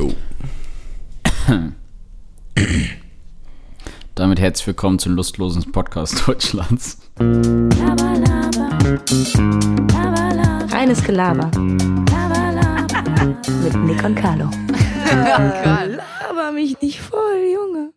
Jo. 0.00 0.14
Damit 4.14 4.40
herzlich 4.40 4.66
willkommen 4.68 4.98
zum 4.98 5.14
lustlosen 5.14 5.70
Podcast 5.72 6.26
Deutschlands. 6.26 6.96
Laber, 7.18 8.14
laber. 8.14 8.78
Laber, 9.92 10.34
laber. 10.34 10.72
Reines 10.72 11.04
Gelaber 11.04 11.50
Laber, 11.54 12.50
laber. 12.50 13.36
mit 13.62 13.76
Nick 13.84 14.02
und 14.02 14.14
Carlo. 14.14 14.48
Laber 15.04 16.52
mich 16.52 16.80
nicht 16.80 16.98
voll, 16.98 17.44
Junge. 17.52 17.92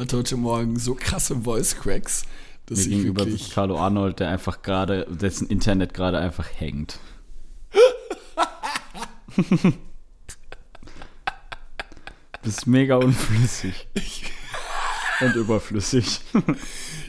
Hatte 0.00 0.16
heute 0.16 0.36
Morgen 0.36 0.80
so 0.80 0.96
krasse 0.96 1.36
Voice 1.36 1.76
Cracks, 1.76 2.24
dass 2.66 2.78
Mir 2.78 2.82
ich 2.82 2.90
gegenüber 2.90 3.24
wirklich. 3.24 3.52
Carlo 3.52 3.78
Arnold, 3.78 4.18
der 4.18 4.30
einfach 4.30 4.62
gerade, 4.62 5.06
dessen 5.08 5.46
Internet 5.46 5.94
gerade 5.94 6.18
einfach 6.18 6.48
hängt. 6.58 6.98
Bist 12.42 12.66
mega 12.66 12.96
unflüssig. 12.96 13.86
Und 15.20 15.34
überflüssig. 15.36 16.20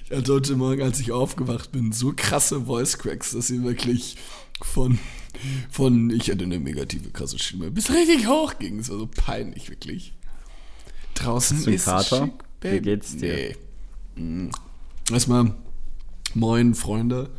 Ich 0.05 0.19
hatte 0.19 0.33
heute 0.33 0.55
Morgen, 0.57 0.81
als 0.83 0.99
ich 0.99 1.11
aufgewacht 1.11 1.71
bin, 1.71 1.91
so 1.91 2.13
krasse 2.15 2.65
Voice 2.65 2.99
Cracks, 2.99 3.31
dass 3.31 3.47
sie 3.47 3.63
wirklich 3.63 4.17
von, 4.61 4.99
von 5.71 6.11
ich 6.11 6.29
hatte 6.29 6.43
eine 6.43 6.59
negative 6.59 7.09
krasse 7.09 7.39
Stimme, 7.39 7.71
bis 7.71 7.89
richtig 7.89 8.27
hoch 8.27 8.59
ging. 8.59 8.77
Es 8.77 8.89
war 8.89 8.99
so 8.99 9.07
peinlich, 9.07 9.69
wirklich. 9.71 10.13
Draußen 11.15 11.57
einen 11.57 11.73
ist 11.73 11.85
Kater? 11.85 12.25
schick, 12.25 12.33
Wie 12.73 12.81
geht's 12.81 13.15
dir? 13.15 13.55
Nee. 14.15 14.21
Mm. 14.21 14.49
Erstmal, 15.09 15.55
moin, 16.35 16.75
Freunde. 16.75 17.31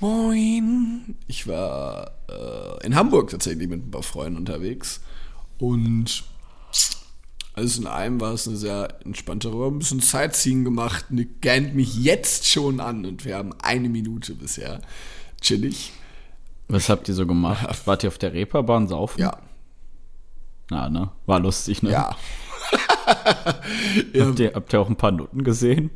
Moin. 0.00 1.16
Ich 1.28 1.46
war 1.46 2.18
äh, 2.28 2.84
in 2.84 2.94
Hamburg 2.94 3.30
tatsächlich 3.30 3.68
mit 3.68 3.86
ein 3.86 3.90
paar 3.90 4.02
Freunden 4.02 4.36
unterwegs. 4.36 5.00
Und 5.58 6.24
alles 7.54 7.78
in 7.78 7.86
allem 7.86 8.20
war 8.20 8.32
es 8.32 8.48
eine 8.48 8.56
sehr 8.56 8.98
entspannte 9.04 9.52
Woche. 9.52 9.68
Ein 9.68 9.78
bisschen 9.78 10.00
Sightseeing 10.00 10.64
gemacht. 10.64 11.06
Nick 11.10 11.42
gähnt 11.42 11.74
mich 11.74 11.96
jetzt 11.96 12.46
schon 12.46 12.80
an 12.80 13.04
und 13.04 13.24
wir 13.24 13.36
haben 13.36 13.52
eine 13.62 13.88
Minute 13.88 14.34
bisher. 14.34 14.80
Chillig. 15.40 15.92
Was 16.68 16.88
habt 16.88 17.08
ihr 17.08 17.14
so 17.14 17.26
gemacht? 17.26 17.86
Wart 17.86 18.04
ihr 18.04 18.08
auf 18.08 18.18
der 18.18 18.32
Reeperbahn 18.32 18.88
saufen? 18.88 19.20
Ja. 19.20 19.36
Na, 20.70 20.88
ne? 20.88 21.10
War 21.26 21.40
lustig, 21.40 21.82
ne? 21.82 21.90
Ja. 21.90 22.16
ja, 24.14 24.26
Habt, 24.26 24.40
ihr, 24.40 24.52
habt 24.54 24.72
ihr 24.72 24.80
auch 24.80 24.88
ein 24.88 24.96
paar 24.96 25.10
Nutten 25.10 25.44
gesehen? 25.44 25.90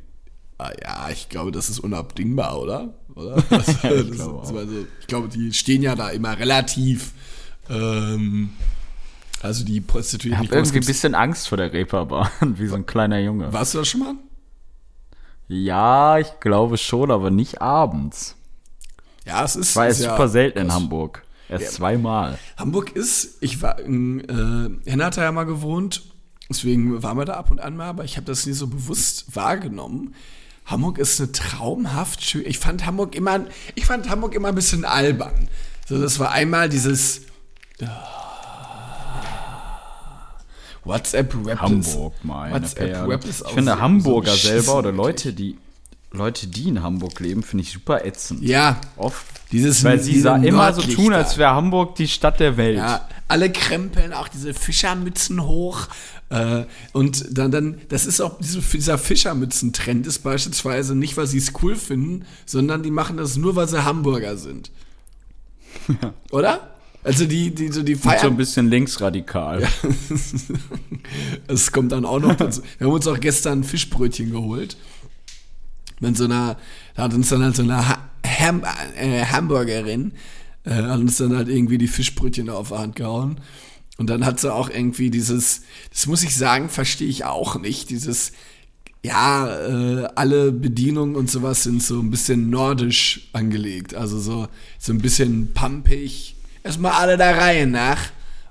Ah, 0.59 0.73
ja, 0.83 1.09
ich 1.11 1.31
glaube, 1.31 1.53
das 1.53 1.71
ist 1.71 1.79
unabdingbar, 1.79 2.61
oder? 2.61 2.95
oder? 3.15 3.37
Das, 3.49 3.67
das, 3.67 3.81
glaube 3.81 4.41
das, 4.43 4.55
also, 4.55 4.87
ich 5.01 5.07
glaube, 5.07 5.29
die 5.29 5.53
stehen 5.55 5.83
ja 5.83 5.95
da 5.95 6.11
immer 6.11 6.39
relativ. 6.39 7.13
Ähm, 7.71 8.51
also 9.43 9.65
die 9.65 9.81
Prostituierten. 9.81 10.33
Ich 10.33 10.39
hab 10.39 10.45
ich 10.45 10.51
glaube, 10.51 10.63
es 10.63 10.69
irgendwie 10.71 10.85
ein 10.85 10.87
bisschen 10.87 11.15
Angst 11.15 11.49
vor 11.49 11.59
der 11.59 11.73
Reeperbahn, 11.73 12.31
wie 12.59 12.67
so 12.67 12.77
ein 12.77 12.87
kleiner 12.87 13.19
Junge. 13.19 13.53
Warst 13.53 13.75
du 13.75 13.79
da 13.79 13.85
schon 13.85 14.01
mal? 14.01 14.15
Ja, 15.49 16.19
ich 16.19 16.41
glaube 16.41 16.77
schon, 16.77 17.11
aber 17.11 17.31
nicht 17.31 17.61
abends. 17.61 18.37
Ja, 19.25 19.45
es 19.45 19.57
ist. 19.57 19.71
Ist 19.71 19.77
erst 19.77 20.03
ja 20.03 20.11
super 20.11 20.29
selten 20.29 20.59
in. 20.61 20.73
Hamburg. 20.73 21.23
Erst 21.49 21.75
zweimal. 21.75 22.39
Hamburg 22.57 22.97
ist, 22.97 23.37
ich 23.41 23.63
war, 23.63 23.79
in, 23.79 24.21
äh, 24.85 24.91
Henna 24.91 25.07
hat 25.07 25.17
ja 25.17 25.31
mal 25.31 25.45
gewohnt, 25.45 26.03
deswegen 26.51 27.05
waren 27.05 27.17
wir 27.17 27.25
da 27.25 27.35
ab 27.35 27.53
und 27.53 27.61
an 27.61 27.77
mal, 27.77 27.87
aber 27.87 28.03
ich 28.03 28.17
habe 28.17 28.27
das 28.27 28.47
nie 28.47 28.53
so 28.53 28.67
bewusst 28.67 29.37
wahrgenommen. 29.37 30.15
Hamburg 30.65 30.99
ist 30.99 31.21
eine 31.21 31.31
traumhaft 31.31 32.25
schön. 32.25 32.45
Ich 32.47 32.59
fand 32.59 32.85
Hamburg 32.85 33.15
immer, 33.15 33.47
ich 33.77 33.87
fand 33.87 34.11
Hamburg 34.11 34.35
immer 34.35 34.49
ein 34.49 34.57
bisschen 34.57 34.85
albern. 34.85 35.49
So, 35.89 36.01
das 36.01 36.19
war 36.19 36.33
einmal 36.33 36.69
dieses 36.69 37.23
WhatsApp 37.79 38.16
Rap 40.89 41.61
Hamburg, 41.61 42.15
meine 42.23 42.55
WhatsApp 42.55 42.91
Perle. 42.93 43.09
Rap 43.09 43.25
ist 43.25 43.41
Ich 43.41 43.47
auch 43.47 43.53
finde 43.53 43.73
so- 43.73 43.81
Hamburger 43.81 44.31
so 44.33 44.49
selber 44.49 44.77
oder 44.79 44.93
Leute, 44.93 45.33
die 45.33 45.57
Leute, 46.13 46.47
die 46.47 46.69
in 46.69 46.83
Hamburg 46.83 47.21
leben, 47.21 47.43
finde 47.43 47.63
ich 47.65 47.73
super 47.73 48.05
ätzend. 48.05 48.43
Ja, 48.43 48.81
Oft. 48.97 49.25
Dieses- 49.53 49.85
Weil 49.85 50.01
sie 50.01 50.15
immer 50.21 50.73
so 50.73 50.83
tun, 50.83 51.13
als 51.13 51.37
wäre 51.39 51.51
Hamburg 51.55 51.95
die 51.97 52.09
Stadt 52.09 52.41
der 52.41 52.57
Welt. 52.57 52.79
Ja, 52.79 53.07
alle 53.29 53.51
krempeln 53.53 54.13
auch 54.13 54.29
diese 54.29 54.55
Fischermützen 54.55 55.45
hoch. 55.45 55.87
Äh, 56.31 56.65
und 56.93 57.25
dann, 57.39 57.53
dann, 57.53 57.81
das 57.89 58.07
ist 58.07 58.21
auch, 58.21 58.39
diese, 58.41 58.61
dieser 58.61 58.99
Fischermützen-Trend 58.99 60.07
ist 60.09 60.21
beispielsweise 60.25 60.97
nicht, 60.97 61.17
weil 61.17 61.27
sie 61.29 61.39
es 61.39 61.53
cool 61.63 61.77
finden, 61.77 62.25
sondern 62.45 62.83
die 62.83 62.91
machen 62.91 63.17
das 63.19 63.37
nur, 63.37 63.55
weil 63.55 63.69
sie 63.69 63.85
Hamburger 63.85 64.37
sind. 64.37 64.71
Oder? 66.33 66.76
Also 67.07 67.25
die, 67.25 67.55
die, 67.55 67.69
so 67.71 67.85
die 67.85 67.95
Und 67.95 68.03
so 68.03 68.09
ein 68.11 68.19
feiern. 68.19 68.37
bisschen 68.37 68.69
linksradikal. 68.69 69.67
Es 71.47 71.71
kommt 71.71 71.93
dann 71.93 72.05
auch 72.05 72.19
noch 72.19 72.35
dazu. 72.37 72.63
Wir 72.79 72.89
haben 72.89 72.95
uns 72.95 73.07
auch 73.07 73.21
gestern 73.21 73.63
Fischbrötchen 73.63 74.33
geholt. 74.33 74.77
Mit 76.01 76.17
so 76.17 76.25
einer, 76.25 76.59
da 76.97 77.05
hat 77.05 77.15
uns 77.15 77.29
dann 77.29 77.45
halt 77.45 77.55
so 77.55 77.63
eine 77.63 77.89
ha 77.89 78.11
Ham 78.27 78.65
äh, 78.97 79.25
Hamburgerin, 79.25 80.13
äh, 80.65 80.75
hat 80.75 80.99
uns 80.99 81.17
dann 81.19 81.37
halt 81.37 81.49
irgendwie 81.49 81.79
die 81.79 81.87
Fischbrötchen 81.87 82.51
auf 82.51 82.69
die 82.69 82.75
Hand 82.75 82.97
gehauen. 82.97 83.41
Und 83.99 84.11
dann 84.11 84.27
hat 84.27 84.41
sie 84.41 84.53
auch 84.53 84.69
irgendwie 84.69 85.11
dieses, 85.11 85.63
das 85.93 86.07
muss 86.09 86.25
ich 86.25 86.35
sagen, 86.35 86.69
verstehe 86.69 87.09
ich 87.09 87.25
auch 87.25 87.61
nicht, 87.61 87.89
dieses, 87.89 88.33
ja, 89.05 89.47
äh, 89.49 90.09
alle 90.17 90.51
Bedienungen 90.51 91.15
und 91.15 91.31
sowas 91.31 91.63
sind 91.63 91.83
so 91.83 92.01
ein 92.01 92.11
bisschen 92.11 92.51
nordisch 92.51 93.29
angelegt. 93.33 93.95
Also 93.95 94.19
so, 94.19 94.49
so 94.79 94.93
ein 94.93 94.99
bisschen 94.99 95.53
pumpig. 95.55 96.36
Erstmal 96.67 96.93
alle 96.93 97.17
der 97.17 97.37
Reihe 97.39 97.67
nach. 97.67 97.99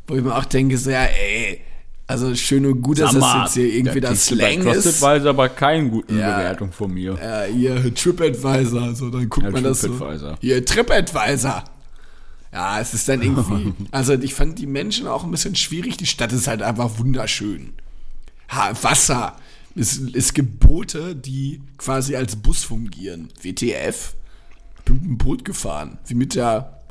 Wo 0.08 0.16
ich 0.16 0.24
mir 0.24 0.36
auch 0.36 0.46
denke, 0.46 0.78
so, 0.78 0.90
ja, 0.92 1.04
ey, 1.04 1.62
also 2.08 2.36
schön 2.36 2.66
und 2.68 2.82
gut, 2.82 3.00
dass 3.00 3.14
Sag 3.14 3.22
das 3.22 3.42
jetzt 3.42 3.54
hier 3.56 3.74
irgendwie 3.74 4.00
das 4.00 4.28
du 4.28 4.38
bei 4.38 4.54
Slang 4.54 4.68
ist. 4.76 5.00
CrossFit 5.00 5.26
aber 5.28 5.50
keine 5.50 5.90
guten 5.90 6.20
Ja. 6.20 6.38
Bewertung 6.38 6.72
von 6.72 6.94
mir. 6.94 7.18
Ja, 7.22 7.44
hier 7.44 7.94
TripAdvisor, 7.94 8.94
so, 8.96 9.10
dann 9.10 9.28
guckt 9.28 9.46
Ja, 9.48 9.52
man 9.52 9.64
das 9.64 9.82
so. 9.82 9.88
TripAdvisor. 9.88 10.38
Hier, 10.42 10.64
TripAdvisor. 10.64 11.64
Ja, 12.54 12.80
es 12.80 12.94
ist 12.94 13.10
dann 13.10 13.22
irgendwie, 13.24 13.74
also 13.92 14.14
ich 14.14 14.34
fand 14.36 14.60
die 14.60 14.68
Menschen 14.68 15.08
auch 15.08 15.24
ein 15.24 15.32
bisschen 15.32 15.56
schwierig, 15.56 15.98
die 15.98 16.06
Stadt 16.06 16.32
ist 16.32 16.48
halt 16.48 16.62
einfach 16.62 17.00
wunderschön. 17.00 17.74
Ha, 18.50 18.72
Wasser, 18.82 19.36
es, 19.76 20.00
es 20.14 20.34
gibt 20.36 20.60
Boote, 20.60 21.16
die 21.16 21.60
quasi 21.80 22.16
als 22.16 22.36
Bus 22.36 22.64
fungieren. 22.64 23.30
WTF, 23.42 24.14
ich 24.78 24.84
bin 24.86 24.96
mit 24.98 25.04
dem 25.06 25.18
Boot 25.18 25.44
gefahren, 25.44 25.98
wie 26.06 26.14
mit 26.14 26.36
der 26.36 26.82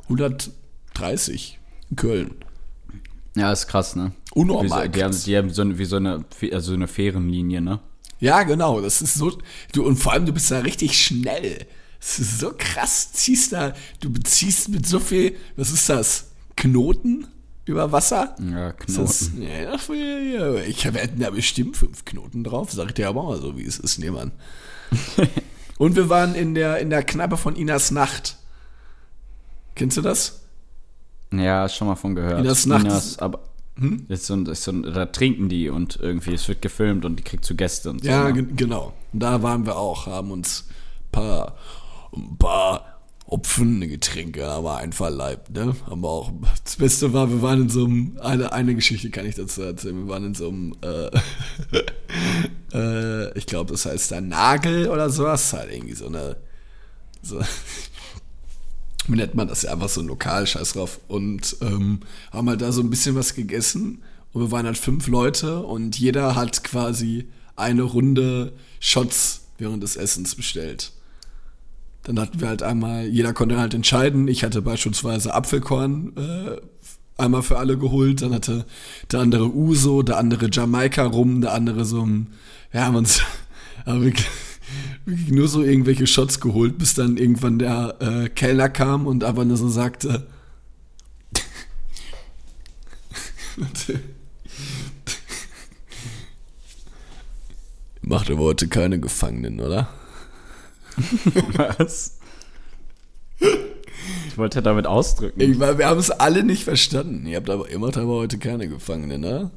130 0.95 1.59
in 1.89 1.95
Köln. 1.95 2.35
Ja, 3.35 3.51
ist 3.51 3.67
krass, 3.67 3.95
ne? 3.95 4.13
Unnormal 4.33 4.89
die, 4.89 5.03
haben, 5.03 5.15
die 5.25 5.37
haben 5.37 5.49
so 5.49 5.61
eine, 5.61 5.77
wie 5.77 5.85
so 5.85 5.97
eine, 5.97 6.25
also 6.51 6.67
so 6.67 6.73
eine 6.73 6.87
Fährenlinie, 6.87 7.61
ne? 7.61 7.79
Ja, 8.19 8.43
genau. 8.43 8.79
Das 8.81 9.01
ist 9.01 9.15
so. 9.15 9.37
Du, 9.73 9.85
und 9.85 9.97
vor 9.97 10.13
allem, 10.13 10.25
du 10.25 10.31
bist 10.31 10.49
da 10.51 10.59
richtig 10.59 10.99
schnell. 10.99 11.65
Das 11.99 12.19
ist 12.19 12.39
so 12.39 12.53
krass. 12.57 13.11
Ziehst 13.11 13.51
da, 13.51 13.73
du 13.99 14.09
beziehst 14.09 14.69
mit 14.69 14.85
so 14.87 14.99
viel, 14.99 15.35
was 15.57 15.71
ist 15.71 15.89
das? 15.89 16.31
Knoten 16.55 17.27
über 17.65 17.91
Wasser? 17.91 18.35
Ja, 18.39 18.69
Ist 18.69 18.97
Das, 18.97 19.31
Knoten. 19.31 19.41
ja, 19.41 19.95
ja, 19.95 20.53
ja. 20.53 20.63
Ich 20.63 20.85
wir 20.85 21.01
hätten 21.01 21.19
da 21.19 21.29
bestimmt 21.29 21.75
fünf 21.75 22.05
Knoten 22.05 22.43
drauf, 22.43 22.71
sag 22.71 22.87
ich 22.87 22.93
dir 22.93 23.09
aber 23.09 23.23
mal 23.23 23.41
so, 23.41 23.57
wie 23.57 23.65
es 23.65 23.79
ist, 23.79 23.97
nebenan. 23.97 24.31
und 25.77 25.95
wir 25.97 26.07
waren 26.07 26.35
in 26.35 26.55
der, 26.55 26.77
in 26.77 26.89
der 26.89 27.03
Kneipe 27.03 27.35
von 27.35 27.55
Inas 27.55 27.91
Nacht. 27.91 28.37
Kennst 29.75 29.97
du 29.97 30.01
das? 30.01 30.44
Ja, 31.33 31.67
schon 31.69 31.87
mal 31.87 31.95
von 31.95 32.15
gehört. 32.15 32.39
Inas 32.39 32.65
Nacht 32.65 32.85
Inas, 32.85 33.19
aber 33.19 33.39
ist 34.07 34.25
so, 34.27 34.35
ein- 34.35 34.45
ist 34.45 34.63
so, 34.63 34.71
ein- 34.71 34.83
da 34.83 35.05
trinken 35.07 35.49
die 35.49 35.69
und 35.69 35.97
irgendwie, 36.01 36.33
es 36.33 36.47
wird 36.47 36.61
gefilmt 36.61 37.03
und 37.03 37.17
die 37.17 37.23
kriegt 37.23 37.43
zu 37.43 37.55
Gäste 37.55 37.89
und 37.89 38.03
so. 38.03 38.09
Ja, 38.09 38.25
ne? 38.25 38.33
ge 38.33 38.45
genau. 38.55 38.93
Da 39.11 39.41
waren 39.43 39.65
wir 39.65 39.75
auch, 39.77 40.07
haben 40.07 40.31
uns 40.31 40.65
ein 40.69 41.11
paar, 41.11 41.55
ein 42.15 42.37
paar 42.37 42.85
Hopfengetränke 43.27 44.45
aber 44.47 44.77
einverleibt, 44.77 45.49
ne? 45.51 45.75
Haben 45.87 46.01
wir 46.01 46.09
auch. 46.09 46.31
Das 46.63 46.75
Beste 46.75 47.11
war, 47.11 47.29
wir 47.29 47.41
waren 47.41 47.63
in 47.63 47.69
so 47.69 47.85
einem, 47.85 48.17
eine, 48.21 48.53
eine 48.53 48.75
Geschichte 48.75 49.09
kann 49.09 49.25
ich 49.25 49.33
dazu 49.35 49.63
erzählen. 49.63 49.97
Wir 49.97 50.07
waren 50.07 50.25
in 50.25 50.35
so 50.35 50.47
einem, 50.47 50.75
äh, 50.81 51.09
äh, 52.73 53.37
ich 53.37 53.45
glaube, 53.45 53.71
das 53.71 53.85
heißt 53.85 54.11
da 54.11 54.21
Nagel 54.21 54.89
oder 54.89 55.09
sowas. 55.09 55.53
Halt 55.53 55.71
irgendwie 55.73 55.95
so 55.95 56.07
eine, 56.07 56.37
so, 57.21 57.39
nennt 59.07 59.35
man 59.35 59.47
das 59.47 59.63
ja 59.63 59.71
einfach 59.71 59.89
so 59.89 60.01
Lokal, 60.01 60.47
scheiß 60.47 60.73
drauf. 60.73 60.99
Und 61.07 61.57
ähm, 61.61 61.99
haben 62.31 62.49
halt 62.49 62.61
da 62.61 62.71
so 62.71 62.81
ein 62.81 62.89
bisschen 62.89 63.15
was 63.15 63.35
gegessen. 63.35 64.01
Und 64.33 64.41
wir 64.41 64.51
waren 64.51 64.65
halt 64.65 64.77
fünf 64.77 65.07
Leute 65.07 65.61
und 65.61 65.97
jeder 65.97 66.35
hat 66.35 66.63
quasi 66.63 67.29
eine 67.55 67.83
Runde 67.83 68.53
Shots 68.79 69.45
während 69.57 69.81
des 69.81 69.95
Essens 69.95 70.35
bestellt. 70.35 70.91
Dann 72.03 72.19
hatten 72.19 72.39
wir 72.39 72.49
halt 72.49 72.61
einmal, 72.61 73.07
jeder 73.07 73.33
konnte 73.33 73.57
halt 73.57 73.73
entscheiden. 73.73 74.27
Ich 74.27 74.43
hatte 74.43 74.61
beispielsweise 74.61 75.33
Apfelkorn 75.33 76.13
äh, 76.17 76.61
einmal 77.17 77.41
für 77.41 77.57
alle 77.57 77.77
geholt. 77.77 78.21
Dann 78.21 78.33
hatte 78.33 78.65
der 79.11 79.21
andere 79.21 79.53
Uso, 79.53 80.03
der 80.03 80.17
andere 80.17 80.49
Jamaika 80.51 81.05
rum, 81.05 81.41
der 81.41 81.53
andere 81.53 81.85
so 81.85 82.05
ein, 82.05 82.27
ja, 82.73 82.85
haben 82.85 82.95
uns 82.95 83.21
haben 83.85 84.03
wirklich, 84.03 84.27
wirklich 85.05 85.31
nur 85.31 85.47
so 85.47 85.63
irgendwelche 85.63 86.07
Shots 86.07 86.39
geholt, 86.39 86.77
bis 86.77 86.93
dann 86.93 87.17
irgendwann 87.17 87.59
der 87.59 87.95
äh, 87.99 88.29
Kellner 88.29 88.69
kam 88.69 89.07
und 89.07 89.23
aber 89.23 89.45
nur 89.45 89.57
so 89.57 89.69
sagte. 89.69 90.27
Macht 98.01 98.29
aber 98.29 98.41
heute 98.41 98.67
keine 98.67 98.99
Gefangenen, 98.99 99.59
oder? 99.59 99.89
Was? 101.53 102.19
Ich 104.27 104.37
wollte 104.37 104.59
ja 104.59 104.61
damit 104.61 104.85
ausdrücken. 104.85 105.39
Ich, 105.39 105.59
wir 105.59 105.87
haben 105.87 105.99
es 105.99 106.11
alle 106.11 106.43
nicht 106.43 106.65
verstanden. 106.65 107.25
Ihr 107.25 107.37
habt 107.37 107.49
aber, 107.49 107.69
ihr 107.69 107.79
macht 107.79 107.97
aber 107.97 108.15
heute 108.15 108.37
keine 108.37 108.67
Gefangenen, 108.67 109.23
oder? 109.23 109.51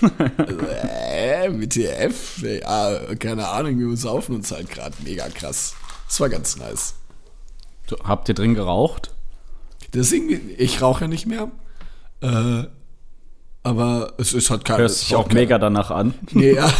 Also, 0.00 0.60
äh, 0.66 1.50
WTF? 1.52 2.42
Ja, 2.42 3.14
keine 3.16 3.48
Ahnung, 3.48 3.78
wir 3.78 3.96
saufen 3.96 4.36
uns 4.36 4.52
halt 4.52 4.70
gerade 4.70 4.94
mega 5.04 5.28
krass. 5.28 5.74
Das 6.06 6.20
war 6.20 6.28
ganz 6.28 6.56
nice. 6.56 6.94
Du, 7.86 7.96
habt 8.04 8.28
ihr 8.28 8.34
drin 8.34 8.54
geraucht? 8.54 9.12
Deswegen, 9.94 10.40
ich 10.58 10.82
rauche 10.82 11.02
ja 11.02 11.08
nicht 11.08 11.26
mehr. 11.26 11.50
Äh, 12.20 12.64
aber 13.62 14.14
es 14.18 14.32
ist 14.34 14.50
halt 14.50 14.64
keine. 14.64 14.80
Hörst 14.80 15.02
dich 15.02 15.14
auch 15.14 15.28
mega 15.30 15.58
danach 15.58 15.90
an. 15.90 16.14
Nee, 16.32 16.54
ja. 16.54 16.72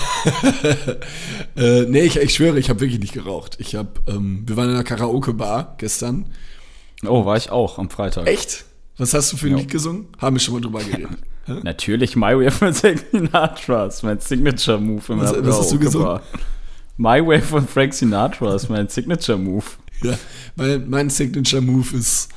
äh, 1.56 1.82
nee, 1.82 2.00
ich, 2.02 2.16
ich 2.16 2.34
schwöre, 2.34 2.58
ich 2.58 2.70
habe 2.70 2.80
wirklich 2.80 3.00
nicht 3.00 3.14
geraucht. 3.14 3.56
Ich 3.58 3.74
habe, 3.74 3.90
ähm, 4.06 4.44
wir 4.46 4.56
waren 4.56 4.68
in 4.68 4.74
einer 4.74 4.84
Karaoke-Bar 4.84 5.74
gestern. 5.78 6.32
Oh, 7.04 7.24
war 7.24 7.36
ich 7.36 7.50
auch 7.50 7.78
am 7.78 7.90
Freitag. 7.90 8.26
Echt? 8.26 8.64
Was 8.96 9.14
hast 9.14 9.32
du 9.32 9.36
für 9.36 9.46
ein 9.46 9.52
Ja. 9.52 9.58
Lied 9.58 9.70
gesungen? 9.70 10.08
Haben 10.18 10.36
wir 10.36 10.40
schon 10.40 10.54
mal 10.54 10.60
drüber 10.60 10.80
geredet. 10.80 11.10
Natürlich 11.62 12.16
My 12.16 12.36
Way 12.36 12.50
von 12.50 12.74
Frank 12.74 13.04
Sinatra 13.12 13.86
ist 13.86 14.02
mein 14.02 14.20
Signature 14.20 14.78
Move 14.78 15.02
im 15.12 15.20
Was- 15.20 15.32
was 15.44 15.58
hast 15.58 15.72
du 15.72 15.78
Karaoke-Bar. 15.78 16.22
My 16.96 17.26
Way 17.26 17.40
von 17.42 17.66
Frank 17.68 17.94
Sinatra 17.94 18.54
ist 18.54 18.68
mein 18.68 18.88
Signature 18.88 19.38
Move. 19.38 19.64
Ja, 20.02 20.18
weil 20.56 20.78
mein 20.80 21.10
Signature 21.10 21.62
Move 21.62 21.96
ist, 21.96 22.28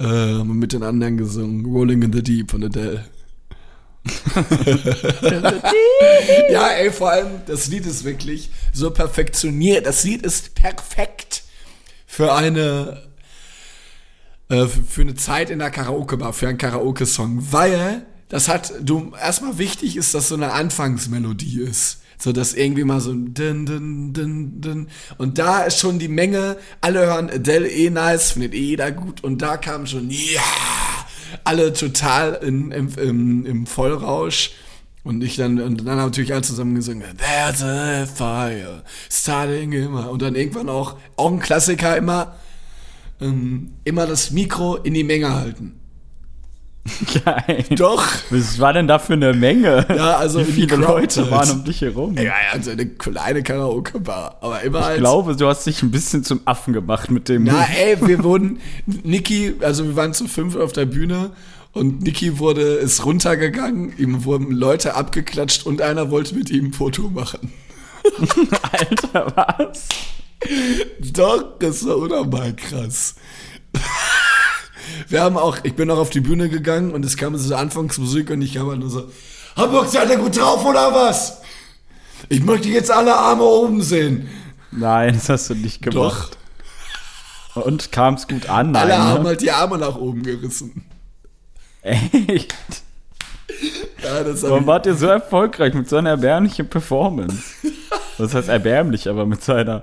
äh, 0.00 0.42
mit 0.44 0.72
den 0.72 0.82
anderen 0.82 1.16
gesungen, 1.16 1.64
Rolling 1.66 2.02
in 2.02 2.12
the 2.12 2.22
Deep 2.22 2.50
von 2.50 2.64
Adele. 2.64 3.04
ja, 6.50 6.68
ey, 6.68 6.90
vor 6.90 7.10
allem, 7.10 7.40
das 7.46 7.68
Lied 7.68 7.86
ist 7.86 8.04
wirklich 8.04 8.50
so 8.72 8.90
perfektioniert. 8.90 9.86
Das 9.86 10.04
Lied 10.04 10.22
ist 10.22 10.54
perfekt 10.54 11.42
für 12.06 12.32
eine, 12.34 13.02
äh, 14.48 14.66
für, 14.66 14.82
für 14.82 15.00
eine 15.02 15.14
Zeit 15.14 15.50
in 15.50 15.58
der 15.58 15.70
Karaoke-Bar, 15.70 16.32
für 16.32 16.48
einen 16.48 16.58
Karaoke-Song, 16.58 17.46
weil 17.52 18.04
das 18.34 18.48
hat, 18.48 18.72
du, 18.80 19.12
erstmal 19.14 19.58
wichtig 19.58 19.96
ist, 19.96 20.12
dass 20.12 20.30
so 20.30 20.34
eine 20.34 20.50
Anfangsmelodie 20.50 21.60
ist. 21.60 22.00
So, 22.18 22.32
dass 22.32 22.52
irgendwie 22.52 22.82
mal 22.82 22.98
so 22.98 23.12
ein 23.12 23.32
Dun, 23.32 23.64
Dun, 23.64 24.12
Dun, 24.12 24.60
Dun. 24.60 24.88
Und 25.18 25.38
da 25.38 25.62
ist 25.62 25.78
schon 25.78 26.00
die 26.00 26.08
Menge, 26.08 26.56
alle 26.80 27.06
hören 27.06 27.30
Adele 27.30 27.68
eh 27.68 27.90
nice, 27.90 28.32
findet 28.32 28.54
eh 28.54 28.58
jeder 28.70 28.90
gut. 28.90 29.22
Und 29.22 29.40
da 29.40 29.56
kam 29.56 29.86
schon, 29.86 30.10
ja, 30.10 30.42
alle 31.44 31.72
total 31.74 32.40
in, 32.42 32.72
im, 32.72 32.88
im, 32.98 33.46
im 33.46 33.66
Vollrausch. 33.66 34.50
Und 35.04 35.22
ich 35.22 35.36
dann, 35.36 35.60
und 35.60 35.86
dann 35.86 35.98
natürlich 35.98 36.32
alle 36.32 36.42
zusammen 36.42 36.74
gesungen, 36.74 37.04
There's 37.16 37.62
a 37.62 38.04
fire 38.04 38.82
starting 39.12 39.70
immer. 39.70 40.10
Und 40.10 40.22
dann 40.22 40.34
irgendwann 40.34 40.68
auch, 40.68 40.96
auch 41.14 41.30
ein 41.30 41.38
Klassiker 41.38 41.96
immer, 41.96 42.34
ähm, 43.20 43.74
immer 43.84 44.08
das 44.08 44.32
Mikro 44.32 44.74
in 44.74 44.94
die 44.94 45.04
Menge 45.04 45.32
halten. 45.32 45.78
Geil. 47.24 47.64
Doch. 47.70 48.04
Was 48.30 48.58
war 48.58 48.72
denn 48.74 48.86
da 48.86 48.98
für 48.98 49.14
eine 49.14 49.32
Menge? 49.32 49.86
Ja, 49.88 50.16
also 50.18 50.40
Wie 50.46 50.52
viele 50.52 50.76
Leute 50.76 51.22
halt. 51.22 51.30
waren 51.30 51.50
um 51.50 51.64
dich 51.64 51.80
herum? 51.80 52.14
Ja, 52.16 52.24
ja, 52.24 52.32
also 52.52 52.70
eine 52.72 52.86
kleine 52.86 53.42
Karaoke-Bar. 53.42 54.36
Aber 54.42 54.60
immer 54.62 54.80
Ich 54.80 54.84
halt. 54.84 54.98
glaube, 54.98 55.34
du 55.34 55.46
hast 55.46 55.64
dich 55.66 55.82
ein 55.82 55.90
bisschen 55.90 56.24
zum 56.24 56.40
Affen 56.44 56.74
gemacht 56.74 57.10
mit 57.10 57.28
dem 57.30 57.44
Na, 57.44 57.66
ey, 57.78 57.96
wir 58.06 58.22
wurden, 58.22 58.60
Niki, 58.86 59.54
also 59.60 59.84
wir 59.84 59.96
waren 59.96 60.12
zu 60.12 60.28
fünf 60.28 60.56
auf 60.56 60.72
der 60.72 60.84
Bühne 60.84 61.30
und 61.72 62.02
Niki 62.02 62.38
wurde, 62.38 62.60
ist 62.62 63.04
runtergegangen, 63.06 63.94
ihm 63.96 64.24
wurden 64.24 64.50
Leute 64.52 64.94
abgeklatscht 64.94 65.64
und 65.66 65.80
einer 65.80 66.10
wollte 66.10 66.34
mit 66.34 66.50
ihm 66.50 66.66
ein 66.66 66.72
Foto 66.74 67.08
machen. 67.08 67.50
Alter, 68.72 69.32
was? 69.34 69.88
Doch, 71.14 71.58
das 71.58 71.86
war 71.86 71.96
unnormal 71.96 72.54
krass. 72.54 73.14
Wir 75.08 75.22
haben 75.22 75.36
auch, 75.36 75.58
ich 75.62 75.74
bin 75.74 75.90
auch 75.90 75.98
auf 75.98 76.10
die 76.10 76.20
Bühne 76.20 76.48
gegangen 76.48 76.92
und 76.92 77.04
es 77.04 77.16
kam 77.16 77.36
so 77.36 77.54
Anfangsmusik 77.54 78.30
und 78.30 78.42
ich 78.42 78.58
habe 78.58 78.70
halt 78.70 78.80
nur 78.80 78.90
so, 78.90 79.08
Hamburg, 79.56 79.88
seid 79.88 80.10
ihr 80.10 80.16
gut 80.18 80.36
drauf 80.38 80.64
oder 80.64 80.92
was? 80.94 81.40
Ich 82.28 82.42
möchte 82.42 82.68
jetzt 82.68 82.90
alle 82.90 83.14
Arme 83.14 83.42
oben 83.44 83.82
sehen. 83.82 84.28
Nein, 84.70 85.14
das 85.14 85.28
hast 85.28 85.50
du 85.50 85.54
nicht 85.54 85.82
gemacht. 85.82 86.36
Und 87.54 87.92
kam 87.92 88.14
es 88.14 88.26
gut 88.26 88.48
an? 88.48 88.74
Alle 88.74 88.90
Nein. 88.90 89.00
haben 89.02 89.22
Ne? 89.22 89.28
halt 89.28 89.40
die 89.42 89.50
Arme 89.52 89.78
nach 89.78 89.94
oben 89.96 90.22
gerissen. 90.22 90.84
Echt? 91.82 92.54
Ja, 94.02 94.24
das 94.24 94.42
Warum 94.42 94.66
wart 94.66 94.86
ihr 94.86 94.94
so 94.94 95.06
erfolgreich 95.06 95.74
mit 95.74 95.88
so 95.88 95.96
einer 95.96 96.10
erbärmlichen 96.10 96.68
Performance? 96.68 97.42
Das 98.18 98.34
heißt 98.34 98.48
erbärmlich, 98.48 99.08
aber 99.08 99.26
mit 99.26 99.42
seiner. 99.44 99.82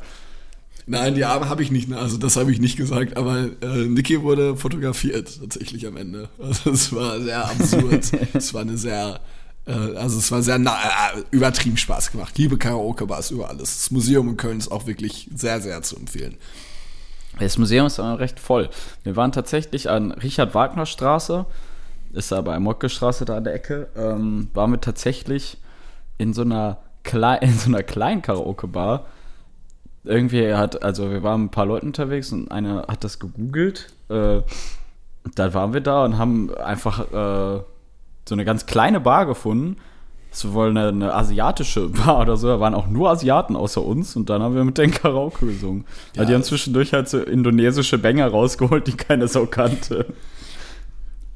Nein, 0.87 1.15
die 1.15 1.25
Arme 1.25 1.49
habe 1.49 1.63
ich 1.63 1.71
nicht, 1.71 1.91
also 1.91 2.17
das 2.17 2.35
habe 2.35 2.51
ich 2.51 2.59
nicht 2.59 2.77
gesagt, 2.77 3.17
aber 3.17 3.49
äh, 3.61 3.85
Niki 3.87 4.21
wurde 4.21 4.55
fotografiert 4.55 5.39
tatsächlich 5.39 5.87
am 5.87 5.97
Ende. 5.97 6.29
Also 6.39 6.71
es 6.71 6.93
war 6.93 7.19
sehr 7.19 7.45
absurd. 7.45 8.11
es 8.33 8.53
war 8.53 8.61
eine 8.61 8.77
sehr, 8.77 9.19
äh, 9.65 9.71
also 9.71 10.17
es 10.17 10.31
war 10.31 10.41
sehr 10.41 10.57
na, 10.59 10.73
äh, 10.73 11.23
übertrieben 11.31 11.77
Spaß 11.77 12.11
gemacht. 12.11 12.37
Liebe 12.37 12.57
Karaoke-Bars 12.57 13.31
über 13.31 13.49
alles. 13.49 13.77
Das 13.77 13.91
Museum 13.91 14.29
in 14.29 14.37
Köln 14.37 14.57
ist 14.57 14.71
auch 14.71 14.87
wirklich 14.87 15.29
sehr, 15.35 15.61
sehr 15.61 15.81
zu 15.81 15.95
empfehlen. 15.97 16.37
Das 17.39 17.57
Museum 17.57 17.87
ist 17.87 17.99
aber 17.99 18.19
recht 18.19 18.39
voll. 18.39 18.69
Wir 19.03 19.15
waren 19.15 19.31
tatsächlich 19.31 19.89
an 19.89 20.11
Richard-Wagner-Straße, 20.11 21.45
ist 22.13 22.33
aber 22.33 22.59
Mocke-Straße 22.59 23.25
da 23.25 23.37
an 23.37 23.43
der 23.45 23.53
Ecke, 23.53 23.89
ähm, 23.95 24.49
waren 24.53 24.71
wir 24.71 24.81
tatsächlich 24.81 25.57
in 26.17 26.33
so 26.33 26.41
einer, 26.41 26.79
Klei 27.03 27.37
in 27.41 27.57
so 27.57 27.69
einer 27.69 27.83
kleinen 27.83 28.21
Karaoke-Bar. 28.21 29.05
Irgendwie 30.03 30.53
hat, 30.53 30.83
also 30.83 31.12
wir 31.12 31.21
waren 31.21 31.44
mit 31.44 31.50
ein 31.50 31.51
paar 31.51 31.65
Leuten 31.65 31.88
unterwegs 31.88 32.31
und 32.31 32.51
einer 32.51 32.86
hat 32.88 33.03
das 33.03 33.19
gegoogelt. 33.19 33.94
Äh, 34.09 34.42
dann 35.36 35.53
waren 35.53 35.74
wir 35.74 35.81
da 35.81 36.03
und 36.06 36.18
haben 36.18 36.53
einfach 36.56 37.00
äh, 37.12 37.62
so 38.27 38.36
eine 38.36 38.45
ganz 38.45 38.65
kleine 38.65 39.00
Bar 39.00 39.25
gefunden. 39.25 39.77
Das 40.31 40.45
war 40.45 40.53
wohl 40.53 40.69
eine, 40.69 40.88
eine 40.88 41.13
asiatische 41.13 41.89
Bar 41.89 42.21
oder 42.21 42.38
so. 42.38 42.48
Da 42.48 42.59
waren 42.59 42.74
auch 42.74 42.88
nur 42.88 43.09
Asiaten 43.12 43.56
außer 43.56 43.83
uns 43.83 44.15
und 44.15 44.30
dann 44.30 44.42
haben 44.42 44.56
wir 44.56 44.63
mit 44.63 44.77
denen 44.77 44.94
Karaoke 44.94 45.45
gesungen. 45.45 45.86
Ja. 46.15 46.25
Die 46.25 46.33
haben 46.33 46.44
zwischendurch 46.44 46.94
halt 46.94 47.09
so 47.09 47.19
indonesische 47.19 47.98
Banger 47.98 48.27
rausgeholt, 48.27 48.88
die 48.88 48.94
keine 48.94 49.27
Sau 49.27 49.45
kannte. 49.45 50.07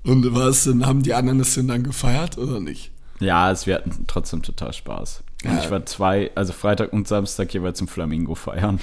Und 0.03 0.33
was 0.33 0.63
denn, 0.63 0.85
haben 0.85 1.03
die 1.03 1.13
anderen 1.13 1.39
das 1.39 1.55
denn 1.55 1.67
dann 1.67 1.83
gefeiert 1.83 2.37
oder 2.37 2.59
nicht? 2.59 2.91
Ja, 3.19 3.51
es, 3.51 3.65
wir 3.65 3.75
hatten 3.75 4.05
trotzdem 4.07 4.43
total 4.43 4.73
Spaß. 4.73 5.23
Und 5.45 5.59
ich 5.59 5.69
war 5.69 5.85
zwei, 5.85 6.31
also 6.35 6.53
Freitag 6.53 6.93
und 6.93 7.07
Samstag 7.07 7.53
jeweils 7.53 7.77
zum 7.77 7.87
Flamingo 7.87 8.35
feiern. 8.35 8.79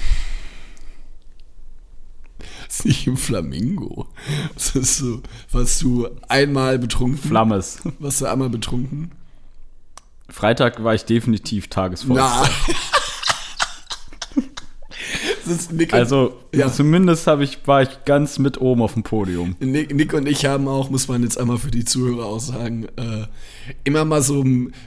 Das 2.67 2.79
ist 2.79 2.85
nicht 2.85 3.07
im 3.07 3.17
Flamingo. 3.17 4.07
Das 4.53 4.75
ist 4.75 4.97
so, 4.97 5.21
warst 5.51 5.81
du 5.81 6.07
einmal 6.27 6.79
betrunken? 6.79 7.17
Flammes. 7.17 7.79
Warst 7.99 8.21
du 8.21 8.25
einmal 8.25 8.49
betrunken? 8.49 9.11
Freitag 10.29 10.83
war 10.83 10.95
ich 10.95 11.05
definitiv 11.05 11.67
tagesvoll. 11.67 12.15
Na. 12.17 12.43
Nick, 15.71 15.93
Also 15.93 16.33
Ja. 16.53 16.71
zumindest 16.71 17.27
habe 17.27 17.43
ich, 17.43 17.59
war 17.65 17.81
ich 17.81 17.89
ganz 18.05 18.39
mit 18.39 18.59
oben 18.61 18.81
auf 18.81 18.93
dem 18.93 19.03
Podium. 19.03 19.55
Nick, 19.59 19.93
Nick 19.93 20.13
und 20.13 20.27
ich 20.27 20.45
haben 20.45 20.67
auch, 20.67 20.89
muss 20.89 21.07
man 21.07 21.23
jetzt 21.23 21.37
einmal 21.39 21.57
für 21.57 21.71
die 21.71 21.85
Zuhörer 21.85 22.25
auch 22.25 22.39
sagen, 22.39 22.85
äh, 22.95 23.25
immer 23.83 24.05
mal 24.05 24.21
so 24.21 24.43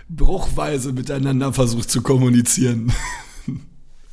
bruchweise 0.08 0.92
miteinander 0.92 1.52
versucht 1.52 1.90
zu 1.90 2.02
kommunizieren. 2.02 2.92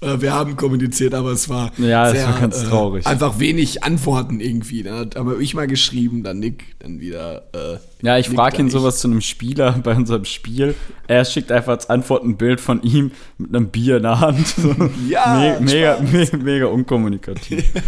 Äh, 0.03 0.21
Wir 0.21 0.33
haben 0.33 0.55
kommuniziert, 0.55 1.13
aber 1.13 1.31
es 1.31 1.49
war, 1.49 1.71
Ja, 1.77 2.09
es 2.11 2.25
war 2.25 2.39
ganz 2.39 2.63
traurig. 2.63 3.05
einfach 3.07 3.39
wenig 3.39 3.83
Antworten 3.83 4.39
irgendwie. 4.39 4.83
Dann 4.83 4.95
hat 4.99 5.15
aber 5.17 5.39
ich 5.39 5.53
mal 5.55 5.67
geschrieben, 5.67 6.23
dann 6.23 6.39
Nick, 6.39 6.75
dann 6.79 6.99
wieder. 6.99 7.43
Äh, 7.53 7.77
Ja, 8.01 8.17
ich 8.17 8.29
frage 8.29 8.57
ihn 8.59 8.69
sowas 8.69 8.99
zu 8.99 9.07
einem 9.07 9.21
Spieler 9.21 9.71
bei 9.83 9.95
unserem 9.95 10.25
Spiel. 10.25 10.75
Er 11.07 11.25
schickt 11.25 11.51
einfach 11.51 11.71
als 11.73 11.89
Antwort 11.89 12.23
ein 12.23 12.37
Bild 12.37 12.59
von 12.61 12.81
ihm 12.83 13.11
mit 13.37 13.55
einem 13.55 13.69
Bier 13.69 13.97
in 13.97 14.03
der 14.03 14.19
Hand. 14.19 14.45
So 14.57 14.75
Ja, 15.09 15.57
me 15.59 15.61
mega, 15.61 15.99
me 16.01 16.27
mega 16.37 16.65
unkommunikativ. 16.67 17.63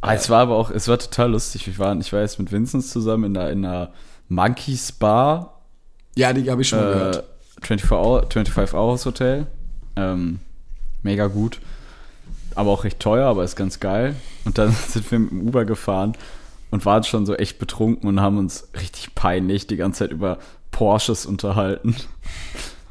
Ah, 0.00 0.14
es 0.14 0.30
war 0.30 0.42
aber 0.42 0.54
auch, 0.56 0.70
es 0.70 0.86
war 0.86 0.96
total 0.98 1.32
lustig. 1.32 1.66
Wir 1.66 1.76
waren, 1.78 2.00
ich 2.00 2.12
war 2.12 2.20
jetzt 2.20 2.38
mit 2.38 2.52
Vinzenz 2.52 2.90
zusammen 2.90 3.24
in 3.24 3.36
einer, 3.36 3.50
in 3.50 3.64
einer 3.64 3.90
Monkeys 4.28 4.92
Bar, 4.92 5.60
Ja, 6.14 6.32
die 6.32 6.48
habe 6.48 6.62
ich 6.62 6.68
schon 6.68 6.78
mal 6.78 6.90
äh, 6.90 6.94
gehört. 6.94 7.24
24 7.62 7.90
Hour, 7.90 8.26
25 8.30 8.74
Hours 8.76 9.06
Hotel. 9.06 9.46
Ähm, 9.98 10.38
mega 11.02 11.26
gut. 11.26 11.60
Aber 12.54 12.70
auch 12.70 12.84
recht 12.84 13.00
teuer, 13.00 13.26
aber 13.26 13.44
ist 13.44 13.56
ganz 13.56 13.80
geil. 13.80 14.16
Und 14.44 14.58
dann 14.58 14.72
sind 14.88 15.10
wir 15.10 15.18
mit 15.18 15.30
dem 15.30 15.48
Uber 15.48 15.64
gefahren 15.64 16.16
und 16.70 16.86
waren 16.86 17.04
schon 17.04 17.26
so 17.26 17.34
echt 17.34 17.58
betrunken 17.58 18.08
und 18.08 18.20
haben 18.20 18.38
uns 18.38 18.68
richtig 18.74 19.14
peinlich 19.14 19.66
die 19.66 19.76
ganze 19.76 20.00
Zeit 20.00 20.12
über 20.12 20.38
Porsches 20.70 21.26
unterhalten. 21.26 21.96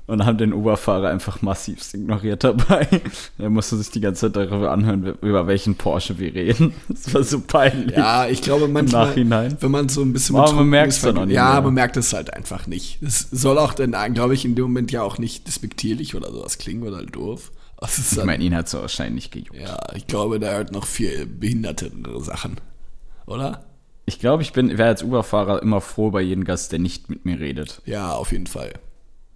Und 0.07 0.25
haben 0.25 0.37
den 0.37 0.53
Uberfahrer 0.53 1.09
einfach 1.09 1.41
massiv 1.41 1.93
ignoriert 1.93 2.43
dabei. 2.43 2.87
Er 3.37 3.49
musste 3.49 3.75
sich 3.77 3.89
die 3.91 3.99
ganze 3.99 4.31
Zeit 4.31 4.35
darüber 4.35 4.71
anhören, 4.71 5.15
über 5.21 5.45
welchen 5.47 5.75
Porsche 5.75 6.17
wir 6.17 6.33
reden. 6.33 6.73
Das 6.87 7.13
war 7.13 7.23
so 7.23 7.41
peinlich. 7.41 7.95
Ja, 7.97 8.27
ich 8.27 8.41
glaube 8.41 8.67
manchmal, 8.67 9.07
Nachhinein. 9.07 9.57
wenn 9.59 9.71
man 9.71 9.89
so 9.89 10.01
ein 10.01 10.13
bisschen 10.13 10.35
Aber 10.37 10.53
man 10.53 10.67
merkt's 10.69 10.97
ist, 10.97 11.05
dann 11.05 11.17
auch 11.17 11.25
nicht 11.25 11.35
Ja, 11.35 11.53
mehr. 11.53 11.61
man 11.61 11.73
merkt 11.73 11.97
es 11.97 12.13
halt 12.13 12.33
einfach 12.33 12.67
nicht. 12.67 12.99
Es 13.03 13.27
soll 13.31 13.57
auch 13.57 13.73
dann, 13.73 13.91
glaube 14.13 14.33
ich, 14.33 14.45
in 14.45 14.55
dem 14.55 14.63
Moment 14.63 14.91
ja 14.91 15.03
auch 15.03 15.17
nicht 15.17 15.45
despektierlich 15.47 16.15
oder 16.15 16.31
sowas 16.31 16.57
klingen 16.57 16.83
oder 16.87 17.05
doof. 17.05 17.51
Es 17.81 18.17
Ich 18.17 18.23
meine, 18.23 18.43
ihn 18.43 18.55
hat 18.55 18.67
so 18.69 18.79
wahrscheinlich 18.81 19.29
gejuckt. 19.29 19.59
ja, 19.59 19.77
ich 19.93 20.07
glaube, 20.07 20.39
da 20.39 20.51
hört 20.51 20.71
noch 20.71 20.85
viel 20.87 21.27
behindertere 21.27 22.19
Sachen. 22.23 22.55
Oder? 23.27 23.65
Ich 24.05 24.19
glaube, 24.19 24.41
ich 24.41 24.53
bin, 24.53 24.77
wäre 24.77 24.87
als 24.89 25.03
Uberfahrer 25.03 25.61
immer 25.61 25.81
froh 25.81 26.09
bei 26.11 26.21
jedem 26.21 26.43
Gast, 26.45 26.71
der 26.71 26.79
nicht 26.79 27.09
mit 27.09 27.25
mir 27.25 27.39
redet. 27.39 27.81
Ja, 27.85 28.13
auf 28.13 28.31
jeden 28.31 28.47
Fall. 28.47 28.71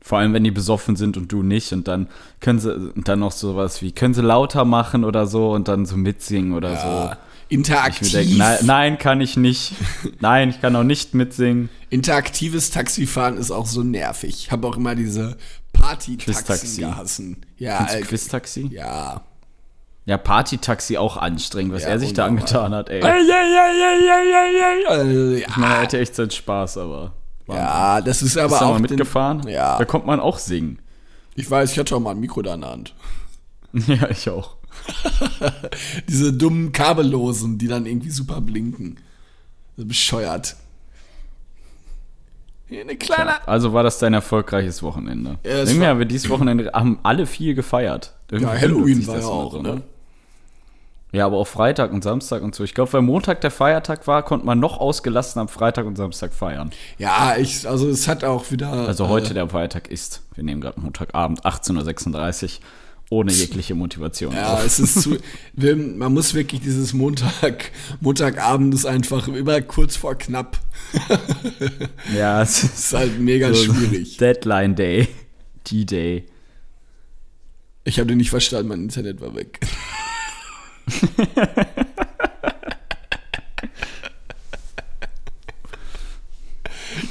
Vor 0.04 0.18
allem, 0.18 0.34
wenn 0.34 0.44
die 0.44 0.50
besoffen 0.52 0.96
sind 0.96 1.16
und 1.16 1.32
du 1.32 1.44
nicht. 1.44 1.72
Und 1.74 1.88
dann 1.88 2.08
können 2.40 2.60
sie, 2.60 2.74
und 2.74 3.08
dann 3.08 3.20
noch 3.20 3.32
sowas 3.32 3.84
wie, 3.84 3.92
können 3.92 4.16
sie 4.16 4.24
lauter 4.24 4.66
machen 4.66 5.04
oder 5.04 5.28
so 5.28 5.52
und 5.52 5.68
dann 5.68 5.86
so 5.86 5.96
mitsingen 5.96 6.54
oder 6.54 6.74
Ja, 6.74 7.10
so. 7.12 7.16
Interaktiv. 7.50 8.12
denke, 8.12 8.36
nein, 8.38 8.58
nein, 8.64 8.98
kann 8.98 9.20
ich 9.22 9.36
nicht. 9.36 9.74
Nein, 10.22 10.52
ich 10.52 10.62
kann 10.62 10.74
auch 10.78 10.84
nicht 10.84 11.14
mitsingen. 11.14 11.70
Interaktives 11.90 12.70
Taxifahren 12.72 13.36
ist 13.36 13.52
auch 13.52 13.66
so 13.66 13.84
nervig. 13.84 14.30
Ich 14.46 14.52
habe 14.54 14.66
auch 14.68 14.78
immer 14.78 14.96
diese 14.96 15.36
Party-Taxen 15.74 16.34
Quiztaxi. 16.34 16.82
gehassen. 16.82 17.38
Ja, 17.58 17.86
äh, 17.92 18.00
Quiz-Taxi? 18.02 18.70
ja. 18.72 19.22
Ja, 20.06 20.18
Party-Taxi 20.18 20.98
auch 20.98 21.18
anstrengend, 21.18 21.74
was 21.74 21.84
Ja, 21.84 21.90
er 21.90 22.00
sich 22.00 22.14
da 22.14 22.26
unnormal. 22.26 22.44
angetan 22.44 22.74
hat, 22.74 22.90
ey. 22.90 23.02
Äh, 23.02 23.22
Ich 23.22 23.28
meine, 25.58 25.74
er 25.74 25.78
ja, 25.78 25.82
hatte 25.82 26.00
echt 26.00 26.16
seinen 26.16 26.32
Spaß, 26.32 26.78
aber. 26.78 27.12
Ja, 27.48 28.02
das 28.02 28.22
ist 28.22 28.38
aber 28.38 28.50
Bist 28.50 28.62
du 28.62 28.66
auch 28.66 28.70
mal 28.72 28.76
den- 28.78 28.82
mitgefahren? 28.84 29.48
Ja. 29.48 29.78
Da 29.78 29.86
kommt 29.86 30.06
man 30.06 30.20
auch 30.20 30.38
singen. 30.40 30.80
Ich 31.36 31.50
weiß, 31.50 31.72
ich 31.72 31.80
hatte 31.80 31.96
auch 31.96 32.00
mal 32.00 32.12
ein 32.12 32.20
Mikro 32.20 32.42
da 32.42 32.54
in 32.56 32.62
der 32.62 32.70
Hand. 32.72 32.96
Ja, 33.88 34.10
ich 34.10 34.30
auch. 34.30 34.58
Diese 36.10 36.34
dummen 36.34 36.72
Kabellosen, 36.74 37.58
die 37.58 37.68
dann 37.68 37.86
irgendwie 37.86 38.10
super 38.10 38.42
blinken. 38.42 38.98
Bescheuert. 39.78 40.58
Hier 42.68 42.82
eine 42.82 42.96
kleine. 42.96 43.48
Also 43.48 43.74
war 43.74 43.84
das 43.84 44.00
dein 44.00 44.14
erfolgreiches 44.14 44.84
Wochenende. 44.84 45.38
Ja, 45.46 45.64
Irgendwie 45.64 45.88
haben 45.88 46.00
wir 46.00 46.06
dieses 46.06 46.30
Wochenende 46.30 46.72
haben 46.74 47.00
alle 47.04 47.26
viel 47.26 47.54
gefeiert. 47.54 48.14
Irgendwie 48.30 48.54
Ja, 48.54 48.60
Halloween 48.62 49.08
war 49.08 49.20
ja 49.20 49.26
auch, 49.26 49.52
so, 49.54 49.62
ne? 49.62 49.82
Ja, 51.12 51.26
aber 51.26 51.38
auch 51.38 51.48
Freitag 51.48 51.92
und 51.92 52.04
Samstag 52.04 52.42
und 52.42 52.56
so. 52.56 52.64
Ich 52.64 52.74
glaube, 52.74 52.94
weil 52.94 53.02
Montag 53.02 53.42
der 53.42 53.52
Feiertag 53.52 54.08
war, 54.08 54.24
konnte 54.24 54.46
man 54.46 54.60
noch 54.60 54.80
ausgelassen 54.80 55.40
am 55.40 55.50
Freitag 55.50 55.86
und 55.86 55.98
Samstag 55.98 56.34
feiern. 56.34 56.72
Ja, 56.98 57.36
ich, 57.38 57.68
also 57.68 57.90
es 57.90 58.08
hat 58.08 58.24
auch 58.24 58.50
wieder. 58.52 58.72
Also 58.72 59.10
heute 59.10 59.34
der 59.34 59.50
Feiertag 59.50 59.90
ist. 59.90 60.22
Wir 60.36 60.44
nehmen 60.44 60.62
gerade 60.62 60.80
Montagabend, 60.80 61.44
18.36 61.46 62.44
Uhr, 62.44 62.50
ohne 63.10 63.34
jegliche 63.34 63.76
Motivation. 63.76 64.34
Ja, 64.34 64.54
auf. 64.54 64.66
es 64.66 64.80
ist 64.80 65.02
zu. 65.02 65.18
man 65.98 66.14
muss 66.14 66.34
wirklich 66.34 66.62
dieses 66.62 66.94
Montag, 66.94 67.72
Montagabend 68.00 68.74
ist 68.74 68.86
einfach 68.86 69.28
immer 69.28 69.60
kurz 69.60 69.98
vor 69.98 70.16
knapp. 70.16 70.58
ja 72.16 72.42
es 72.42 72.64
ist 72.64 72.74
ist 72.76 72.94
halt 72.94 73.20
mega 73.20 73.54
so 73.54 73.74
schwierig. 73.74 74.16
Deadline 74.16 74.76
Day. 74.76 75.10
D-Day. 75.70 76.26
Ich 77.84 78.00
habe 78.00 78.08
den 78.08 78.18
nicht 78.18 78.30
verstanden, 78.30 78.70
mein 78.70 78.84
Internet 78.84 79.20
war 79.20 79.36
weg. 79.36 79.60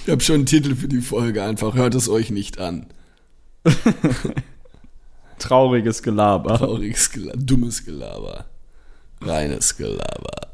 Ich 0.05 0.11
habe 0.11 0.23
schon 0.23 0.37
einen 0.37 0.47
Titel 0.47 0.75
für 0.75 0.89
die 0.89 1.01
Folge, 1.01 1.43
einfach 1.43 1.75
hört 1.75 1.95
es 1.95 2.09
euch 2.09 2.31
nicht 2.31 2.59
an. 2.59 2.87
Trauriges 5.39 6.03
Gelaber. 6.03 6.59
Trauriges 6.59 7.11
Gelaber, 7.11 7.39
dummes 7.39 7.85
Gelaber. 7.85 8.47
Reines 9.23 9.77
Gelaber. 9.77 10.49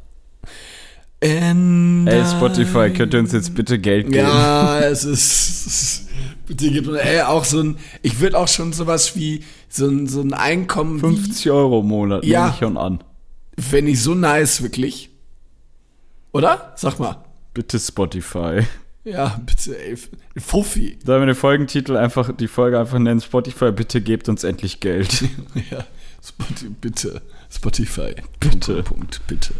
And 1.24 2.08
Ey, 2.08 2.24
Spotify, 2.26 2.90
könnt 2.90 3.14
ihr 3.14 3.20
uns 3.20 3.32
jetzt 3.32 3.54
bitte 3.54 3.78
Geld 3.78 4.06
geben? 4.06 4.18
Ja, 4.18 4.80
es 4.80 5.04
ist. 5.04 6.02
Bitte 6.46 6.70
gibt 6.70 6.86
mir, 6.86 7.00
ey, 7.00 7.22
auch 7.22 7.44
so 7.44 7.60
ein. 7.60 7.78
Ich 8.02 8.20
würde 8.20 8.38
auch 8.38 8.48
schon 8.48 8.72
sowas 8.72 9.16
wie 9.16 9.42
so 9.68 9.88
ein, 9.88 10.06
so 10.06 10.20
ein 10.20 10.34
Einkommen. 10.34 11.00
50 11.00 11.50
Euro 11.50 11.80
im 11.80 11.86
Monat, 11.88 12.24
Ja. 12.24 12.40
nehme 12.42 12.52
ich 12.52 12.58
schon 12.60 12.76
an. 12.76 13.02
Fände 13.58 13.90
ich 13.90 14.02
so 14.02 14.14
nice, 14.14 14.62
wirklich. 14.62 15.10
Oder? 16.32 16.74
Sag 16.76 16.98
mal. 16.98 17.24
Bitte 17.54 17.78
Spotify. 17.78 18.62
Ja, 19.04 19.40
bitte, 19.46 19.78
ey. 19.78 19.96
Fuffi. 20.36 20.98
Sollen 21.04 21.22
wir 21.22 21.26
den 21.26 21.34
Folgentitel 21.34 21.96
einfach, 21.96 22.32
die 22.36 22.48
Folge 22.48 22.78
einfach 22.78 22.98
nennen, 22.98 23.20
Spotify, 23.20 23.70
bitte 23.70 24.00
gebt 24.00 24.28
uns 24.28 24.44
endlich 24.44 24.80
Geld. 24.80 25.24
Ja, 25.70 25.86
Spotify, 26.22 26.70
bitte. 26.80 27.22
Spotify. 27.48 28.14
Bitte. 28.40 28.82
Punkt, 28.82 28.88
Punkt, 28.88 29.26
bitte. 29.28 29.54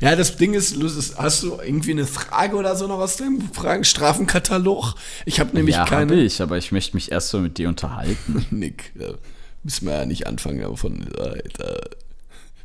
Ja, 0.00 0.16
das 0.16 0.36
Ding 0.36 0.54
ist, 0.54 0.76
hast 1.16 1.42
du 1.44 1.58
irgendwie 1.64 1.92
eine 1.92 2.06
Frage 2.06 2.56
oder 2.56 2.76
so 2.76 2.86
noch 2.86 2.98
aus 2.98 3.16
dem 3.16 3.40
Fragen 3.52 3.84
Strafenkatalog? 3.84 4.94
Ich 5.24 5.40
habe 5.40 5.54
nämlich 5.56 5.76
ja, 5.76 5.84
keine. 5.84 6.12
habe 6.12 6.22
ich, 6.22 6.42
aber 6.42 6.58
ich 6.58 6.72
möchte 6.72 6.96
mich 6.96 7.12
erst 7.12 7.28
so 7.28 7.38
mit 7.38 7.58
dir 7.58 7.68
unterhalten. 7.68 8.44
Nick, 8.50 8.92
ja, 8.98 9.14
müssen 9.62 9.86
wir 9.86 9.94
ja 9.94 10.04
nicht 10.04 10.26
anfangen, 10.26 10.64
aber 10.64 10.76
von 10.76 11.06
Alter. 11.16 11.80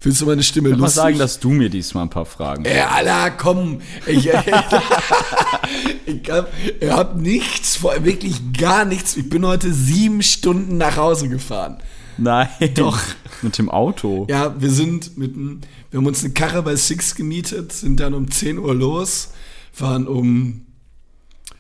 Willst 0.02 0.22
du 0.22 0.26
meine 0.26 0.44
Stimme 0.44 0.70
Ich 0.70 0.72
würde 0.74 0.82
mal 0.82 0.86
lustig? 0.88 1.02
sagen, 1.02 1.20
dass 1.20 1.40
du 1.40 1.50
mir 1.50 1.70
diesmal 1.70 2.04
ein 2.04 2.10
paar 2.10 2.26
Fragen 2.26 2.64
Ey, 2.66 2.80
Alter, 2.82 3.32
komm. 3.32 3.82
Ich, 4.06 4.28
ich 6.06 6.32
hab, 6.32 6.50
ich 6.80 6.90
hab 6.90 7.18
nichts 7.18 7.76
vor, 7.76 7.94
wirklich 8.06 8.54
gar 8.54 8.86
nichts. 8.86 9.18
Ich 9.18 9.30
bin 9.30 9.46
heute 9.46 9.74
sieben 9.74 10.24
Stunden 10.24 10.78
nach 10.78 10.96
Hause 10.96 11.28
gefahren. 11.28 11.80
Nein. 12.18 12.48
Doch. 12.76 13.00
Mit 13.42 13.58
dem 13.58 13.70
Auto. 13.70 14.26
Ja, 14.30 14.54
wir 14.60 14.70
sind 14.72 15.18
mit 15.18 15.36
einem, 15.36 15.62
wir 15.92 16.00
haben 16.00 16.06
uns 16.08 16.24
eine 16.24 16.34
Karre 16.34 16.62
bei 16.62 16.76
Six 16.76 17.16
gemietet, 17.16 17.72
sind 17.72 18.02
dann 18.02 18.14
um 18.14 18.30
10 18.30 18.58
Uhr 18.58 18.76
los, 18.76 19.32
waren 19.78 20.08
um 20.08 20.66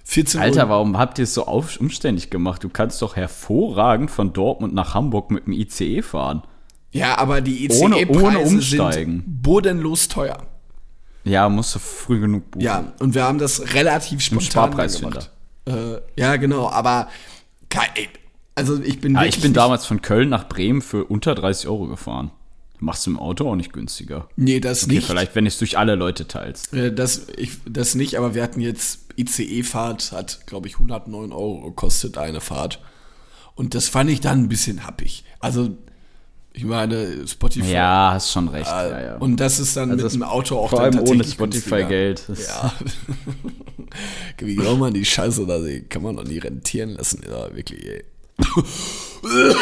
14 0.03 0.41
Alter, 0.41 0.63
Uhr. 0.63 0.69
warum 0.69 0.97
habt 0.97 1.19
ihr 1.19 1.23
es 1.23 1.33
so 1.33 1.45
auf, 1.45 1.79
umständlich 1.79 2.29
gemacht? 2.29 2.63
Du 2.65 2.69
kannst 2.69 3.01
doch 3.01 3.15
hervorragend 3.15 4.11
von 4.11 4.33
Dortmund 4.33 4.73
nach 4.73 4.93
Hamburg 4.93 5.31
mit 5.31 5.45
dem 5.47 5.53
ICE 5.53 6.01
fahren. 6.01 6.43
Ja, 6.91 7.17
aber 7.17 7.41
die 7.41 7.65
ICE-Preise 7.65 8.39
umsteigen. 8.39 9.11
sind 9.25 9.41
bodenlos 9.43 10.07
teuer. 10.07 10.45
Ja, 11.23 11.47
musst 11.49 11.75
du 11.75 11.79
früh 11.79 12.19
genug 12.19 12.49
buchen. 12.51 12.63
Ja, 12.63 12.93
und 12.99 13.13
wir 13.13 13.23
haben 13.23 13.37
das 13.37 13.73
relativ 13.73 14.21
spontan 14.21 14.45
Sparpreis 14.45 14.99
gemacht. 14.99 15.31
Äh, 15.65 15.97
ja, 16.15 16.35
genau, 16.37 16.69
aber 16.69 17.09
also 18.55 18.81
ich 18.81 18.99
bin 18.99 19.13
Ja, 19.13 19.21
wirklich 19.21 19.37
ich 19.37 19.41
bin 19.41 19.53
damals 19.53 19.85
von 19.85 20.01
Köln 20.01 20.29
nach 20.29 20.47
Bremen 20.49 20.81
für 20.81 21.05
unter 21.05 21.35
30 21.35 21.67
Euro 21.69 21.87
gefahren. 21.87 22.31
Machst 22.79 23.05
du 23.05 23.11
im 23.11 23.19
Auto 23.19 23.49
auch 23.49 23.55
nicht 23.55 23.73
günstiger. 23.73 24.29
Nee, 24.37 24.59
das 24.61 24.85
Okay, 24.85 24.95
nicht. 24.95 25.07
vielleicht, 25.07 25.35
wenn 25.35 25.43
du 25.43 25.49
es 25.49 25.57
durch 25.59 25.77
alle 25.77 25.95
Leute 25.95 26.27
teilst. 26.27 26.73
Äh, 26.73 26.93
Das, 26.93 27.27
ich, 27.37 27.51
das 27.65 27.93
nicht, 27.95 28.15
aber 28.17 28.35
wir 28.35 28.41
hatten 28.41 28.61
jetzt 28.61 29.01
ICE-Fahrt, 29.17 30.13
hat, 30.13 30.47
glaube 30.47 30.67
ich, 30.67 30.75
109 30.75 31.31
Euro 31.33 31.61
gekostet, 31.61 32.17
eine 32.17 32.39
Fahrt. 32.41 32.81
Und 33.55 33.75
das 33.75 33.89
fand 33.89 34.09
ich 34.09 34.21
dann 34.21 34.43
ein 34.43 34.49
bisschen 34.49 34.85
happig. 34.87 35.25
Also, 35.41 35.77
ich 36.53 36.65
meine, 36.65 37.27
Spotify. 37.27 37.71
Ja, 37.71 38.11
hast 38.13 38.31
schon 38.31 38.47
recht. 38.49 38.69
äh, 38.69 38.89
ja, 38.89 39.01
ja. 39.01 39.15
Und 39.17 39.37
das 39.37 39.59
ist 39.59 39.77
dann 39.77 39.91
Also 39.91 40.03
mit 40.03 40.13
dem 40.13 40.23
Auto 40.23 40.57
auch 40.57 40.69
vor 40.71 40.81
dann 40.81 40.97
allem 40.99 41.07
ohne. 41.07 41.23
Spotify-Geld. 41.23 42.23
Ja. 42.47 42.73
Wie 44.39 44.55
genau 44.55 44.75
man 44.75 44.93
die 44.93 45.05
Scheiße 45.05 45.45
da 45.45 45.61
sieht, 45.61 45.89
kann 45.89 46.01
man 46.03 46.15
doch 46.17 46.23
nie 46.23 46.37
rentieren 46.37 46.91
lassen. 46.91 47.21
Ja, 47.29 47.55
wirklich, 47.55 47.85
ey. 47.85 48.03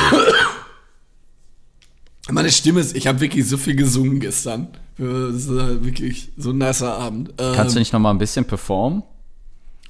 Meine 2.30 2.52
Stimme 2.52 2.82
ist, 2.82 2.96
ich 2.96 3.08
habe 3.08 3.20
wirklich 3.22 3.48
so 3.48 3.58
viel 3.58 3.76
gesungen 3.76 4.20
gestern. 4.20 4.68
Das 4.98 5.48
war 5.50 5.84
wirklich 5.86 6.32
so 6.38 6.50
ein 6.50 6.58
nicer 6.58 6.94
Abend. 6.98 7.32
Kannst 7.38 7.76
du 7.76 7.78
Ähm, 7.78 7.82
nicht 7.82 7.94
noch 7.94 8.00
mal 8.00 8.12
ein 8.12 8.18
bisschen 8.18 8.46
performen? 8.46 9.04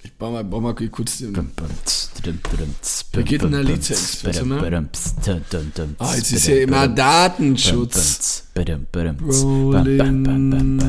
Ich 0.08 0.14
baue 0.14 0.32
mal, 0.32 0.44
baue 0.46 0.62
mal 0.62 0.74
kurz 0.74 1.18
den. 1.18 1.36
Wer 3.12 3.24
geht 3.24 3.42
denn 3.44 3.52
der 3.52 4.46
mal. 4.46 4.88
Ah, 6.00 6.16
jetzt 6.16 6.32
ist 6.32 6.48
ja 6.48 6.56
immer 6.56 6.88
Datenschutz. 6.88 8.44
Rolling 8.56 10.26
in 10.26 10.52
the 10.52 10.88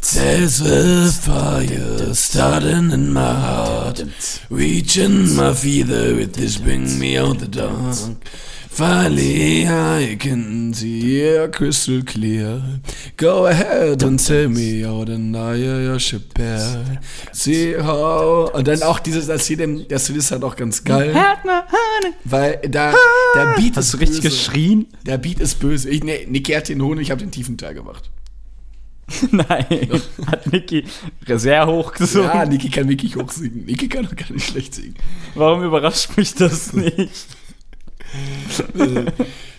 There's 0.00 0.60
a 0.60 1.10
fire 1.10 2.14
starting 2.14 2.92
in 2.92 3.12
my 3.12 3.20
heart, 3.20 4.04
reaching 4.50 5.34
my 5.34 5.52
fever, 5.54 6.20
it 6.20 6.38
is 6.38 6.58
bring 6.58 6.98
me 6.98 7.16
out 7.18 7.38
the 7.40 7.48
dark. 7.48 7.96
Finally, 8.78 9.66
I 9.66 10.14
can 10.14 10.72
see 10.72 11.20
it 11.20 11.52
crystal 11.52 12.00
clear. 12.04 12.62
Go 13.16 13.46
ahead 13.46 14.04
and 14.04 14.24
tell 14.24 14.48
me 14.48 14.84
how 14.84 15.04
the 15.04 15.98
should 15.98 16.32
bear. 16.32 17.00
See 17.32 17.74
how. 17.74 18.54
Und 18.54 18.68
dann 18.68 18.84
auch 18.84 19.00
dieses, 19.00 19.26
das 19.26 19.48
hier, 19.48 19.56
das 19.88 20.08
Lied 20.08 20.18
ist 20.18 20.30
halt 20.30 20.44
auch 20.44 20.54
ganz 20.54 20.84
geil. 20.84 21.12
Weil 22.22 22.60
da, 22.70 22.94
der 23.34 23.54
Beat 23.56 23.74
Hast 23.76 23.86
ist 23.86 23.94
du 23.94 23.96
richtig 23.96 24.22
böse. 24.22 24.28
geschrien? 24.28 24.86
Der 25.04 25.18
Beat 25.18 25.40
ist 25.40 25.58
böse. 25.58 25.90
Ich, 25.90 26.04
nee, 26.04 26.24
Niki 26.30 26.52
hat 26.52 26.68
den 26.68 26.80
Hohn, 26.80 27.00
ich 27.00 27.10
habe 27.10 27.20
den 27.20 27.32
tiefen 27.32 27.58
Teil 27.58 27.74
gemacht. 27.74 28.08
Nein, 29.32 29.66
hat 30.26 30.52
Niki 30.52 30.84
sehr 31.26 31.66
hoch 31.66 31.94
gesungen. 31.94 32.30
Ja, 32.32 32.46
Niki 32.46 32.70
kann 32.70 32.88
wirklich 32.88 33.16
hoch 33.16 33.32
singen. 33.32 33.64
Niki 33.64 33.88
kann 33.88 34.04
doch 34.04 34.14
gar 34.14 34.30
nicht 34.30 34.46
schlecht 34.46 34.72
singen. 34.72 34.94
Warum 35.34 35.64
überrascht 35.64 36.16
mich 36.16 36.32
das 36.36 36.72
nicht? 36.72 37.26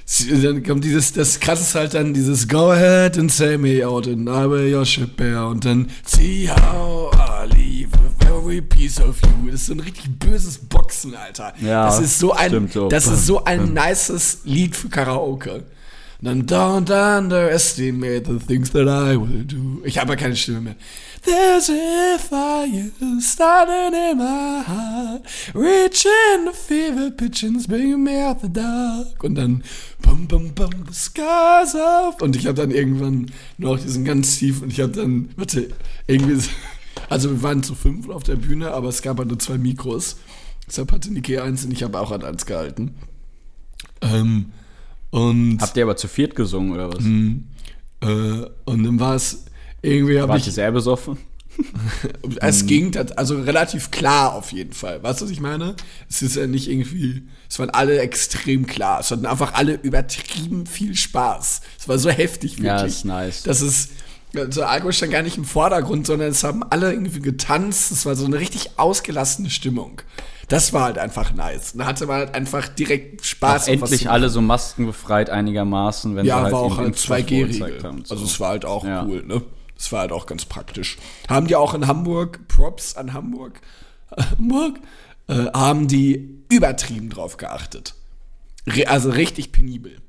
Sie- 0.06 0.41
Dann 0.41 0.63
kommt 0.63 0.84
dieses, 0.84 1.13
das 1.13 1.39
krasse 1.39 1.62
ist 1.62 1.75
halt 1.75 1.94
dann 1.94 2.13
dieses 2.15 2.48
Go 2.48 2.72
ahead 2.72 3.18
and 3.18 3.32
say 3.32 3.58
me 3.58 3.88
out 3.88 4.08
and 4.08 4.27
I 4.27 4.50
will 4.50 4.74
your 4.74 4.84
ship 4.86 5.15
bear 5.18 5.48
und 5.48 5.65
dann 5.65 5.89
See 6.06 6.50
how 6.50 7.12
I 7.13 7.46
leave 7.56 7.89
every 8.27 8.62
piece 8.62 9.00
of 9.00 9.18
you. 9.22 9.51
Das 9.51 9.62
ist 9.62 9.65
so 9.68 9.74
ein 9.74 9.79
richtig 9.82 10.18
böses 10.18 10.58
Boxen, 10.58 11.13
Alter. 11.15 11.53
Ja, 11.62 11.86
das 11.86 12.00
ist 12.00 12.18
so 12.18 12.34
ein, 12.34 12.70
das 12.89 13.06
ist 13.06 13.25
so 13.27 13.44
ein 13.46 13.74
nices 13.74 14.39
Lied 14.46 14.75
für 14.75 14.89
Karaoke. 14.89 15.63
Dann 16.21 16.45
don't 16.45 16.89
underestimate 16.91 18.25
the 18.25 18.39
things 18.45 18.71
that 18.71 18.88
I 18.89 19.15
will 19.15 19.45
do. 19.45 19.81
Ich 19.85 19.97
habe 19.97 20.17
keine 20.17 20.35
Stimme 20.35 20.59
mehr. 20.61 20.75
There's 21.23 21.69
a 21.69 22.17
fire 22.17 22.91
starting 23.21 23.93
in 23.93 24.17
my 24.17 24.61
heart, 24.65 25.21
reaching 25.53 26.45
the 26.45 26.53
fever 26.53 27.11
pitch 27.11 27.43
and 27.43 27.65
bringing 27.67 28.03
me 28.03 28.21
out 28.25 28.41
the 28.41 28.49
dark. 28.51 29.23
Und 29.23 29.35
dann 29.35 29.63
bum 30.01 30.27
bum 30.27 30.53
bum 30.53 30.69
the 30.88 30.93
skies 30.93 31.73
up. 31.75 32.21
Und 32.21 32.35
ich 32.35 32.47
habe 32.47 32.55
dann 32.55 32.71
irgendwann 32.71 33.31
noch 33.57 33.79
diesen 33.79 34.03
ganz 34.03 34.38
tief 34.39 34.61
und 34.61 34.73
ich 34.73 34.81
habe 34.81 34.91
dann, 34.91 35.29
warte, 35.38 35.69
irgendwie, 36.07 36.35
so- 36.35 36.49
also 37.09 37.29
wir 37.31 37.41
waren 37.43 37.63
zu 37.63 37.75
fünf 37.75 38.09
auf 38.09 38.23
der 38.23 38.35
Bühne, 38.35 38.71
aber 38.71 38.89
es 38.89 39.01
gab 39.01 39.19
halt 39.19 39.29
nur 39.29 39.39
zwei 39.39 39.57
Mikros. 39.57 40.17
Deshalb 40.67 40.91
hatte 40.91 41.11
Niki 41.13 41.38
eins 41.39 41.63
und 41.63 41.71
ich 41.71 41.83
habe 41.83 41.97
auch 41.99 42.11
an 42.11 42.23
eins 42.23 42.45
gehalten. 42.45 42.95
Ähm, 44.01 44.51
und 45.11 45.59
Habt 45.61 45.77
ihr 45.77 45.83
aber 45.83 45.97
zu 45.97 46.07
viert 46.07 46.35
gesungen 46.35 46.73
oder 46.73 46.93
was? 46.93 47.03
äh, 48.01 48.49
und 48.65 48.83
dann 48.83 48.99
war 48.99 49.15
es 49.15 49.45
irgendwie 49.81 50.13
ihr 50.13 50.35
ich 50.35 50.43
sehr 50.45 50.71
besoffen? 50.71 51.17
es 52.39 52.65
ging 52.65 52.95
also 53.17 53.41
relativ 53.41 53.91
klar 53.91 54.33
auf 54.33 54.51
jeden 54.51 54.73
Fall. 54.73 55.03
Weißt 55.03 55.19
du, 55.19 55.25
was 55.25 55.31
ich 55.31 55.41
meine? 55.41 55.75
Es 56.09 56.21
ist 56.21 56.35
ja 56.35 56.47
nicht 56.47 56.69
irgendwie 56.69 57.23
es 57.49 57.57
waren 57.57 57.71
alle 57.71 57.99
extrem 57.99 58.67
klar. 58.67 58.99
Es 58.99 59.09
hatten 59.09 59.25
einfach 59.25 59.55
alle 59.55 59.73
übertrieben 59.73 60.67
viel 60.67 60.95
Spaß. 60.95 61.61
Es 61.79 61.87
war 61.87 61.97
so 61.97 62.09
heftig 62.09 62.57
wirklich. 62.57 62.65
Ja, 62.65 62.83
ist 62.85 63.05
nice. 63.05 63.43
Das 63.43 63.61
ist 63.61 63.89
also 64.35 64.61
Alkohol 64.63 64.93
stand 64.93 65.11
gar 65.11 65.23
nicht 65.23 65.37
im 65.37 65.45
Vordergrund, 65.45 66.05
sondern 66.05 66.29
es 66.29 66.43
haben 66.43 66.61
alle 66.61 66.93
irgendwie 66.93 67.19
getanzt. 67.19 67.91
Es 67.91 68.05
war 68.05 68.15
so 68.15 68.25
eine 68.25 68.39
richtig 68.39 68.77
ausgelassene 68.77 69.49
Stimmung. 69.49 70.03
Das 70.50 70.74
war 70.74 70.84
halt 70.84 70.98
einfach 70.98 71.34
nice. 71.34 71.74
Da 71.75 71.86
hatte 71.86 72.06
man 72.08 72.18
halt 72.18 72.36
einfach 72.36 72.68
direkt 72.68 73.25
Spaß. 73.25 73.63
Auch 73.63 73.68
endlich 73.68 74.10
alle 74.10 74.29
so 74.29 74.41
maskenbefreit 74.41 75.29
einigermaßen, 75.29 76.15
wenn 76.15 76.25
ja, 76.25 76.38
sie 76.38 76.44
halt 76.44 76.53
war 76.53 76.60
auch 76.60 76.79
Impfstoff 76.79 77.18
2G-Regel. 77.18 77.48
gezeigt 77.48 77.84
haben. 77.84 78.03
So. 78.03 78.15
Also 78.15 78.25
es 78.25 78.39
war 78.39 78.50
halt 78.50 78.65
auch 78.65 78.84
Ja. 78.86 79.06
cool, 79.06 79.24
ne? 79.25 79.41
Es 79.77 79.91
war 79.91 80.01
halt 80.01 80.12
auch 80.12 80.25
ganz 80.25 80.44
praktisch. 80.46 80.98
Haben 81.29 81.48
die 81.48 81.56
auch 81.56 81.74
in 81.74 81.88
Hamburg, 81.88 82.48
Props 82.50 82.96
an 82.98 83.13
Hamburg, 83.13 83.62
Hamburg, 84.38 84.79
äh, 85.27 85.46
haben 85.53 85.88
die 85.88 86.44
übertrieben 86.50 87.10
drauf 87.10 87.38
geachtet. 87.38 87.94
Re 88.68 88.88
also 88.89 89.10
richtig 89.12 89.51
penibel. 89.51 90.01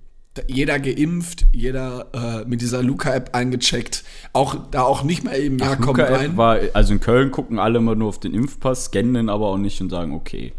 Jeder 0.47 0.79
geimpft, 0.79 1.45
jeder 1.53 2.07
äh, 2.15 2.49
mit 2.49 2.61
dieser 2.61 2.83
Luca-App 2.83 3.35
eingecheckt. 3.35 4.05
Auch 4.33 4.71
da 4.71 4.83
auch 4.83 5.03
nicht 5.03 5.25
mal 5.25 5.37
eben, 5.37 5.59
ja, 5.59 5.75
komm 5.75 5.97
Luca-App 5.97 6.19
rein. 6.19 6.37
war, 6.37 6.59
also 6.73 6.93
in 6.93 7.01
Köln 7.01 7.31
gucken 7.33 7.59
alle 7.59 7.79
immer 7.79 7.97
nur 7.97 8.09
auf 8.09 8.21
den 8.21 8.33
Impfpass, 8.33 8.87
scannen 8.87 9.15
den 9.15 9.29
aber 9.29 9.49
auch 9.49 9.59
nicht 9.59 9.81
und 9.81 9.91
sagen, 9.91 10.15
okay, 10.15 10.53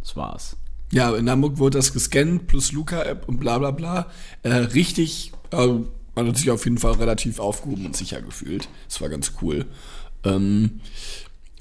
das 0.00 0.16
war's. 0.16 0.56
Ja, 0.90 1.14
in 1.14 1.30
Hamburg 1.30 1.58
wurde 1.58 1.78
das 1.78 1.92
gescannt, 1.92 2.48
plus 2.48 2.72
Luca-App 2.72 3.28
und 3.28 3.38
bla 3.38 3.58
bla 3.58 3.70
bla. 3.70 4.06
Äh, 4.42 4.54
richtig, 4.54 5.32
äh, 5.52 5.68
man 6.14 6.28
hat 6.28 6.36
sich 6.36 6.50
auf 6.50 6.64
jeden 6.64 6.78
Fall 6.78 6.92
relativ 6.92 7.38
aufgehoben 7.38 7.86
und 7.86 7.96
sicher 7.96 8.20
gefühlt. 8.20 8.68
Das 8.88 9.00
war 9.00 9.08
ganz 9.08 9.32
cool. 9.40 9.66
Ähm, 10.24 10.80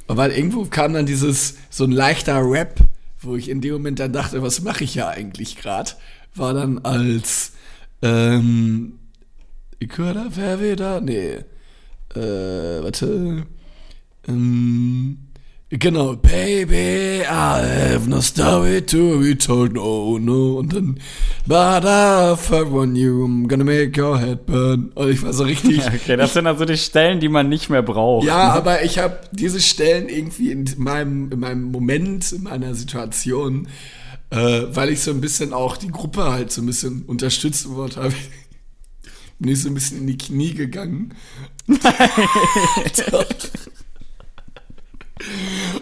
aber 0.07 0.35
irgendwo 0.35 0.65
kam 0.65 0.93
dann 0.93 1.05
dieses, 1.05 1.55
so 1.69 1.85
ein 1.85 1.91
leichter 1.91 2.41
Rap, 2.43 2.81
wo 3.21 3.35
ich 3.35 3.49
in 3.49 3.61
dem 3.61 3.73
Moment 3.73 3.99
dann 3.99 4.11
dachte, 4.11 4.41
was 4.41 4.61
mache 4.61 4.83
ich 4.83 4.95
ja 4.95 5.07
eigentlich 5.07 5.55
gerade? 5.55 5.91
War 6.35 6.53
dann 6.53 6.79
als, 6.79 7.53
ähm, 8.01 8.99
ich 9.79 9.97
höre 9.97 10.13
da, 10.13 10.27
wer 10.33 10.61
wieder? 10.61 11.01
Nee. 11.01 11.39
Äh, 12.15 12.83
warte. 12.83 13.45
Ähm, 14.27 15.17
genau, 15.69 16.15
Baby, 16.15 17.21
I 17.23 17.93
have 17.93 18.09
no 18.09 18.21
story 18.21 18.81
to 18.81 19.19
be 19.19 19.37
told, 19.37 19.73
no, 19.73 20.17
no. 20.19 20.59
Und 20.59 20.73
dann, 20.73 20.99
but 21.45 21.83
I 21.83 22.35
fuck 22.37 22.71
on 22.71 22.95
you, 22.95 23.25
I'm 23.25 23.47
gonna 23.47 23.65
make 23.65 23.99
your 24.01 24.17
head 24.17 24.45
burn. 24.45 24.91
Und 24.95 25.09
ich 25.09 25.21
war 25.23 25.33
so 25.33 25.43
richtig. 25.43 25.81
Okay, 25.93 26.15
das 26.15 26.33
sind 26.33 26.47
also 26.47 26.63
die 26.63 26.77
Stellen, 26.77 27.19
die 27.19 27.29
man 27.29 27.49
nicht 27.49 27.69
mehr 27.69 27.81
braucht. 27.81 28.25
Ja, 28.25 28.53
aber 28.53 28.83
ich 28.83 28.99
habe 28.99 29.19
diese 29.31 29.59
Stellen 29.59 30.07
irgendwie 30.07 30.51
in 30.51 30.65
meinem, 30.77 31.29
in 31.31 31.39
meinem 31.39 31.71
Moment, 31.71 32.31
in 32.31 32.43
meiner 32.43 32.73
Situation, 32.73 33.67
äh, 34.31 34.75
weil 34.75 34.89
ich 34.89 35.01
so 35.01 35.11
ein 35.11 35.21
bisschen 35.21 35.53
auch 35.53 35.77
die 35.77 35.89
Gruppe 35.89 36.31
halt 36.31 36.51
so 36.51 36.61
ein 36.61 36.65
bisschen 36.65 37.03
unterstützen 37.03 37.75
wollte, 37.75 37.97
habe 37.97 38.09
ich 38.09 38.15
bin 39.39 39.51
ich 39.51 39.61
so 39.61 39.69
ein 39.69 39.73
bisschen 39.73 39.99
in 39.99 40.07
die 40.07 40.17
Knie 40.17 40.53
gegangen. 40.53 41.13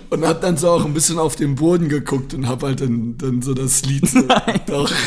Und 0.09 0.25
hab 0.25 0.41
dann 0.41 0.57
so 0.57 0.71
auch 0.71 0.85
ein 0.85 0.93
bisschen 0.93 1.19
auf 1.19 1.35
den 1.35 1.55
Boden 1.55 1.89
geguckt 1.89 2.33
und 2.33 2.47
hab 2.47 2.63
halt 2.63 2.81
dann, 2.81 3.17
dann 3.17 3.41
so 3.41 3.53
das 3.53 3.83
Lied 3.85 4.09
so, 4.09 4.23
doch. 4.67 4.91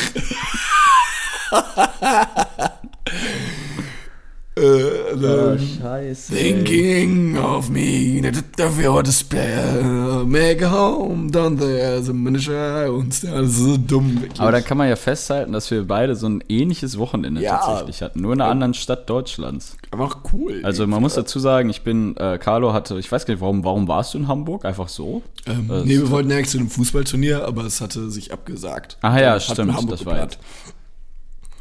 äh, 4.62 5.16
dann, 5.20 5.58
scheiße. 5.58 6.34
Thinking 6.34 7.36
of 7.38 7.68
me, 7.70 8.22
of 8.64 8.78
your 8.82 9.02
despair, 9.02 10.22
make 10.26 10.64
a 10.64 10.70
home 10.70 11.30
down 11.30 11.58
there, 11.58 12.00
the 12.02 12.12
miniature 12.12 12.90
und 12.92 13.08
das 13.24 13.48
ist 13.48 13.56
so 13.58 13.76
dumm. 13.76 14.20
Wirklich. 14.22 14.40
Aber 14.40 14.52
dann 14.52 14.64
kann 14.64 14.78
man 14.78 14.88
ja 14.88 14.96
festhalten, 14.96 15.52
dass 15.52 15.70
wir 15.70 15.86
beide 15.86 16.14
so 16.14 16.28
ein 16.28 16.42
ähnliches 16.48 16.98
Wochenende 16.98 17.40
Ja. 17.42 17.58
tatsächlich 17.58 18.02
hatten. 18.02 18.20
Nur 18.20 18.32
in 18.34 18.40
einer 18.40 18.50
anderen 18.50 18.74
Stadt 18.74 19.08
Deutschlands. 19.10 19.76
einfach 19.90 20.18
cool. 20.32 20.60
Also 20.64 20.86
man 20.86 21.00
muss 21.02 21.14
dazu 21.14 21.38
sagen, 21.38 21.68
ich 21.70 21.82
bin, 21.82 22.16
äh, 22.16 22.38
Carlo 22.38 22.72
hatte, 22.72 22.98
ich 22.98 23.10
weiß 23.10 23.26
gar 23.26 23.34
nicht, 23.34 23.40
warum, 23.40 23.64
warum 23.64 23.88
warst 23.88 24.14
du 24.14 24.18
in 24.18 24.28
Hamburg? 24.28 24.64
Einfach 24.64 24.88
so? 24.88 25.22
ähm, 25.46 25.70
äh, 25.70 25.82
nee, 25.84 25.98
wir 25.98 26.10
wollten 26.10 26.30
eigentlich 26.32 26.48
zu 26.48 26.58
einem 26.58 26.70
Fußballturnier, 26.70 27.44
aber 27.44 27.64
es 27.64 27.80
hatte 27.80 28.10
sich 28.10 28.32
abgesagt. 28.32 28.96
Ach 29.02 29.16
ja, 29.18 29.38
stimmt, 29.40 29.70
das 29.74 29.86
war 30.06 30.14
geplant. 30.14 30.38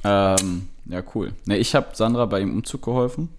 Ähm, 0.03 0.67
ja, 0.85 1.03
cool. 1.15 1.33
Ne, 1.45 1.57
ich 1.57 1.75
habe 1.75 1.87
Sandra 1.93 2.25
bei 2.25 2.39
dem 2.39 2.53
Umzug 2.53 2.81
geholfen. 2.81 3.29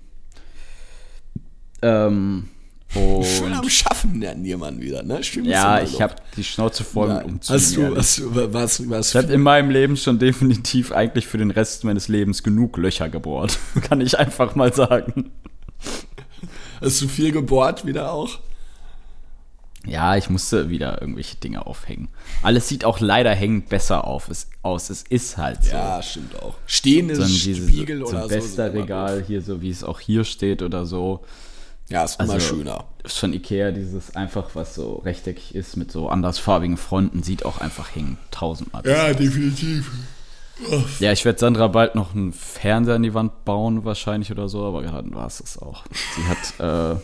Ähm, 1.83 2.49
Schön 2.93 3.55
am 3.55 3.61
und 3.61 3.71
Schaffen 3.71 4.21
lernen 4.21 4.45
jemand 4.45 4.81
wieder, 4.81 5.03
ne? 5.03 5.25
Schön 5.25 5.47
ja, 5.47 5.81
ich 5.81 6.03
habe 6.03 6.17
die 6.37 6.45
Schnauze 6.45 6.85
voll 6.85 7.09
Ja, 7.09 7.15
mit 7.17 7.25
Umzügen. 7.25 7.61
Hast 7.61 7.77
du, 7.77 7.97
hast 7.97 8.19
du, 8.19 8.53
was, 8.53 8.91
was, 8.91 9.09
Ich 9.11 9.17
habe 9.17 9.33
in 9.33 9.41
meinem 9.41 9.71
Leben 9.71 9.97
schon 9.97 10.19
definitiv 10.19 10.93
eigentlich 10.93 11.27
für 11.27 11.39
den 11.39 11.51
Rest 11.51 11.85
meines 11.85 12.09
Lebens 12.09 12.43
genug 12.43 12.77
Löcher 12.77 13.09
gebohrt. 13.09 13.59
Kann 13.83 14.03
ich 14.03 14.19
einfach 14.19 14.55
mal 14.57 14.75
sagen. 14.75 15.31
hast 16.83 17.01
du 17.01 17.09
viel 17.09 17.33
gebohrt 17.33 17.87
wieder 17.87 18.13
auch? 18.13 18.41
Ja, 19.85 20.17
ich 20.17 20.31
musste 20.31 20.71
wieder 20.71 21.01
irgendwelche 21.01 21.37
Dinge 21.37 21.67
aufhängen. 21.67 22.09
Alles 22.43 22.69
sieht 22.69 22.85
auch 22.85 23.01
leider 23.01 23.35
hängend 23.35 23.69
besser 23.69 24.07
auf, 24.07 24.29
es, 24.29 24.49
aus. 24.63 24.91
Es 24.91 25.03
ist 25.03 25.37
halt 25.39 25.65
so. 25.65 25.73
Ja, 25.73 26.01
stimmt 26.03 26.41
auch. 26.41 26.55
Stehende 26.67 27.17
so 27.17 27.27
Spiegel 27.27 27.99
so 27.99 28.07
oder 28.07 28.23
ein 28.23 28.29
so. 28.29 28.29
doof. 29.17 29.27
hier, 29.27 29.43
so 29.43 29.61
wie 29.61 29.71
es 29.71 29.83
auch 29.83 29.99
hier 29.99 30.25
steht 30.25 30.63
oder 30.63 30.87
so. 30.87 31.25
Ja, 31.89 32.05
ist 32.05 32.21
immer 32.21 32.35
Also, 32.35 32.55
schöner. 32.57 32.85
Ist 33.03 33.19
Von 33.19 33.33
Ikea 33.33 33.73
dieses 33.73 34.15
einfach, 34.15 34.51
was 34.55 34.75
so 34.77 35.03
rechteckig 35.05 35.55
ist 35.55 35.77
mit 35.77 35.91
so 35.91 36.09
andersfarbigen 36.09 36.77
Fronten, 36.77 37.23
sieht 37.23 37.45
auch 37.45 37.59
einfach 37.59 37.95
hängen. 37.95 38.19
Tausendmal. 38.31 38.83
Ja, 38.87 39.13
definitiv. 39.13 39.91
Ja, 41.01 41.11
ich 41.11 41.25
werde 41.25 41.41
Sandra 41.41 41.67
bald 41.67 41.97
noch 41.97 42.15
einen 42.15 42.33
Fernseher 42.33 42.95
an 42.95 43.03
die 43.03 43.15
Wand 43.15 43.45
bauen, 43.45 43.85
wahrscheinlich 43.85 44.31
oder 44.31 44.49
so, 44.49 44.65
aber 44.65 44.83
dann 44.83 45.13
war 45.13 45.27
es 45.27 45.39
das 45.39 45.59
auch. 45.59 45.85
Sie 46.15 46.61
hat 46.61 46.97
äh, 46.97 47.01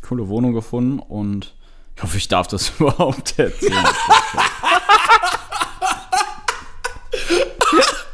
coole 0.00 0.28
Wohnung 0.28 0.54
gefunden 0.54 0.98
und 0.98 1.54
ich 1.96 2.02
hoffe, 2.02 2.16
ich 2.18 2.28
darf 2.28 2.46
das 2.48 2.70
überhaupt 2.78 3.38
erzählen. 3.38 3.84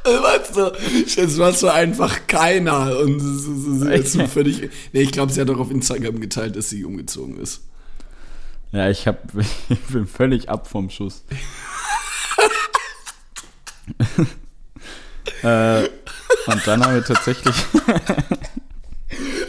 Weißt 0.04 0.56
du, 0.56 0.72
jetzt 1.20 1.38
war 1.38 1.52
so 1.52 1.68
einfach 1.68 2.26
keiner. 2.26 2.98
Und 2.98 3.16
es 3.20 3.46
ist- 3.46 3.84
jetzt 3.88 4.12
so 4.12 4.26
völlig. 4.26 4.70
Nee, 4.92 5.02
ich 5.02 5.12
glaube, 5.12 5.32
sie 5.32 5.40
hat 5.40 5.48
doch 5.48 5.58
auf 5.60 5.70
Instagram 5.70 6.20
geteilt, 6.20 6.56
dass 6.56 6.70
sie 6.70 6.84
umgezogen 6.84 7.38
ist. 7.40 7.62
ja, 8.72 8.88
ich, 8.90 9.06
hab, 9.06 9.20
ich 9.68 9.80
bin 9.90 10.06
völlig 10.06 10.48
ab 10.48 10.66
vom 10.68 10.90
Schuss. 10.90 11.24
äh, 15.42 15.82
und 16.46 16.66
dann 16.66 16.84
haben 16.84 16.94
wir 16.94 17.04
tatsächlich 17.04 17.54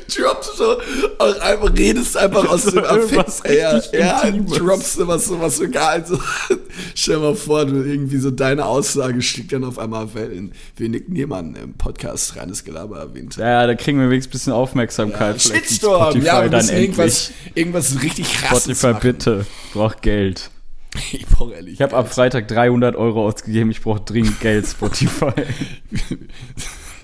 Droppst 0.08 0.58
so, 0.58 0.78
auch 1.20 1.39
einfach 1.39 1.74
redest 1.78 2.18
einfach 2.18 2.48
aus 2.50 2.63
So 2.63 2.72
dem 2.72 2.86
Affekt. 2.86 3.42
Ja, 3.50 3.82
ja, 3.94 4.32
droppst 4.32 5.00
du 5.00 5.08
was 5.08 5.26
so, 5.26 5.39
was 5.39 5.58
so 5.58 5.70
gar 5.70 5.89
also, 5.89 6.20
stell 6.96 7.18
mal 7.18 7.36
vor, 7.36 7.66
du 7.66 7.84
irgendwie 7.84 8.18
so 8.18 8.32
deine 8.32 8.66
Aussage 8.66 9.22
schlägt 9.22 9.52
dann 9.52 9.63
auf 9.63 9.78
einmal 9.78 10.13
Wellen. 10.13 10.54
Wie 10.76 10.89
Nick 10.89 11.10
Niemann 11.10 11.56
im 11.56 11.74
Podcast 11.74 12.36
Reines 12.36 12.63
Gelaber 12.63 13.00
erwähnt. 13.00 13.38
Ja, 13.38 13.62
ja, 13.62 13.68
da 13.68 13.76
kriegen 13.76 14.00
wir 14.00 14.10
wenigstens 14.10 14.32
ein 14.32 14.38
bisschen 14.38 14.54
Aufmerksamkeit. 14.54 15.34
Mit 15.36 15.42
Shitstorm, 15.42 16.22
ja, 16.22 16.44
wir 16.44 16.50
dann 16.50 16.70
irgendwas, 16.70 17.32
irgendwas 17.54 18.02
richtig 18.02 18.34
krasses 18.34 18.80
Spotify, 18.80 18.88
machen. 18.88 19.02
bitte. 19.02 19.46
Braucht 19.74 20.02
Geld. 20.02 20.50
Ich 21.12 21.26
brauche 21.26 21.54
ehrlich. 21.54 21.74
Ich 21.74 21.82
habe 21.82 21.96
ab 21.96 22.13
Freitag 22.13 22.48
300 22.48 22.96
Euro 22.96 23.26
ausgegeben. 23.26 23.72
Ich 23.72 23.82
brauche 23.82 24.02
dringend 24.02 24.39
Geld, 24.39 24.68
Spotify. 24.68 25.32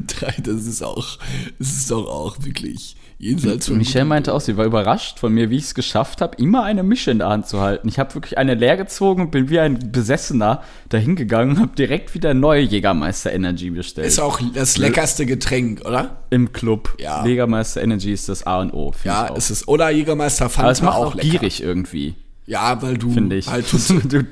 Drei, 0.08 0.36
das 0.44 0.66
ist 0.66 0.82
auch, 0.84 1.18
das 1.58 1.68
ist 1.70 1.92
doch 1.92 2.08
auch 2.08 2.38
wirklich 2.44 2.96
jenseits 3.22 3.68
von. 3.68 3.78
Michelle 3.78 4.06
meinte 4.06 4.34
auch, 4.34 4.40
sie 4.40 4.56
war 4.56 4.66
überrascht 4.66 5.20
von 5.20 5.34
mir, 5.34 5.50
wie 5.50 5.58
ich 5.58 5.64
es 5.66 5.74
geschafft 5.76 6.22
habe, 6.22 6.38
immer 6.38 6.64
eine 6.64 6.84
Mische 6.84 7.12
in 7.12 7.20
der 7.20 7.28
Hand 7.28 7.48
zu 7.48 7.60
halten. 7.60 7.88
Ich 7.90 8.00
habe 8.00 8.14
wirklich 8.16 8.38
eine 8.38 8.54
leer 8.54 8.78
gezogen 8.78 9.24
und 9.24 9.32
bin 9.32 9.50
wie 9.50 9.60
ein 9.60 9.92
Besessener 9.92 10.64
dahingegangen 10.88 11.56
und 11.58 11.62
habe 11.62 11.76
direkt 11.76 12.14
wieder 12.14 12.34
neue 12.34 12.62
Jägermeister 12.62 13.34
Energy 13.34 13.72
bestellt. 13.72 14.08
Ist 14.08 14.20
auch 14.20 14.40
das 14.54 14.78
leckerste 14.78 15.26
Getränk, 15.26 15.82
oder? 15.86 16.18
Im 16.30 16.54
Club. 16.54 16.96
Ja. 17.00 17.26
Jägermeister 17.26 17.82
Energy 17.82 18.14
ist 18.14 18.30
das 18.30 18.48
A 18.48 18.62
und 18.62 18.72
O. 18.74 18.94
Ja, 19.04 19.30
auch. 19.32 19.38
es 19.38 19.52
ist. 19.52 19.68
Oder 19.68 19.90
Jägermeister 19.90 20.48
Fanta 20.50 20.64
Aber 20.64 20.72
es 20.72 20.82
macht 20.82 20.98
auch 20.98 21.16
lecker. 21.16 21.28
gierig 21.28 21.62
irgendwie, 21.62 22.16
Ja, 22.46 22.82
weil 22.82 22.98
du 22.98 23.12
finde 23.12 23.36
ich. 23.36 23.48
halt 23.48 23.66
du, 23.74 23.78
tot, 23.78 24.26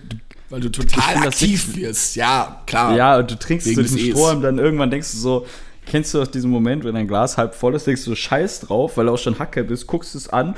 weil 0.49 0.61
du 0.61 0.69
total 0.69 1.13
find 1.13 1.27
aktiv 1.27 1.75
wirst. 1.75 2.15
Ja, 2.15 2.61
klar. 2.65 2.95
Ja, 2.95 3.17
und 3.19 3.29
du 3.31 3.37
trinkst 3.37 3.67
Wegen 3.67 3.75
so 3.75 3.81
diesen 3.81 3.97
E's. 3.99 4.07
Strohhalm, 4.09 4.41
dann 4.41 4.57
irgendwann 4.59 4.89
denkst 4.91 5.11
du 5.11 5.17
so, 5.17 5.45
kennst 5.85 6.13
du 6.13 6.17
doch 6.19 6.27
diesen 6.27 6.51
Moment, 6.51 6.83
wenn 6.83 6.95
dein 6.95 7.07
Glas 7.07 7.37
halb 7.37 7.55
voll 7.55 7.73
ist, 7.75 7.87
denkst 7.87 8.03
du 8.03 8.09
so 8.11 8.15
scheiß 8.15 8.61
drauf, 8.61 8.97
weil 8.97 9.05
du 9.05 9.13
auch 9.13 9.17
schon 9.17 9.39
Hacke 9.39 9.63
bist, 9.63 9.87
guckst 9.87 10.15
es 10.15 10.27
an 10.27 10.55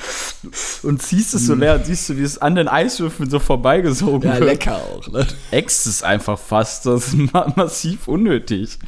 und 0.83 1.01
ziehst 1.01 1.33
es 1.35 1.45
so 1.45 1.53
leer 1.53 1.75
und 1.75 1.85
siehst 1.85 2.09
du, 2.09 2.17
wie 2.17 2.23
es 2.23 2.37
an 2.39 2.55
den 2.55 2.67
Eiswürfeln 2.67 3.29
so 3.29 3.39
vorbeigesogen 3.39 4.27
Ja, 4.29 4.39
wird. 4.39 4.49
lecker 4.49 4.77
auch, 4.77 5.07
ne? 5.07 5.27
Äxt 5.51 5.85
es 5.85 6.01
einfach 6.03 6.39
fast, 6.39 6.85
das 6.87 7.09
ist 7.09 7.15
ma 7.33 7.51
massiv 7.55 8.07
unnötig. 8.07 8.79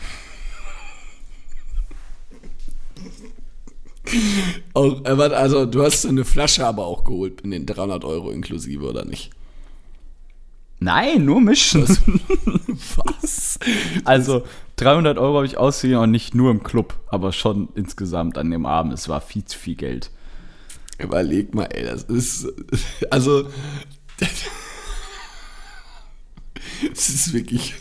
Auch, 4.73 5.05
äh, 5.05 5.17
warte, 5.17 5.37
also, 5.37 5.65
du 5.65 5.83
hast 5.83 6.05
eine 6.05 6.25
Flasche 6.25 6.65
aber 6.65 6.85
auch 6.85 7.03
geholt 7.03 7.41
in 7.41 7.51
den 7.51 7.65
300 7.65 8.03
Euro 8.03 8.31
inklusive, 8.31 8.83
oder 8.89 9.05
nicht? 9.05 9.29
Nein, 10.83 11.25
nur 11.25 11.39
mischen. 11.39 11.87
Was? 12.95 13.59
Also 14.05 14.43
300 14.77 15.19
Euro 15.19 15.35
habe 15.35 15.45
ich 15.45 15.57
ausgegeben 15.57 16.01
und 16.01 16.11
nicht 16.11 16.33
nur 16.33 16.49
im 16.49 16.63
Club, 16.63 16.95
aber 17.07 17.31
schon 17.31 17.69
insgesamt 17.75 18.39
an 18.39 18.49
dem 18.49 18.65
Abend. 18.65 18.91
Es 18.91 19.07
war 19.07 19.21
viel 19.21 19.45
zu 19.45 19.59
viel 19.59 19.75
Geld. 19.75 20.09
Überleg 20.97 21.53
mal, 21.53 21.65
ey, 21.65 21.85
das 21.85 22.03
ist. 22.03 22.47
Also. 23.11 23.47
Es 26.91 27.09
ist 27.09 27.33
wirklich 27.33 27.75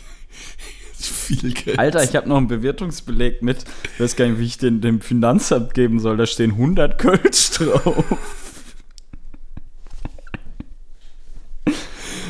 viel 0.99 1.53
Geld. 1.53 1.79
Alter, 1.79 2.03
ich 2.03 2.15
habe 2.15 2.29
noch 2.29 2.37
einen 2.37 2.47
Bewertungsbeleg 2.47 3.41
mit. 3.41 3.65
Ich 3.95 3.99
weiß 3.99 4.15
gar 4.15 4.27
nicht, 4.27 4.37
wie 4.37 4.45
ich 4.45 4.59
den 4.59 4.81
dem 4.81 5.01
Finanzamt 5.01 5.73
geben 5.73 5.99
soll. 5.99 6.17
Da 6.17 6.27
stehen 6.27 6.51
100 6.51 6.99
Kölsch 6.99 7.49
drauf. 7.51 8.05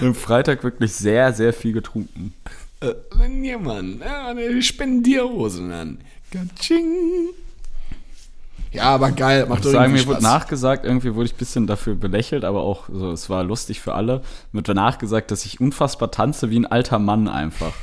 Am 0.08 0.16
Freitag 0.16 0.64
wirklich 0.64 0.94
sehr, 0.94 1.34
sehr 1.34 1.54
viel 1.54 1.74
getrunken. 1.74 2.34
Äh, 2.82 2.94
ja, 3.44 3.58
Mann. 3.58 4.02
Ja, 4.04 4.28
eine 4.28 4.62
Spendierhosen 4.62 5.72
an. 5.72 5.98
Gatsching. 6.32 7.30
Ja, 8.72 8.84
aber 8.84 9.12
geil. 9.12 9.46
Macht 9.48 9.64
muss 9.64 9.74
sagen, 9.74 9.92
irgendwie 9.94 10.02
mir 10.02 10.08
wurde 10.08 10.22
Spaß. 10.22 10.34
nachgesagt, 10.34 10.86
irgendwie 10.86 11.14
wurde 11.14 11.26
ich 11.26 11.34
ein 11.34 11.38
bisschen 11.38 11.68
dafür 11.68 11.96
belächelt, 11.96 12.46
aber 12.46 12.62
auch 12.62 12.88
so, 12.92 13.12
es 13.12 13.30
war 13.30 13.44
lustig 13.44 13.82
für 13.82 13.94
alle. 13.96 14.22
Mir 14.52 14.60
wurde 14.60 14.74
nachgesagt, 14.74 15.30
dass 15.32 15.46
ich 15.46 15.60
unfassbar 15.60 16.10
tanze 16.10 16.50
wie 16.50 16.58
ein 16.60 16.66
alter 16.66 16.98
Mann 16.98 17.28
einfach. 17.28 17.74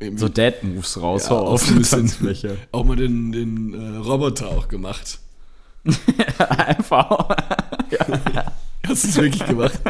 Eben- 0.00 0.18
So 0.18 0.28
Dad-Moves 0.28 1.00
raus 1.00 1.28
ja, 1.30 1.36
auf 1.36 1.64
die 1.66 1.80
Tanzfläche. 1.80 2.58
auch 2.72 2.84
mal 2.84 2.96
den, 2.96 3.32
den 3.32 3.72
äh, 3.72 3.96
Roboter 3.98 4.48
auch 4.48 4.68
gemacht. 4.68 5.18
einfach. 6.38 7.28
Hast 8.86 9.04
du 9.04 9.08
es 9.08 9.16
wirklich 9.16 9.46
gemacht? 9.46 9.80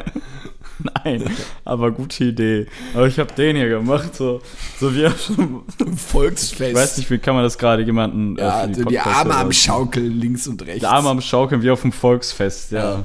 Nein, 1.05 1.25
aber 1.65 1.91
gute 1.91 2.25
Idee. 2.25 2.67
Aber 2.95 3.07
ich 3.07 3.19
habe 3.19 3.33
den 3.35 3.57
hier 3.57 3.69
gemacht, 3.69 4.15
so, 4.15 4.41
so 4.81 4.95
wie 4.95 5.07
auf 5.07 5.21
so, 5.21 5.65
Volksfest. 5.97 6.71
ich 6.71 6.75
weiß 6.75 6.97
nicht, 6.99 7.11
wie 7.11 7.19
kann 7.19 7.35
man 7.35 7.45
das 7.45 7.59
gerade 7.59 7.83
jemanden 7.83 8.37
äh, 8.37 8.41
ja, 8.43 8.51
also 8.61 8.75
die 8.85 8.95
Podcaster 8.97 9.17
Arme 9.17 9.35
am? 9.37 9.53
Schaukeln 9.53 10.21
links 10.21 10.47
und 10.47 10.63
rechts. 10.67 10.81
Die 10.81 10.87
Arme 10.87 11.09
am 11.11 11.21
Schaukeln 11.21 11.63
wie 11.63 11.71
auf 11.71 11.83
dem 11.83 11.93
Volksfest, 11.93 12.73
ja. 12.73 13.05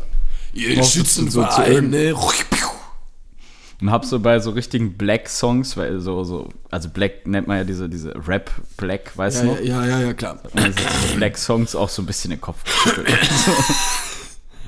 Ihr 0.53 0.75
Brauchst 0.75 0.95
du 0.95 0.99
Schützenverein, 0.99 1.89
ne? 1.89 2.13
Und 3.81 3.89
hab 3.89 4.05
so 4.05 4.19
bei 4.19 4.37
so 4.39 4.51
richtigen 4.51 4.93
Black-Songs, 4.93 5.75
weil 5.75 5.99
so, 5.99 6.23
so, 6.23 6.49
also 6.69 6.89
Black 6.89 7.25
nennt 7.25 7.47
man 7.47 7.57
ja 7.57 7.63
diese, 7.63 7.89
diese 7.89 8.13
Rap-Black, 8.27 9.17
weißt 9.17 9.37
Ja, 9.37 9.43
du 9.43 9.55
noch? 9.55 9.61
ja, 9.61 9.85
ja, 9.87 9.99
ja, 10.01 10.13
klar. 10.13 10.37
Also 10.53 10.71
so 11.09 11.15
Black-Songs 11.15 11.75
auch 11.75 11.89
so 11.89 12.03
ein 12.03 12.05
bisschen 12.05 12.29
den 12.29 12.39
Kopf 12.41 12.63
geschüttelt. 12.63 13.07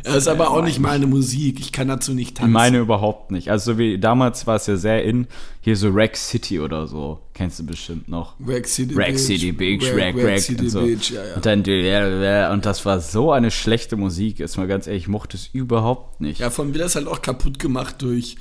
Das 0.04 0.16
ist 0.18 0.28
aber 0.28 0.52
auch 0.52 0.64
nicht 0.64 0.80
meine 0.80 1.08
Musik. 1.08 1.60
Ich 1.60 1.72
kann 1.72 1.88
dazu 1.88 2.14
nicht 2.14 2.38
tanzen. 2.38 2.52
Meine 2.52 2.80
überhaupt 2.80 3.32
nicht. 3.32 3.50
Also 3.50 3.74
so 3.74 3.78
wie 3.78 3.98
damals 3.98 4.46
war 4.48 4.56
es 4.58 4.68
ja 4.68 4.76
sehr 4.76 5.04
in, 5.04 5.28
hier 5.62 5.78
so 5.78 5.90
Rack 5.92 6.16
City 6.18 6.60
oder 6.60 6.88
so. 6.88 7.20
Kennst 7.34 7.60
du 7.60 7.66
bestimmt 7.66 8.08
noch. 8.10 8.36
Rack 8.46 8.68
City 8.68 8.94
Rack 8.96 9.08
Beach. 9.14 9.20
City 9.20 9.52
Beach, 9.52 9.84
Rack, 9.94 10.16
Rack 10.16 10.26
Rack, 10.26 10.40
City 10.40 10.62
und 10.64 10.70
so. 10.70 10.82
Beach, 10.82 11.10
ja, 11.12 11.26
ja. 11.26 11.36
Und 11.36 11.46
dann 11.46 11.64
die- 11.64 12.50
und 12.54 12.66
das 12.66 12.86
war 12.86 13.00
so 13.00 13.32
eine 13.32 13.50
schlechte 13.52 13.96
Musik, 13.96 14.40
ist 14.40 14.58
mal 14.58 14.68
ganz 14.68 14.88
ehrlich, 14.88 15.04
ich 15.04 15.08
mochte 15.10 15.38
es 15.38 15.48
überhaupt 15.54 16.22
nicht. 16.22 16.40
Ja, 16.40 16.50
von 16.50 16.72
mir 16.72 16.78
das 16.80 16.96
halt 16.96 17.08
auch 17.08 17.22
kaputt 17.22 17.58
gemacht 17.60 17.96
durch 18.02 18.36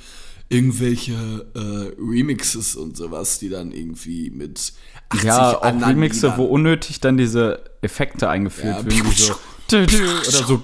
irgendwelche 0.49 1.13
äh, 1.55 1.93
Remixes 1.99 2.75
und 2.75 2.95
sowas, 2.97 3.39
die 3.39 3.49
dann 3.49 3.71
irgendwie 3.71 4.29
mit 4.29 4.73
80 5.09 5.23
Ja, 5.27 5.57
auch 5.57 5.61
anderen 5.63 5.93
Remixe, 5.93 6.27
Liedern- 6.27 6.37
wo 6.37 6.43
unnötig 6.45 6.99
dann 6.99 7.17
diese 7.17 7.63
Effekte 7.81 8.29
eingeführt 8.29 8.83
Ja. 8.83 8.85
werden, 8.85 9.11
so 9.15 9.33
oder 9.77 10.47
so, 10.47 10.61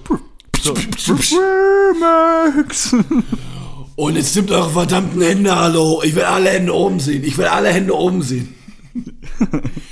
so 0.62 0.74
Remix. 1.14 2.96
Und 3.96 4.16
jetzt 4.16 4.36
nimmt 4.36 4.52
eure 4.52 4.70
verdammten 4.70 5.22
Hände, 5.22 5.56
hallo. 5.56 6.02
Ich 6.04 6.16
will 6.16 6.24
alle 6.24 6.50
Hände 6.50 6.74
oben 6.74 7.00
sehen. 7.00 7.24
Ich 7.24 7.38
will 7.38 7.46
alle 7.46 7.70
Hände 7.70 7.94
oben 7.94 8.22
sehen. 8.22 8.56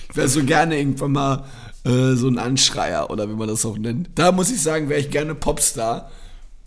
ich 0.09 0.15
wäre 0.15 0.29
so 0.29 0.43
gerne 0.43 0.79
irgendwann 0.79 1.11
mal 1.11 1.45
äh, 1.83 2.13
so 2.13 2.27
ein 2.29 2.37
Anschreier 2.37 3.09
oder 3.09 3.29
wie 3.29 3.33
man 3.33 3.49
das 3.49 3.65
auch 3.65 3.77
nennt. 3.77 4.09
Da 4.15 4.31
muss 4.31 4.49
ich 4.49 4.61
sagen, 4.61 4.87
wäre 4.87 5.01
ich 5.01 5.09
gerne 5.09 5.35
Popstar. 5.35 6.09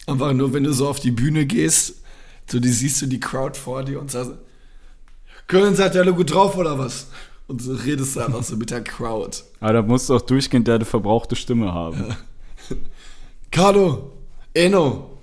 Einfach 0.07 0.33
nur, 0.35 0.53
wenn 0.53 0.65
du 0.65 0.73
so 0.73 0.89
auf 0.89 1.01
die 1.01 1.13
Bühne 1.13 1.47
gehst, 1.47 2.03
so 2.51 2.61
die 2.61 2.69
siehst 2.69 3.01
du 3.01 3.07
die 3.07 3.21
Crowd 3.21 3.59
vor 3.59 3.85
dir 3.85 4.01
und 4.01 4.11
sagst, 4.11 4.33
Köln 5.47 5.75
seid 5.75 5.95
ihr 5.95 6.03
alle 6.03 6.13
gut 6.13 6.35
drauf 6.35 6.57
oder 6.57 6.79
was? 6.79 7.09
Und 7.47 7.63
so 7.63 7.73
redest 7.73 8.17
du 8.17 8.21
einfach 8.21 8.43
so 8.45 8.57
mit 8.57 8.71
der 8.71 8.85
Crowd. 8.85 9.39
Aber 9.61 9.73
da 9.73 9.83
musst 9.83 10.09
du 10.09 10.15
auch 10.15 10.21
durchgehend 10.21 10.69
eine 10.69 10.85
verbrauchte 10.85 11.37
Stimme 11.37 11.73
haben. 11.73 12.15
Carlo, 13.51 14.13
Eno, 14.55 15.19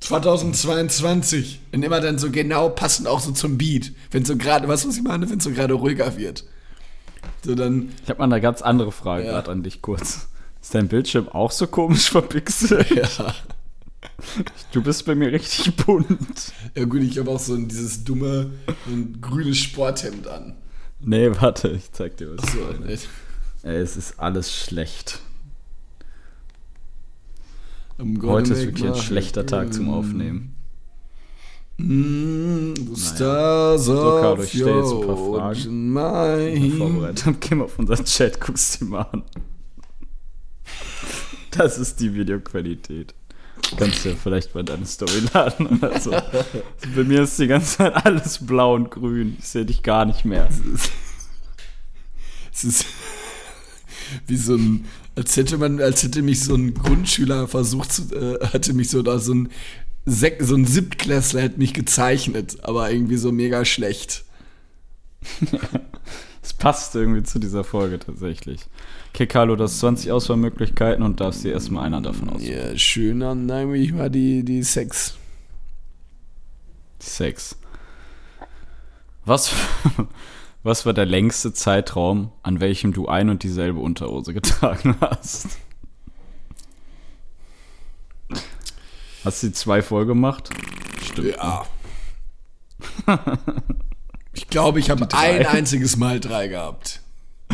2022. 0.00 1.60
Und 1.72 1.82
immer 1.82 2.00
dann 2.00 2.18
so 2.18 2.30
genau 2.30 2.68
passend 2.68 3.06
auch 3.08 3.20
so 3.20 3.32
zum 3.32 3.58
Beat. 3.58 3.92
Wenn 4.10 4.24
so 4.24 4.36
gerade, 4.36 4.68
was 4.68 4.84
muss 4.84 4.96
ich 4.96 5.02
meine, 5.02 5.28
wenn 5.30 5.40
so 5.40 5.50
gerade 5.50 5.74
ruhiger 5.74 6.16
wird. 6.16 6.44
So 7.44 7.54
dann, 7.54 7.90
Ich 8.02 8.08
habe 8.10 8.18
mal 8.18 8.24
eine 8.24 8.40
ganz 8.40 8.62
andere 8.62 8.92
Frage 8.92 9.24
Ja. 9.26 9.32
gerade 9.32 9.50
an 9.52 9.62
dich 9.62 9.82
kurz. 9.82 10.28
Ist 10.60 10.74
dein 10.74 10.88
Bildschirm 10.88 11.28
auch 11.28 11.50
so 11.50 11.66
komisch 11.66 12.10
verpixelt? 12.10 12.90
ja. 12.90 13.34
Du 14.72 14.82
bist 14.82 15.06
bei 15.06 15.14
mir 15.14 15.32
richtig 15.32 15.74
bunt. 15.76 16.52
Ja 16.74 16.84
gut, 16.84 17.02
ich 17.02 17.18
habe 17.18 17.30
auch 17.30 17.38
so 17.40 17.54
ein, 17.54 17.68
dieses 17.68 18.04
dumme, 18.04 18.50
so 18.86 18.92
ein 18.92 19.18
grünes 19.20 19.58
Sporthemd 19.58 20.26
an. 20.26 20.54
Nee, 21.00 21.30
warte, 21.40 21.68
ich 21.68 21.90
zeig 21.92 22.16
dir 22.16 22.36
was. 22.36 22.52
So, 22.52 22.58
ne? 22.82 22.98
Ey, 23.62 23.76
es 23.76 23.96
ist 23.96 24.18
alles 24.20 24.54
schlecht. 24.54 25.20
Heute 27.98 28.52
ist 28.54 28.66
wirklich 28.66 28.86
ein 28.86 28.96
schlechter 28.96 29.46
Tag 29.46 29.72
zum. 29.72 29.88
Aufnehmen. 29.88 30.54
Mm, 31.76 32.74
the 32.74 33.00
stars 33.00 33.84
So, 33.84 33.94
Carlo, 33.94 34.42
ich 34.42 34.50
stell 34.50 34.78
jetzt 34.78 34.92
ein 34.92 35.06
paar 35.06 35.16
Fragen. 35.16 35.92
mind. 35.92 36.74
Vorbereitet 36.76 37.26
habe, 37.26 37.36
geh 37.40 37.54
mal 37.54 37.64
auf 37.64 37.78
unseren 37.78 38.04
Chat, 38.04 38.40
guckst 38.40 38.80
die 38.80 38.84
mal 38.84 39.02
an. 39.12 39.24
Das 41.50 41.78
ist 41.78 42.00
die 42.00 42.14
Videoqualität. 42.14 43.14
Kannst 43.76 44.04
du 44.04 44.10
ja 44.10 44.16
vielleicht 44.20 44.54
mal 44.54 44.64
deine 44.64 44.86
Story 44.86 45.22
laden 45.32 45.66
oder 45.66 46.00
so. 46.00 46.12
Also 46.12 46.88
bei 46.94 47.04
mir 47.04 47.22
ist 47.22 47.38
die 47.38 47.46
ganze 47.46 47.76
Zeit 47.78 48.06
alles 48.06 48.44
blau 48.44 48.74
und 48.74 48.90
grün. 48.90 49.36
Ich 49.38 49.48
sehe 49.48 49.64
dich 49.64 49.82
gar 49.82 50.04
nicht 50.04 50.24
mehr. 50.24 50.48
Es 52.52 52.64
ist 52.64 52.86
wie 54.26 54.36
so 54.36 54.54
ein, 54.54 54.84
als 55.16 55.36
hätte 55.36 55.58
man, 55.58 55.80
als 55.80 56.02
hätte 56.02 56.22
mich 56.22 56.42
so 56.42 56.54
ein 56.54 56.74
Grundschüler 56.74 57.48
versucht 57.48 57.92
zu, 57.92 58.14
äh, 58.14 58.46
hatte 58.46 58.72
mich 58.72 58.90
so 58.90 59.02
da 59.02 59.18
so 59.18 59.34
ein 59.34 59.48
Sek 60.06 60.42
so 60.42 60.54
ein 60.54 60.66
Siebtklässler 60.66 61.40
hätte 61.40 61.58
mich 61.58 61.72
gezeichnet, 61.72 62.58
aber 62.62 62.90
irgendwie 62.90 63.16
so 63.16 63.32
mega 63.32 63.64
schlecht. 63.64 64.24
Es 66.44 66.52
passt 66.52 66.94
irgendwie 66.94 67.22
zu 67.22 67.38
dieser 67.38 67.64
Folge 67.64 67.98
tatsächlich. 67.98 68.60
Okay, 69.14 69.26
Carlo, 69.26 69.56
du 69.56 69.64
hast 69.64 69.78
20 69.78 70.12
Auswahlmöglichkeiten 70.12 71.02
und 71.02 71.18
darfst 71.18 71.42
dir 71.42 71.52
erstmal 71.52 71.86
einer 71.86 72.02
davon 72.02 72.28
aussuchen. 72.28 72.52
Ja, 72.52 72.76
schöner, 72.76 73.34
nein, 73.34 73.74
ich 73.74 73.94
mal 73.94 74.10
die, 74.10 74.44
die 74.44 74.62
Sex. 74.62 75.14
Sex. 76.98 77.56
Was, 79.24 79.52
was 80.64 80.84
war 80.86 80.92
der 80.94 81.06
längste 81.06 81.52
Zeitraum, 81.52 82.32
an 82.42 82.58
welchem 82.58 82.92
du 82.92 83.06
ein 83.06 83.28
und 83.28 83.42
dieselbe 83.44 83.78
Unterhose 83.80 84.34
getragen 84.34 84.96
hast? 85.00 85.46
Hast 89.24 89.42
du 89.42 89.46
die 89.48 89.52
zwei 89.52 89.82
voll 89.82 90.06
gemacht? 90.06 90.50
Stimmt. 91.02 91.36
Ja. 91.36 91.64
Ich 94.36 94.48
glaube, 94.48 94.80
ich 94.80 94.90
habe 94.90 95.06
ein 95.16 95.46
einziges 95.46 95.96
Mal 95.96 96.18
drei 96.18 96.48
gehabt. 96.48 97.00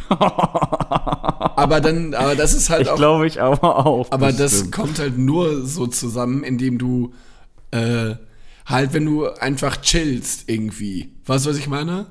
aber 0.08 1.82
dann, 1.82 2.14
aber 2.14 2.34
das 2.34 2.54
ist 2.54 2.70
halt 2.70 2.82
Ich 2.82 2.88
auch. 2.88 2.96
glaube 2.96 3.26
ich 3.26 3.38
aber 3.42 3.84
auch. 3.86 4.10
aber 4.10 4.32
das 4.32 4.52
bestimmt. 4.52 4.72
kommt 4.72 4.98
halt 4.98 5.18
nur 5.18 5.66
so 5.66 5.86
zusammen, 5.86 6.42
indem 6.42 6.78
du 6.78 7.12
äh, 7.70 8.14
halt, 8.64 8.94
wenn 8.94 9.04
du 9.04 9.26
einfach 9.28 9.76
chillst 9.82 10.48
irgendwie. 10.48 11.12
Weißt 11.26 11.44
du, 11.44 11.50
was 11.50 11.58
ich 11.58 11.68
meine? 11.68 12.06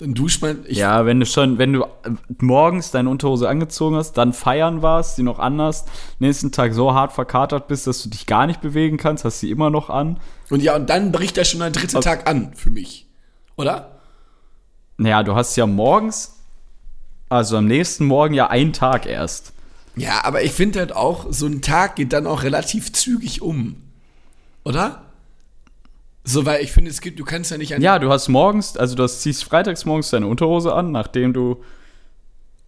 Man. 0.00 0.64
Ich, 0.66 0.78
Ja, 0.78 1.06
wenn 1.06 1.20
du 1.20 1.26
schon, 1.26 1.58
wenn 1.58 1.72
du 1.72 1.82
äh, 1.82 2.10
morgens 2.38 2.90
deine 2.90 3.10
Unterhose 3.10 3.48
angezogen 3.48 3.96
hast, 3.96 4.14
dann 4.14 4.32
feiern 4.32 4.82
warst, 4.82 5.18
die 5.18 5.22
noch 5.22 5.38
anders, 5.38 5.84
nächsten 6.18 6.52
Tag 6.52 6.74
so 6.74 6.94
hart 6.94 7.12
verkatert 7.12 7.68
bist, 7.68 7.86
dass 7.86 8.02
du 8.02 8.08
dich 8.08 8.26
gar 8.26 8.46
nicht 8.46 8.60
bewegen 8.60 8.96
kannst, 8.96 9.24
hast 9.24 9.40
sie 9.40 9.50
immer 9.50 9.70
noch 9.70 9.90
an. 9.90 10.18
Und 10.48 10.62
ja, 10.62 10.76
und 10.76 10.88
dann 10.88 11.12
bricht 11.12 11.36
da 11.36 11.44
schon 11.44 11.60
der 11.60 11.70
dritte 11.70 12.00
Tag 12.00 12.28
an 12.28 12.52
für 12.54 12.70
mich. 12.70 13.06
Oder? 13.56 14.00
Naja, 14.96 15.22
du 15.22 15.34
hast 15.34 15.56
ja 15.56 15.66
morgens, 15.66 16.40
also 17.28 17.56
am 17.56 17.66
nächsten 17.66 18.06
Morgen 18.06 18.34
ja 18.34 18.48
einen 18.48 18.72
Tag 18.72 19.06
erst. 19.06 19.52
Ja, 19.96 20.24
aber 20.24 20.42
ich 20.42 20.52
finde 20.52 20.78
halt 20.78 20.92
auch, 20.94 21.26
so 21.30 21.46
ein 21.46 21.62
Tag 21.62 21.96
geht 21.96 22.12
dann 22.12 22.26
auch 22.26 22.42
relativ 22.42 22.92
zügig 22.92 23.42
um. 23.42 23.76
Oder? 24.64 25.02
So, 26.24 26.44
weil 26.44 26.62
ich 26.62 26.72
finde, 26.72 26.90
es 26.90 27.00
gibt, 27.00 27.18
du 27.18 27.24
kannst 27.24 27.50
ja 27.50 27.58
nicht 27.58 27.74
an. 27.74 27.80
Ja, 27.80 27.98
du 27.98 28.10
hast 28.10 28.28
morgens, 28.28 28.76
also 28.76 28.94
du 28.94 29.02
hast, 29.02 29.22
ziehst 29.22 29.44
freitags 29.44 29.84
morgens 29.84 30.10
deine 30.10 30.26
Unterhose 30.26 30.74
an, 30.74 30.92
nachdem 30.92 31.32
du, 31.32 31.62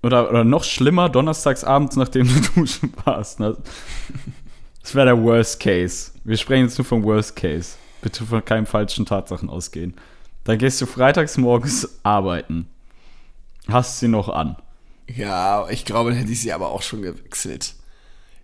oder, 0.03 0.31
oder 0.31 0.45
noch 0.45 0.65
schlimmer, 0.65 1.09
donnerstags 1.09 1.63
abends, 1.63 1.97
nachdem 1.97 2.27
du 2.29 2.41
duschen 2.55 2.93
warst. 3.05 3.41
Ne? 3.41 3.57
Das 4.81 4.95
wäre 4.95 5.07
der 5.07 5.23
Worst 5.23 5.61
Case. 5.61 6.13
Wir 6.25 6.37
sprechen 6.37 6.65
jetzt 6.65 6.79
nur 6.79 6.85
vom 6.85 7.05
Worst 7.05 7.37
Case. 7.37 7.77
Bitte 8.01 8.25
von 8.25 8.45
keinen 8.45 8.67
falschen 8.67 9.07
Tatsachen 9.07 9.49
ausgehen. 9.49 9.95
Dann 10.45 10.59
gehst 10.59 10.81
du 10.81 10.87
freitags 10.87 11.37
morgens 11.37 12.01
arbeiten. 12.03 12.69
Hast 13.69 14.01
sie 14.01 14.09
noch 14.09 14.29
an. 14.29 14.57
Ja, 15.07 15.69
ich 15.69 15.85
glaube, 15.85 16.11
dann 16.11 16.19
hätte 16.19 16.33
ich 16.33 16.41
sie 16.41 16.53
aber 16.53 16.71
auch 16.71 16.83
schon 16.83 17.03
gewechselt. 17.03 17.75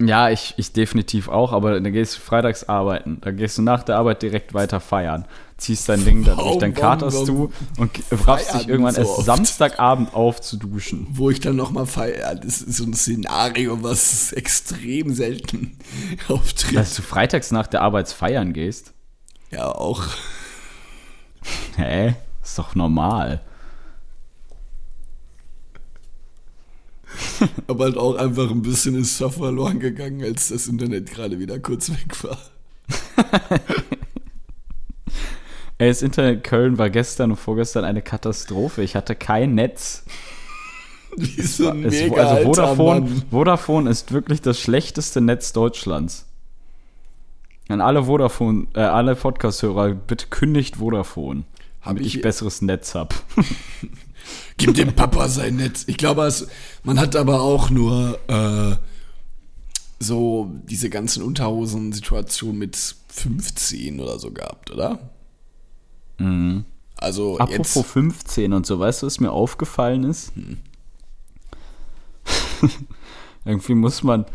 Ja, 0.00 0.30
ich, 0.30 0.54
ich 0.56 0.72
definitiv 0.72 1.28
auch, 1.28 1.52
aber 1.52 1.80
dann 1.80 1.92
gehst 1.92 2.16
du 2.16 2.20
freitags 2.20 2.68
arbeiten. 2.68 3.18
Dann 3.20 3.36
gehst 3.36 3.58
du 3.58 3.62
nach 3.62 3.82
der 3.82 3.96
Arbeit 3.96 4.22
direkt 4.22 4.54
weiter 4.54 4.78
feiern. 4.78 5.24
Ziehst 5.56 5.88
dein 5.88 6.04
Ding 6.04 6.22
da 6.22 6.34
durch, 6.34 6.46
Warum, 6.46 6.60
dann 6.60 6.74
katerst 6.74 7.26
du 7.26 7.52
und 7.78 7.90
raffst 8.24 8.54
dich 8.54 8.68
irgendwann 8.68 8.94
so 8.94 9.00
erst? 9.00 9.24
Samstagabend 9.24 10.14
auf 10.14 10.40
zu 10.40 10.56
duschen. 10.56 11.08
Wo 11.10 11.30
ich 11.30 11.40
dann 11.40 11.56
nochmal 11.56 11.86
feiere. 11.86 12.36
Das 12.36 12.62
ist 12.62 12.76
so 12.76 12.84
ein 12.84 12.94
Szenario, 12.94 13.82
was 13.82 14.32
extrem 14.32 15.12
selten 15.14 15.76
auftritt. 16.28 16.76
Dass 16.76 16.94
du 16.94 17.02
freitags 17.02 17.50
nach 17.50 17.66
der 17.66 17.82
Arbeit 17.82 18.08
feiern 18.08 18.52
gehst? 18.52 18.92
ja, 19.50 19.66
auch. 19.66 20.04
Hä? 21.76 22.14
Ist 22.42 22.58
doch 22.58 22.74
normal. 22.74 23.40
Aber 27.66 27.84
halt 27.84 27.96
auch 27.96 28.16
einfach 28.16 28.50
ein 28.50 28.62
bisschen 28.62 28.94
ist 28.96 29.16
Stoff 29.16 29.34
verloren 29.36 29.80
gegangen, 29.80 30.22
als 30.22 30.48
das 30.48 30.66
Internet 30.68 31.10
gerade 31.10 31.38
wieder 31.38 31.58
kurz 31.58 31.90
weg 31.90 32.22
war. 32.24 32.38
Ey, 35.78 35.88
das 35.88 36.02
Internet 36.02 36.36
in 36.36 36.42
Köln 36.42 36.78
war 36.78 36.90
gestern 36.90 37.30
und 37.30 37.36
vorgestern 37.36 37.84
eine 37.84 38.02
Katastrophe. 38.02 38.82
Ich 38.82 38.96
hatte 38.96 39.14
kein 39.14 39.54
Netz. 39.54 40.04
Wie 41.16 41.40
so 41.42 41.68
ein 41.70 41.84
Es, 41.84 41.94
mega 41.94 42.16
also 42.22 42.44
Vodafone. 42.44 43.22
Vodafone 43.30 43.88
ist 43.90 44.12
wirklich 44.12 44.40
das 44.42 44.58
schlechteste 44.60 45.20
Netz 45.20 45.52
Deutschlands. 45.52 46.26
An 47.68 47.80
alle 47.80 48.04
Vodafone, 48.04 48.66
äh, 48.74 48.80
alle 48.80 49.14
Podcast-Hörer, 49.14 49.90
bitte 49.90 50.26
kündigt 50.28 50.76
Vodafone, 50.76 51.44
damit 51.84 52.04
ich- 52.06 52.16
ich, 52.16 52.22
besseres 52.22 52.60
Netz 52.62 52.94
hab. 52.94 53.14
Gib 54.56 54.74
dem 54.74 54.94
Papa 54.94 55.28
sein 55.28 55.56
Netz. 55.56 55.84
Ich 55.86 55.96
glaube, 55.96 56.22
es, 56.22 56.48
man 56.82 56.98
hat 56.98 57.16
aber 57.16 57.40
auch 57.40 57.70
nur 57.70 58.18
äh, 58.28 58.76
so 60.00 60.50
diese 60.64 60.90
ganzen 60.90 61.22
Unterhosen-Situationen 61.22 62.58
mit 62.58 62.76
15 63.08 64.00
oder 64.00 64.18
so 64.18 64.30
gehabt, 64.30 64.70
oder? 64.70 65.10
Also 66.96 67.38
Apropos 67.38 67.74
jetzt. 67.74 67.92
15 67.92 68.52
und 68.52 68.66
so, 68.66 68.78
weißt 68.78 69.02
du, 69.02 69.06
was 69.06 69.20
mir 69.20 69.30
aufgefallen 69.30 70.04
ist? 70.04 70.32
Irgendwie 73.44 73.74
muss 73.74 74.02
man. 74.02 74.26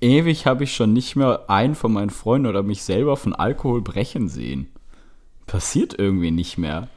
Ewig 0.00 0.46
habe 0.46 0.64
ich 0.64 0.74
schon 0.74 0.92
nicht 0.92 1.14
mehr 1.14 1.48
einen 1.48 1.76
von 1.76 1.92
meinen 1.92 2.10
Freunden 2.10 2.48
oder 2.48 2.64
mich 2.64 2.82
selber 2.82 3.16
von 3.16 3.34
Alkohol 3.34 3.82
brechen 3.82 4.28
sehen. 4.28 4.66
Passiert 5.46 5.96
irgendwie 5.96 6.32
nicht 6.32 6.58
mehr. 6.58 6.88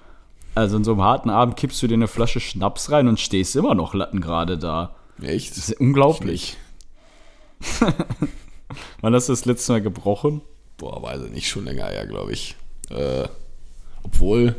Also 0.55 0.77
in 0.77 0.85
so 0.85 0.93
einem 0.93 1.03
harten 1.03 1.29
Abend 1.29 1.57
kippst 1.57 1.83
du 1.83 1.87
dir 1.87 1.95
eine 1.95 2.07
Flasche 2.07 2.39
Schnaps 2.39 2.89
rein 2.89 3.09
und 3.09 3.19
stehst 3.19 3.55
immer 3.57 3.75
noch 3.75 3.93
lattengerade 3.93 4.57
da. 4.57 4.95
Echt? 5.21 5.51
Das 5.51 5.69
ist 5.69 5.79
unglaublich. 5.79 6.55
Wann 9.01 9.13
hast 9.13 9.27
du 9.27 9.33
das 9.33 9.45
letzte 9.45 9.73
Mal 9.73 9.81
gebrochen? 9.81 10.41
Boah, 10.77 11.01
weiß 11.01 11.23
ich 11.23 11.31
nicht, 11.31 11.49
schon 11.49 11.65
länger 11.65 11.87
her, 11.87 12.05
glaube 12.07 12.31
ich. 12.31 12.55
Äh, 12.89 13.27
obwohl. 14.03 14.55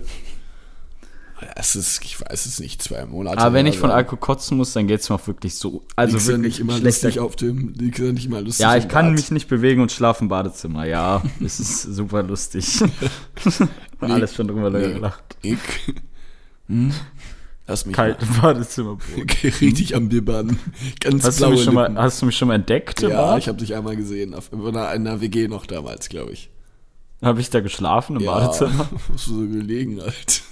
Es 1.55 1.77
ist, 1.77 2.03
ich 2.03 2.19
weiß 2.21 2.47
es 2.47 2.61
nicht, 2.61 2.83
zwei 2.83 3.05
Monate. 3.05 3.39
Aber 3.39 3.53
wenn 3.53 3.67
ich 3.67 3.79
von. 3.79 3.91
Alkohol 3.91 4.19
kotzen 4.19 4.57
muss, 4.57 4.73
dann 4.73 4.87
geht 4.87 5.01
es 5.01 5.09
mir 5.11 5.17
auch 5.17 5.27
wirklich 5.27 5.55
so. 5.57 5.83
Also 5.95 6.15
Liegst 6.15 6.29
wirklich 6.29 6.53
nicht 6.55 6.61
immer 6.61 6.77
schlechter 6.79 7.09
lustig 7.09 7.21
auf 7.21 7.37
dem, 7.37 7.75
liegst 7.75 8.01
ja 8.01 8.11
nicht 8.13 8.27
immer 8.27 8.41
lustig 8.41 8.63
Ja, 8.63 8.75
ich 8.77 8.89
kann 8.89 9.07
Bad. 9.09 9.17
mich 9.17 9.31
nicht 9.31 9.47
bewegen 9.49 9.83
und 9.83 9.93
schlafe 9.93 10.23
im 10.25 10.29
Badezimmer. 10.29 10.87
Ja, 10.87 11.23
es 11.45 11.61
ist 11.61 11.83
super 11.83 12.23
lustig. 12.23 12.81
Und 14.01 14.11
alles 14.11 14.35
schon 14.35 14.47
drüber 14.49 14.71
Nee. 14.71 14.93
gelacht. 14.95 15.37
Ich. 15.43 15.59
Hm? 16.69 16.93
Lass 17.67 17.85
mich 17.87 17.97
Kalt 17.97 18.19
im 18.23 18.41
Badezimmer. 18.41 18.99
Okay, 19.21 19.49
richtig 19.61 19.95
am 19.97 20.09
Bibbern. 20.09 20.59
Ganz 21.01 21.25
Hast 21.25 21.39
du, 21.39 21.43
blaue 21.45 21.55
mich 21.55 21.65
schon 21.65 21.75
mal, 21.75 21.95
hast 21.97 22.21
du 22.23 22.27
mich 22.27 22.37
schon 22.37 22.49
mal 22.49 22.55
entdeckt? 22.55 23.03
Ja, 23.03 23.37
ich 23.39 23.49
habe 23.49 23.59
dich 23.59 23.75
einmal 23.75 23.97
gesehen. 23.97 24.35
Auf, 24.35 24.53
in 24.53 24.61
einer, 24.61 24.93
in 24.95 25.07
einer 25.07 25.21
WG 25.21 25.49
noch 25.49 25.67
damals, 25.67 26.09
glaube 26.09 26.33
ich. 26.33 26.51
Hab 27.23 27.39
ich 27.39 27.51
da 27.51 27.61
geschlafen 27.61 28.17
im 28.17 28.23
Ja, 28.23 28.33
Badezimmer? 28.39 28.89
hast 29.13 29.27
du 29.27 29.33
so 29.33 29.49
gelegen 29.49 30.01
halt. 30.01 30.43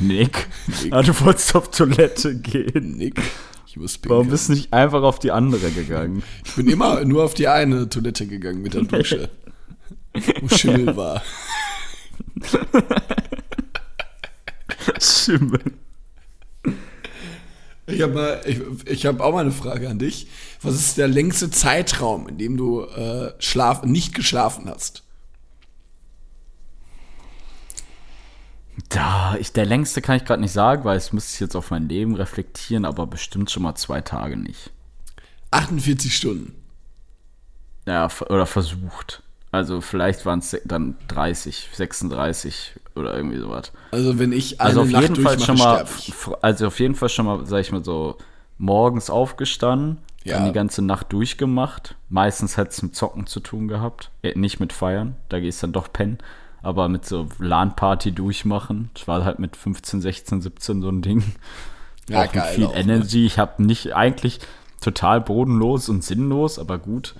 Nick. 0.00 0.48
Nick. 0.82 0.92
Ah, 0.92 1.02
du 1.02 1.18
wolltest 1.20 1.54
auf 1.54 1.70
Toilette 1.70 2.34
gehen. 2.36 2.96
Nick, 2.96 3.20
ich 3.66 3.76
muss 3.76 3.98
Warum 4.06 4.28
bist 4.28 4.48
du 4.48 4.52
nicht 4.54 4.72
einfach 4.72 5.02
auf 5.02 5.18
die 5.20 5.30
andere 5.30 5.70
gegangen? 5.70 6.22
Ich 6.44 6.54
bin 6.56 6.68
immer 6.68 7.04
nur 7.04 7.24
auf 7.24 7.34
die 7.34 7.48
eine 7.48 7.88
Toilette 7.88 8.26
gegangen 8.26 8.62
mit 8.62 8.74
der 8.74 8.82
Dusche. 8.82 9.30
wo 10.40 10.48
Schimmel 10.48 10.96
war. 10.96 11.22
Schimmel. 15.00 15.60
Ich 17.86 18.00
habe 18.00 18.40
ich, 18.46 18.60
ich 18.86 19.06
habe 19.06 19.22
auch 19.22 19.32
mal 19.32 19.40
eine 19.40 19.50
Frage 19.52 19.88
an 19.88 19.98
dich. 19.98 20.28
Was 20.62 20.74
ist 20.74 20.98
der 20.98 21.08
längste 21.08 21.50
Zeitraum, 21.50 22.28
in 22.28 22.38
dem 22.38 22.56
du 22.56 22.82
äh, 22.82 23.32
schlaf, 23.38 23.82
nicht 23.84 24.14
geschlafen 24.14 24.68
hast? 24.68 25.02
Da, 28.88 29.36
ich, 29.38 29.52
der 29.52 29.66
längste 29.66 30.00
kann 30.00 30.16
ich 30.16 30.24
gerade 30.24 30.40
nicht 30.40 30.52
sagen, 30.52 30.84
weil 30.84 30.96
es 30.96 31.12
müsste 31.12 31.34
ich 31.34 31.40
jetzt 31.40 31.56
auf 31.56 31.70
mein 31.70 31.88
Leben 31.88 32.14
reflektieren, 32.14 32.84
aber 32.84 33.06
bestimmt 33.06 33.50
schon 33.50 33.62
mal 33.62 33.74
zwei 33.74 34.00
Tage 34.00 34.36
nicht. 34.36 34.70
48 35.50 36.14
Stunden. 36.16 36.54
Ja, 37.86 38.08
oder 38.28 38.46
versucht. 38.46 39.22
Also 39.50 39.82
vielleicht 39.82 40.24
waren 40.24 40.38
es 40.38 40.56
dann 40.64 40.96
30, 41.08 41.68
36 41.74 42.72
oder 42.94 43.14
irgendwie 43.14 43.38
sowas. 43.38 43.72
Also 43.90 44.18
wenn 44.18 44.32
ich 44.32 44.58
Also 44.60 44.82
auf 44.82 44.88
Nacht 44.90 45.02
jeden 45.02 45.16
Fall 45.22 45.38
schon 45.38 45.58
mal, 45.58 45.84
also 46.40 46.66
auf 46.68 46.80
jeden 46.80 46.94
Fall 46.94 47.10
schon 47.10 47.26
mal, 47.26 47.44
sag 47.44 47.60
ich 47.60 47.72
mal 47.72 47.84
so, 47.84 48.16
morgens 48.56 49.10
aufgestanden, 49.10 49.98
Ja. 50.24 50.38
dann 50.38 50.46
die 50.46 50.52
ganze 50.52 50.80
Nacht 50.80 51.12
durchgemacht. 51.12 51.96
Meistens 52.08 52.56
hat 52.56 52.70
es 52.70 52.80
mit 52.82 52.96
Zocken 52.96 53.26
zu 53.26 53.40
tun 53.40 53.68
gehabt, 53.68 54.10
äh, 54.22 54.32
nicht 54.38 54.58
mit 54.60 54.72
Feiern, 54.72 55.16
da 55.28 55.38
gehst 55.40 55.62
dann 55.62 55.72
doch 55.72 55.92
pennen, 55.92 56.16
aber 56.62 56.88
mit 56.88 57.04
so 57.04 57.28
LAN-Party 57.38 58.12
durchmachen. 58.12 58.90
Ich 58.96 59.08
war 59.08 59.24
halt 59.24 59.38
mit 59.38 59.56
15, 59.56 60.00
16, 60.00 60.40
17 60.40 60.82
so 60.82 60.88
ein 60.88 61.02
Ding. 61.02 61.24
Ja, 62.08 62.20
auch 62.20 62.24
mit 62.24 62.32
geil 62.32 62.54
viel 62.54 62.66
auch, 62.66 62.74
ne? 62.74 62.80
Energy. 62.80 63.26
Ich 63.26 63.38
habe 63.38 63.62
nicht 63.62 63.94
eigentlich 63.94 64.40
total 64.80 65.20
bodenlos 65.20 65.88
und 65.88 66.04
sinnlos, 66.04 66.58
aber 66.58 66.78
gut. 66.78 67.14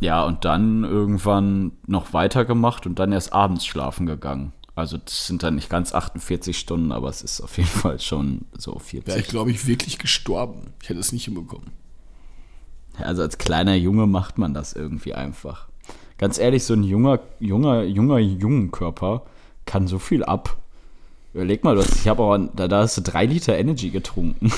Ja, 0.00 0.24
und 0.24 0.44
dann 0.44 0.84
irgendwann 0.84 1.72
noch 1.86 2.12
weitergemacht 2.12 2.86
und 2.86 2.98
dann 2.98 3.12
erst 3.12 3.32
abends 3.32 3.64
schlafen 3.64 4.06
gegangen. 4.06 4.52
Also 4.74 4.98
das 4.98 5.26
sind 5.26 5.42
dann 5.42 5.54
nicht 5.54 5.70
ganz 5.70 5.94
48 5.94 6.56
Stunden, 6.56 6.92
aber 6.92 7.08
es 7.08 7.22
ist 7.22 7.40
auf 7.40 7.56
jeden 7.56 7.68
Fall 7.80 7.98
schon 7.98 8.42
so 8.56 8.78
40. 8.78 9.06
Wäre 9.06 9.18
ich, 9.18 9.28
glaube 9.28 9.50
ich, 9.50 9.66
wirklich 9.66 9.98
gestorben. 9.98 10.74
Ich 10.82 10.90
hätte 10.90 11.00
es 11.00 11.12
nicht 11.12 11.24
hinbekommen. 11.24 11.70
Also 12.98 13.22
als 13.22 13.38
kleiner 13.38 13.74
Junge 13.74 14.06
macht 14.06 14.38
man 14.38 14.54
das 14.54 14.72
irgendwie 14.74 15.14
einfach. 15.14 15.68
Ganz 16.18 16.38
ehrlich, 16.38 16.64
so 16.64 16.74
ein 16.74 16.82
junger, 16.82 17.20
junger, 17.40 17.82
junger 17.82 18.18
Jungenkörper 18.18 19.22
kann 19.66 19.86
so 19.86 19.98
viel 19.98 20.24
ab. 20.24 20.56
Überleg 21.34 21.64
mal, 21.64 21.76
hast, 21.76 21.96
ich 21.96 22.08
habe 22.08 22.22
aber, 22.22 22.48
da, 22.54 22.68
da 22.68 22.78
hast 22.80 22.96
du 22.96 23.02
drei 23.02 23.26
Liter 23.26 23.56
Energy 23.58 23.90
getrunken. 23.90 24.50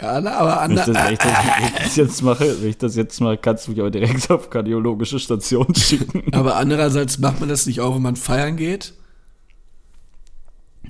Ja, 0.00 0.20
na, 0.20 0.38
aber 0.38 0.62
Wenn 0.62 0.76
ich, 0.76 0.80
ander, 0.80 0.92
das, 0.94 1.04
wenn, 1.04 1.12
ich 1.12 1.18
das, 1.18 1.32
wenn 1.36 1.66
ich 1.66 1.82
das 1.82 1.96
jetzt 1.96 2.22
mache, 2.22 2.62
wenn 2.62 2.70
ich 2.70 2.78
das 2.78 2.96
jetzt 2.96 3.20
mache, 3.20 3.36
kannst 3.36 3.66
du 3.66 3.72
mich 3.72 3.80
aber 3.80 3.90
direkt 3.90 4.30
auf 4.30 4.48
kardiologische 4.48 5.18
Station 5.18 5.74
schicken. 5.74 6.32
aber 6.32 6.56
andererseits 6.56 7.18
macht 7.18 7.40
man 7.40 7.48
das 7.48 7.66
nicht 7.66 7.80
auch, 7.80 7.96
wenn 7.96 8.02
man 8.02 8.16
feiern 8.16 8.56
geht. 8.56 8.94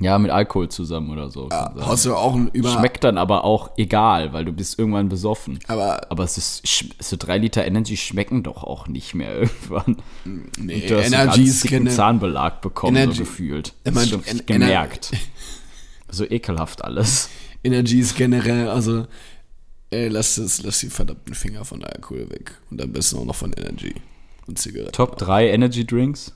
Ja, 0.01 0.19
mit 0.19 0.31
Alkohol 0.31 0.69
zusammen 0.71 1.11
oder 1.11 1.31
so. 1.31 1.49
Ja, 1.51 1.75
hast 1.81 2.07
du 2.07 2.15
auch 2.17 2.35
über. 2.55 2.71
Schmeckt 2.71 3.05
dann 3.05 3.19
aber 3.19 3.45
auch 3.45 3.71
egal, 3.77 4.33
weil 4.33 4.45
du 4.47 4.53
bist 4.53 4.79
irgendwann 4.79 5.09
besoffen. 5.11 5.59
Aber 5.69 6.11
Aber 6.11 6.25
es 6.25 6.39
ist, 6.39 6.87
so 6.99 7.17
drei 7.19 7.37
Liter 7.39 7.65
Energy 7.67 7.97
schmecken 7.99 8.43
doch 8.43 8.65
auch 8.65 8.89
nicht 8.89 9.15
mehr 9.15 9.35
irgendwann. 9.43 9.97
nee, 10.59 10.87
Du 10.89 10.97
hast 10.99 11.07
Energy 11.09 11.41
einen 11.41 11.47
ganz 11.47 11.63
keine. 11.67 11.91
Zahnbelag 11.91 12.61
bekommen, 12.63 12.97
Energy- 12.97 13.19
so 13.19 13.25
gefühlt. 13.25 13.75
Das 13.85 13.95
ist 13.97 14.09
schon 14.11 14.25
En- 14.25 14.47
gemerkt. 14.47 15.13
So 16.13 16.25
ekelhaft 16.29 16.83
alles. 16.83 17.29
Energy 17.63 18.01
ist 18.01 18.17
generell, 18.17 18.69
also 18.69 19.07
ey, 19.91 20.09
lass, 20.09 20.35
das, 20.35 20.61
lass 20.63 20.81
die 20.81 20.89
verdammten 20.91 21.35
Finger 21.35 21.65
von 21.65 21.85
Alkohol 21.85 22.29
weg. 22.31 22.59
Und 22.71 22.83
am 22.83 22.91
besten 22.93 23.19
auch 23.19 23.25
noch 23.25 23.37
von 23.37 23.53
Energy 23.53 23.95
und 24.49 24.59
Zigaretten. 24.59 24.91
Top 24.91 25.19
3 25.19 25.51
Energy 25.51 25.87
Drinks. 25.87 26.33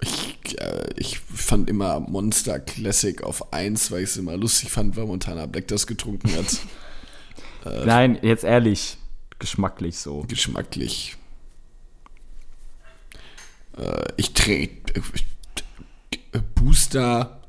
Ich, 0.00 0.60
äh, 0.60 0.90
ich 0.96 1.18
fand 1.18 1.68
immer 1.68 2.00
Monster 2.00 2.58
Classic 2.58 3.22
auf 3.22 3.52
1, 3.52 3.90
weil 3.90 4.02
ich 4.02 4.10
es 4.10 4.16
immer 4.16 4.36
lustig 4.36 4.70
fand, 4.70 4.96
weil 4.96 5.06
Montana 5.06 5.46
Black 5.46 5.68
das 5.68 5.86
getrunken 5.86 6.34
hat. 6.36 6.46
Äh. 7.62 7.84
Nein, 7.84 8.18
jetzt 8.22 8.42
ehrlich, 8.42 8.96
geschmacklich 9.38 9.98
so. 9.98 10.24
Geschmacklich. 10.26 11.18
Äh, 13.76 14.04
ich 14.16 14.32
trinke 14.32 15.02
Booster. 16.54 17.40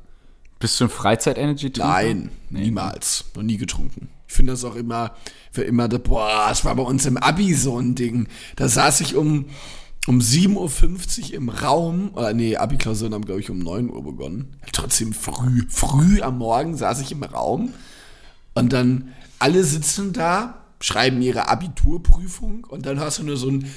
Bist 0.60 0.80
du 0.80 0.86
ein 0.86 0.90
Freizeit-Energy-Trinker? 0.90 1.88
Nein, 1.88 2.30
niemals. 2.50 3.26
Noch 3.36 3.44
nie 3.44 3.58
getrunken. 3.58 4.10
Ich 4.28 4.34
finde 4.34 4.54
das 4.54 4.64
auch 4.64 4.76
immer, 4.76 5.16
für 5.52 5.64
immer, 5.64 5.90
boah, 5.90 6.48
das 6.50 6.64
war 6.64 6.76
bei 6.76 6.84
uns 6.84 7.06
im 7.06 7.18
Abi 7.18 7.54
so 7.54 7.80
ein 7.80 7.96
Ding. 7.96 8.28
Da 8.56 8.70
saß 8.70 9.02
ich 9.02 9.16
um, 9.16 9.46
um 10.08 10.20
7.50 10.20 11.30
Uhr 11.30 11.34
im 11.36 11.50
Raum, 11.50 12.12
oder 12.14 12.34
nee, 12.34 12.56
Abi-Klausuren 12.56 13.14
haben, 13.14 13.26
glaube 13.26 13.40
ich, 13.40 13.50
um 13.50 13.60
9 13.60 13.90
Uhr 13.90 14.04
begonnen. 14.04 14.58
Trotzdem 14.72 15.14
früh, 15.14 15.64
früh 15.70 16.22
am 16.22 16.40
Morgen 16.40 16.76
saß 16.76 17.02
ich 17.02 17.12
im 17.12 17.24
Raum 17.24 17.74
und 18.54 18.74
dann 18.74 19.14
alle 19.40 19.64
sitzen 19.64 20.14
da, 20.14 20.66
schreiben 20.80 21.22
ihre 21.22 21.50
Abiturprüfung 21.50 22.66
und 22.66 22.86
dann 22.86 23.00
hast 23.00 23.20
du 23.20 23.24
nur 23.24 23.38
so 23.38 23.50
ein 23.50 23.72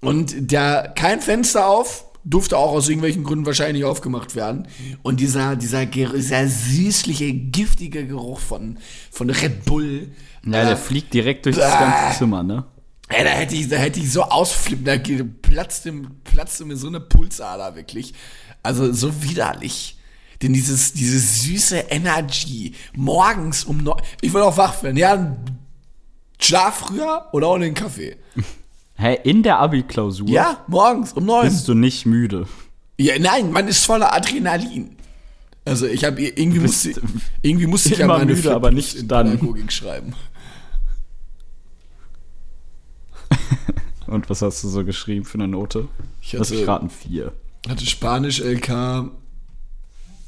und 0.00 0.52
der 0.52 0.92
kein 0.94 1.20
Fenster 1.20 1.66
auf, 1.66 2.04
durfte 2.24 2.58
auch 2.58 2.72
aus 2.72 2.88
irgendwelchen 2.88 3.24
Gründen 3.24 3.46
wahrscheinlich 3.46 3.84
aufgemacht 3.84 4.34
werden. 4.34 4.68
Und 5.02 5.20
dieser, 5.20 5.56
dieser, 5.56 5.86
dieser 5.86 6.46
süßliche, 6.46 7.32
giftige 7.32 8.06
Geruch 8.06 8.40
von, 8.40 8.78
von 9.10 9.30
Red 9.30 9.64
Bull. 9.64 10.10
Ja, 10.44 10.62
äh, 10.62 10.66
der 10.66 10.76
fliegt 10.76 11.14
direkt 11.14 11.46
durch 11.46 11.56
das 11.56 11.72
ganze 11.78 12.18
Zimmer, 12.18 12.42
ne? 12.42 12.64
Ey, 13.08 13.24
da 13.24 13.30
hätte 13.30 13.54
ich, 13.54 13.68
da 13.68 13.76
hätte 13.76 14.00
ich 14.00 14.10
so 14.10 14.22
ausflippen, 14.22 14.84
da 14.84 14.96
platzte, 15.42 15.92
platzte 16.24 16.64
mir 16.64 16.76
so 16.76 16.88
eine 16.88 17.00
Pulsader 17.00 17.76
wirklich. 17.76 18.14
Also 18.62 18.92
so 18.92 19.22
widerlich. 19.22 19.96
Denn 20.42 20.52
dieses, 20.52 20.92
dieses 20.92 21.42
süße 21.42 21.76
Energy 21.88 22.74
morgens 22.94 23.64
um 23.64 23.78
neun, 23.78 24.00
ich 24.20 24.34
will 24.34 24.42
auch 24.42 24.56
wach 24.56 24.82
werden. 24.82 24.96
Ja, 24.96 25.14
ein 25.14 25.36
Schlaf 26.38 26.80
früher 26.80 27.26
oder 27.32 27.50
ohne 27.50 27.64
den 27.64 27.74
Kaffee. 27.74 28.16
Hä, 28.98 29.18
in 29.24 29.42
der 29.42 29.58
Abi-Klausur 29.58 30.28
Ja, 30.28 30.64
morgens 30.68 31.12
um 31.12 31.26
neun. 31.26 31.44
bist 31.48 31.68
du 31.68 31.74
nicht 31.74 32.06
müde. 32.06 32.46
Ja, 32.98 33.18
nein, 33.18 33.52
man 33.52 33.68
ist 33.68 33.84
voller 33.84 34.14
Adrenalin. 34.14 34.96
Also 35.64 35.86
ich 35.86 36.04
habe 36.04 36.22
irgendwie 36.22 36.60
musste 36.60 36.94
irgendwie 37.42 37.66
musste 37.66 37.90
ich 37.90 37.98
ja 37.98 38.06
meine 38.06 38.32
müde, 38.32 38.54
aber 38.54 38.70
nicht 38.70 38.94
in 38.94 39.08
dann. 39.08 39.32
Pädagogik 39.32 39.72
schreiben. 39.72 40.14
Und 44.06 44.28
was 44.30 44.42
hast 44.42 44.62
du 44.64 44.68
so 44.68 44.84
geschrieben 44.84 45.24
für 45.24 45.34
eine 45.38 45.48
Note? 45.48 45.88
Ich 46.20 46.32
Lass 46.34 46.50
mich 46.50 46.60
hatte- 46.60 46.68
raten, 46.68 46.90
vier. 46.90 47.32
Hatte 47.68 47.84
Spanisch 47.86 48.40
LK 48.40 49.10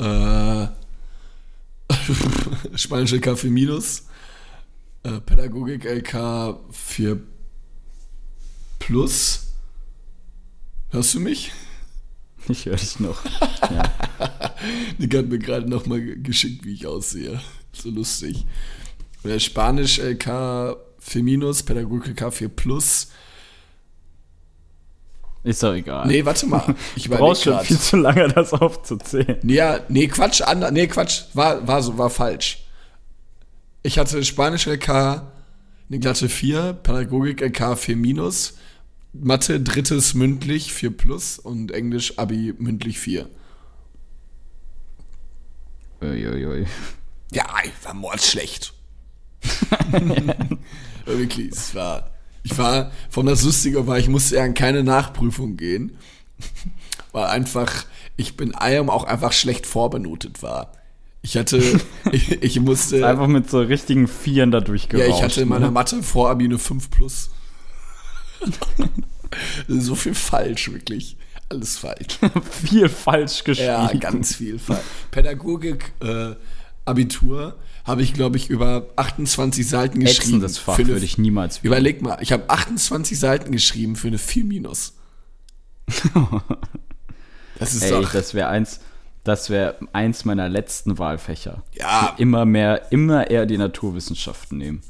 äh, 0.00 0.66
Spanisch 2.76 3.12
LK 3.12 3.38
4 3.38 3.50
minus 3.50 4.06
äh, 5.04 5.20
Pädagogik 5.20 5.84
LK 5.84 6.58
4 6.70 7.20
plus. 8.78 9.46
Hörst 10.90 11.14
du 11.14 11.20
mich? 11.20 11.52
Ich 12.48 12.66
höre 12.66 12.76
dich 12.76 12.98
noch. 13.00 13.22
Nick 14.98 15.14
hat 15.16 15.26
mir 15.28 15.38
gerade 15.38 15.68
noch 15.68 15.86
mal 15.86 16.00
ge- 16.00 16.16
geschickt, 16.20 16.64
wie 16.64 16.72
ich 16.74 16.86
aussehe. 16.86 17.40
So 17.72 17.90
lustig. 17.90 18.46
Oder 19.24 19.38
Spanisch 19.38 19.98
LK 19.98 20.76
4 20.98 21.22
minus, 21.22 21.62
Pädagogik 21.62 22.20
LK 22.20 22.32
4 22.32 22.48
plus. 22.48 23.08
Ist 25.44 25.62
doch 25.62 25.72
egal. 25.72 26.06
Nee, 26.06 26.24
warte 26.24 26.46
mal. 26.46 26.74
Ich 26.96 27.04
du 27.04 27.16
brauchst 27.16 27.44
schon 27.44 27.58
viel 27.60 27.78
zu 27.78 27.96
lange, 27.96 28.28
das 28.28 28.52
aufzuzählen. 28.52 29.38
Ja, 29.44 29.80
nee, 29.88 30.08
Quatsch, 30.08 30.42
ander, 30.42 30.70
nee, 30.70 30.86
Quatsch, 30.86 31.24
war, 31.34 31.66
war 31.66 31.82
so, 31.82 31.96
war 31.96 32.10
falsch. 32.10 32.64
Ich 33.82 33.98
hatte 33.98 34.24
Spanisch 34.24 34.66
LK 34.66 34.88
eine 35.90 35.98
glatte 36.00 36.28
4, 36.28 36.74
Pädagogik 36.74 37.40
LK 37.40 37.78
4 37.78 37.96
minus, 37.96 38.54
Mathe 39.12 39.60
drittes 39.60 40.14
mündlich 40.14 40.72
4 40.72 40.96
plus 40.96 41.38
und 41.38 41.70
Englisch 41.70 42.18
Abi 42.18 42.54
mündlich 42.58 42.98
4. 42.98 43.28
Uiuiui. 46.02 46.66
Ja, 47.32 47.46
ich 47.64 47.72
war 47.84 47.94
mordsschlecht. 47.94 48.74
Wirklich, 51.06 51.52
es 51.52 51.74
war, 51.74 52.10
ich 52.42 52.56
war, 52.58 52.90
von 53.10 53.26
das 53.26 53.42
Lustige 53.42 53.86
war, 53.86 53.98
ich 53.98 54.08
musste 54.08 54.36
ja 54.36 54.44
an 54.44 54.54
keine 54.54 54.82
Nachprüfung 54.82 55.56
gehen, 55.56 55.96
weil 57.12 57.26
einfach, 57.26 57.84
ich 58.16 58.36
bin 58.36 58.54
IAM 58.58 58.90
auch 58.90 59.04
einfach 59.04 59.32
schlecht 59.32 59.66
vorbenotet 59.66 60.42
war. 60.42 60.72
Ich 61.22 61.36
hatte, 61.36 61.58
ich, 62.12 62.42
ich 62.42 62.60
musste, 62.60 63.06
Einfach 63.06 63.26
mit 63.26 63.50
so 63.50 63.60
richtigen 63.60 64.08
Vieren 64.08 64.50
da 64.50 64.58
ja, 64.58 64.64
durchgerauscht. 64.64 65.18
ich 65.18 65.22
hatte 65.22 65.40
in 65.42 65.48
meiner 65.48 65.66
ne? 65.66 65.72
Mathe 65.72 66.02
vor 66.02 66.30
Abi 66.30 66.44
eine 66.44 66.58
5 66.58 66.90
plus. 66.90 67.30
so 69.68 69.94
viel 69.94 70.14
falsch, 70.14 70.72
wirklich. 70.72 71.16
Alles 71.48 71.78
falsch. 71.78 72.18
viel 72.50 72.88
falsch 72.88 73.42
geschrieben. 73.42 73.68
Ja, 73.68 73.92
ganz 73.94 74.36
viel 74.36 74.58
falsch. 74.58 74.80
Pädagogik, 75.10 75.92
äh, 76.00 76.34
Abitur 76.84 77.56
habe 77.88 78.02
ich, 78.02 78.14
glaube 78.14 78.36
ich, 78.36 78.48
über 78.50 78.86
28 78.96 79.66
Seiten 79.68 79.98
geschrieben. 80.00 80.36
Ätzendes 80.36 80.58
Fach 80.58 80.78
eine- 80.78 80.86
würde 80.88 81.04
ich 81.04 81.18
niemals 81.18 81.56
wählen. 81.64 81.72
Überleg 81.72 82.02
mal, 82.02 82.18
ich 82.20 82.30
habe 82.32 82.48
28 82.48 83.18
Seiten 83.18 83.50
geschrieben 83.50 83.96
für 83.96 84.06
eine 84.08 84.18
4 84.18 84.44
minus. 84.44 84.94
Das 87.58 87.74
ist 87.74 87.82
Ey, 87.82 87.90
doch. 87.90 88.12
das 88.12 88.34
wäre 88.34 88.48
eins, 88.48 88.78
das 89.24 89.50
wäre 89.50 89.76
eins 89.92 90.24
meiner 90.24 90.48
letzten 90.48 90.98
Wahlfächer. 90.98 91.62
Ja. 91.74 92.14
Immer 92.16 92.44
mehr, 92.44 92.92
immer 92.92 93.28
eher 93.30 93.46
die 93.46 93.58
Naturwissenschaften 93.58 94.58
nehmen. 94.58 94.82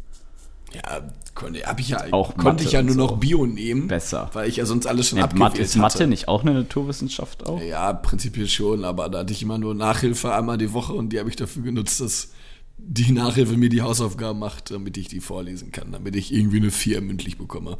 ja, 0.75 1.01
konnte, 1.35 1.61
hab 1.65 1.81
ich 1.81 1.89
ja, 1.89 2.05
Auch 2.11 2.35
konnte 2.35 2.43
Mathe 2.45 2.65
ich 2.65 2.73
ja 2.73 2.83
nur 2.83 2.93
so. 2.95 3.01
noch 3.01 3.17
Bio 3.21 3.47
nehmen. 3.47 3.87
Besser. 3.89 4.29
Weil 4.35 4.51
ich 4.51 4.57
ja 4.57 4.67
sonst 4.67 4.87
alles 4.87 5.09
schon 5.09 5.17
Ja, 5.19 5.25
abgewählt 5.25 5.53
Mathe, 5.53 5.63
ist 5.63 5.71
hatte. 5.77 5.81
Mathe 5.81 6.07
nicht 6.09 6.29
auch 6.29 6.43
eine 6.43 6.53
Naturwissenschaft 6.53 7.47
auch? 7.47 7.63
Ja, 7.63 7.93
prinzipiell 7.95 8.49
schon, 8.49 8.85
aber 8.85 9.09
da 9.09 9.21
hatte 9.21 9.33
ich 9.33 9.41
immer 9.43 9.57
nur 9.57 9.75
Nachhilfe 9.75 10.35
einmal 10.35 10.59
die 10.59 10.75
Woche 10.75 10.93
und 10.93 11.09
die 11.15 11.19
habe 11.21 11.31
ich 11.31 11.37
dafür 11.37 11.63
genutzt, 11.63 12.03
dass 12.03 12.33
die 12.79 13.13
Nachhilfe 13.13 13.57
mir 13.57 13.69
die 13.69 13.83
Hausaufgaben 13.83 14.39
macht, 14.39 14.71
damit 14.71 14.97
ich 14.97 15.09
die 15.09 15.21
vorlesen 15.21 15.73
kann, 15.73 15.93
damit 15.93 16.17
ich 16.17 16.33
irgendwie 16.33 16.59
eine 16.59 16.71
4 16.71 17.01
mündlich 17.01 17.37
bekomme. 17.37 17.77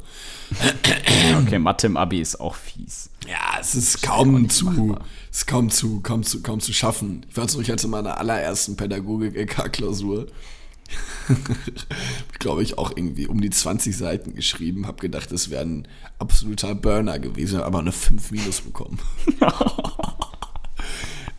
Okay, 1.41 1.57
Mathe 1.57 1.87
im 1.87 1.97
Abi 1.97 2.19
ist 2.19 2.39
auch 2.39 2.55
fies. 2.55 3.09
Ja, 3.27 3.57
es 3.59 3.75
ist 3.75 4.01
kaum 4.03 4.49
zu, 4.49 4.65
machbar. 4.65 5.05
ist 5.31 5.47
kaum 5.47 5.69
zu, 5.69 6.01
kaum 6.01 6.23
zu, 6.23 6.43
kaum 6.43 6.59
zu 6.59 6.73
schaffen. 6.73 7.25
Ich 7.29 7.37
weiß 7.37 7.55
noch, 7.55 7.61
ich 7.61 7.71
hatte 7.71 7.85
in 7.85 7.91
meiner 7.91 8.17
allerersten 8.17 8.75
Pädagogik-LK-Klausur, 8.75 10.27
glaube 12.39 12.63
ich, 12.63 12.77
auch 12.77 12.91
irgendwie 12.95 13.27
um 13.27 13.41
die 13.41 13.49
20 13.49 13.95
Seiten 13.95 14.35
geschrieben, 14.35 14.85
habe 14.85 14.99
gedacht, 14.99 15.31
es 15.31 15.49
wäre 15.49 15.63
ein 15.63 15.87
absoluter 16.19 16.75
Burner 16.75 17.19
gewesen, 17.19 17.61
aber 17.61 17.79
eine 17.79 17.91
5 17.91 18.31
minus 18.31 18.61
bekommen. 18.61 18.99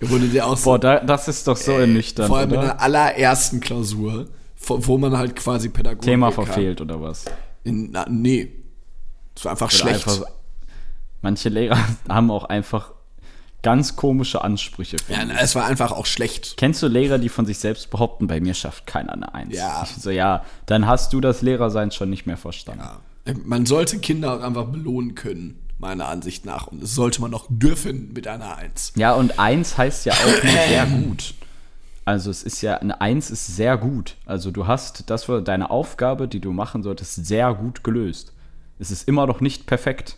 Wurde 0.00 0.28
der 0.28 0.46
auch 0.46 0.56
so 0.56 0.70
Boah, 0.70 0.78
da, 0.78 1.00
das 1.00 1.28
ist 1.28 1.46
doch 1.46 1.56
so 1.56 1.72
ernüchternd, 1.72 2.28
Vor 2.28 2.38
allem 2.38 2.50
in 2.52 2.58
oder? 2.58 2.66
der 2.68 2.80
allerersten 2.80 3.60
Klausur, 3.60 4.28
wo, 4.66 4.96
man 4.98 5.16
halt 5.16 5.36
quasi 5.36 5.68
Pädagogik 5.68 6.02
Thema 6.02 6.30
kann. 6.32 6.46
verfehlt 6.46 6.80
oder 6.80 7.00
was? 7.02 7.24
In, 7.64 7.90
na, 7.92 8.06
nee. 8.08 8.50
Es 9.36 9.44
war 9.44 9.52
einfach 9.52 9.68
Oder 9.68 9.76
schlecht. 9.76 10.08
einfach- 10.08 10.26
manche 11.22 11.48
Lehrer 11.50 11.78
haben 12.08 12.30
auch 12.30 12.44
einfach 12.44 12.92
ganz 13.62 13.94
komische 13.94 14.42
Ansprüche. 14.42 14.96
ja, 15.08 15.18
es 15.38 15.54
war 15.54 15.66
einfach 15.66 15.92
auch 15.92 16.06
schlecht. 16.06 16.54
Kennst 16.56 16.82
du 16.82 16.86
Lehrer, 16.88 17.18
die 17.18 17.28
von 17.28 17.44
sich 17.44 17.58
selbst 17.58 17.90
behaupten, 17.90 18.26
bei 18.26 18.40
mir 18.40 18.54
schafft 18.54 18.86
keiner 18.86 19.12
eine 19.12 19.34
Eins? 19.34 19.54
Ja. 19.54 19.82
Ich 19.84 20.02
so, 20.02 20.08
ja, 20.10 20.44
dann 20.64 20.86
hast 20.86 21.12
du 21.12 21.20
das 21.20 21.42
Lehrersein 21.42 21.90
schon 21.90 22.08
nicht 22.08 22.24
mehr 22.24 22.38
verstanden. 22.38 22.82
Ja. 23.26 23.34
Man 23.44 23.66
sollte 23.66 23.98
Kinder 23.98 24.34
auch 24.34 24.40
einfach 24.42 24.64
belohnen 24.64 25.14
können. 25.14 25.58
Meiner 25.80 26.08
Ansicht 26.08 26.44
nach. 26.44 26.66
Und 26.68 26.82
das 26.82 26.94
sollte 26.94 27.20
man 27.20 27.32
auch 27.34 27.46
dürfen 27.48 28.12
mit 28.12 28.26
einer 28.28 28.56
Eins. 28.56 28.92
Ja, 28.96 29.14
und 29.14 29.38
eins 29.38 29.76
heißt 29.78 30.04
ja 30.06 30.12
auch 30.12 30.42
nur 30.44 30.52
sehr 30.52 30.86
gut. 30.86 31.34
Also 32.04 32.30
es 32.30 32.42
ist 32.42 32.60
ja, 32.62 32.76
eine 32.78 33.00
Eins 33.00 33.30
ist 33.30 33.54
sehr 33.56 33.76
gut. 33.76 34.16
Also 34.26 34.50
du 34.50 34.66
hast 34.66 35.08
das 35.10 35.28
war 35.28 35.40
deine 35.42 35.70
Aufgabe, 35.70 36.28
die 36.28 36.40
du 36.40 36.52
machen 36.52 36.82
solltest, 36.82 37.26
sehr 37.26 37.52
gut 37.54 37.84
gelöst. 37.84 38.32
Es 38.78 38.90
ist 38.90 39.06
immer 39.08 39.26
noch 39.26 39.40
nicht 39.40 39.66
perfekt. 39.66 40.16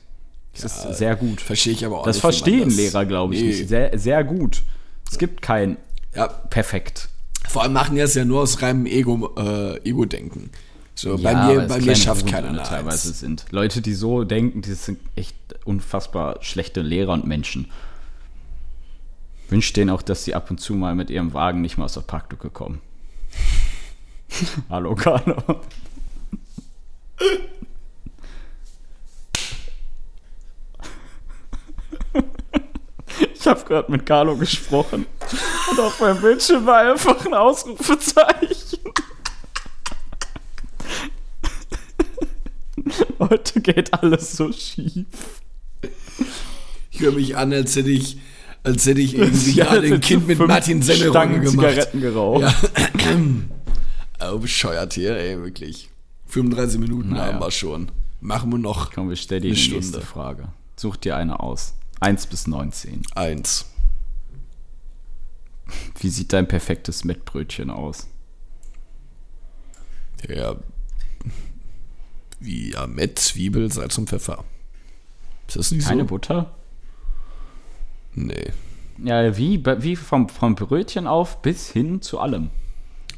Es 0.55 0.65
ist 0.65 0.83
sehr 0.99 1.17
gut. 1.17 1.41
Verstehe 1.41 1.73
ich 1.73 1.85
aber 1.87 2.01
auch 2.01 2.05
Das 2.05 2.17
nicht. 2.17 2.21
verstehen 2.21 2.65
das- 2.69 2.77
Lehrer, 2.77 3.05
glaube 3.07 3.35
ich, 3.35 3.41
Nee. 3.41 3.47
nicht. 3.49 3.69
Sehr, 3.69 3.99
sehr 3.99 4.23
gut. 4.25 4.63
Es 5.11 5.19
gibt 5.19 5.43
kein 5.43 5.77
Ja, 6.15 6.29
perfekt. 6.29 7.09
vor 7.49 7.63
allem 7.63 7.73
machen 7.73 7.95
die 7.97 8.01
das 8.01 8.15
ja 8.15 8.25
nur 8.25 8.43
aus 8.43 8.61
reinem 8.63 8.87
Ego, 8.87 9.31
äh, 9.37 9.79
Ego-Denken. 9.89 10.51
So, 10.95 11.17
bei 11.17 11.33
Ja, 11.33 11.47
mir, 11.47 11.57
weil 11.57 11.65
es 11.67 11.69
bei 11.73 11.81
mir 11.81 11.97
schafft 11.97 12.27
keiner 12.27 12.49
eine 12.49 12.63
teilweise 12.63 13.09
Eins. 13.09 13.21
sind. 13.21 13.47
Leute, 13.51 13.81
die 13.81 13.95
so 13.95 14.25
denken, 14.25 14.63
die 14.63 14.75
sind 14.75 15.01
echt 15.17 15.37
unfassbar 15.65 16.37
schlechte 16.43 16.83
Lehrer 16.83 17.13
und 17.13 17.27
Menschen. 17.27 17.71
Wünsche 19.49 19.73
denen 19.73 19.91
auch, 19.91 20.03
dass 20.03 20.25
sie 20.25 20.35
ab 20.35 20.51
und 20.51 20.59
zu 20.61 20.75
mal 20.75 20.95
mit 20.95 21.11
ihrem 21.11 21.35
Wagen 21.35 21.61
nicht 21.61 21.77
mal 21.79 21.85
aus 21.87 21.95
der 21.95 22.01
Parklücke 22.03 22.51
kommen. 22.51 22.81
Hallo, 24.71 24.95
Carlo. 24.95 25.37
Ich 33.35 33.47
habe 33.47 33.65
gerade 33.65 33.91
mit 33.91 34.07
Carlo 34.07 34.37
gesprochen 34.37 35.07
und 35.71 35.81
auf 35.81 36.01
meinem 36.01 36.21
Bildschirm 36.21 36.65
war 36.67 36.79
einfach 36.93 37.25
ein 37.27 37.35
Ausrufezeichen. 37.35 38.79
Heute 43.19 43.61
geht 43.61 43.93
alles 43.95 44.37
so 44.37 44.53
schief. 44.53 45.07
Ich 46.91 47.01
höre 47.01 47.13
mich 47.13 47.37
an, 47.37 47.53
als 47.53 47.77
hätte 47.77 47.91
ich, 47.91 48.19
als 48.63 48.87
hätte 48.87 49.01
ich 49.01 49.15
irgendwie 49.17 49.53
Ja, 49.53 49.71
ein 49.71 50.01
Kind 50.01 50.27
mit 50.27 50.39
Martin 50.39 50.83
Semmelrogge 50.83 51.41
gemacht. 51.41 51.51
Zigaretten 51.71 52.01
geraucht. 52.01 52.43
Ja. 52.43 52.55
Oh, 54.25 54.39
bescheuert 54.39 54.93
hier, 54.93 55.17
ey, 55.17 55.37
wirklich. 55.43 55.91
35 56.29 56.79
Minuten 56.79 57.09
Naja. 57.09 57.33
haben 57.33 57.41
wir 57.41 57.51
schon. 57.51 57.91
Machen 58.21 58.53
wir 58.53 58.59
noch 58.61 58.93
Komm, 58.93 59.09
wir 59.09 59.17
stellen 59.17 59.43
Eine 59.43 59.51
die 59.55 59.59
Stunde. 59.61 59.81
nächste 59.81 60.01
Frage. 60.01 60.53
Such 60.77 60.95
dir 60.95 61.17
eine 61.17 61.41
aus. 61.41 61.75
1 61.99 62.29
bis 62.29 62.47
19. 62.47 63.03
eins. 63.17 63.67
Wie 65.99 66.09
sieht 66.09 66.33
dein 66.33 66.47
perfektes 66.47 67.03
Mettbrötchen 67.03 67.69
aus? 67.71 68.07
Ja. 70.29 70.55
Wie 72.43 72.73
ja, 72.73 72.87
mit 72.87 73.19
Zwiebel, 73.19 73.71
Salz 73.73 73.97
und 73.99 74.09
Pfeffer. 74.09 74.45
Ist 75.49 75.57
das 75.57 75.71
nicht 75.71 75.87
Keine 75.87 76.03
so? 76.03 76.09
Butter? 76.09 76.51
Nee. 78.15 78.53
Ja, 79.03 79.37
wie, 79.37 79.63
wie 79.79 79.97
vom, 79.97 80.29
vom 80.29 80.55
Brötchen 80.55 81.07
auf 81.07 81.41
bis 81.43 81.71
hin 81.71 82.03
zu 82.03 82.19
allem. 82.19 82.51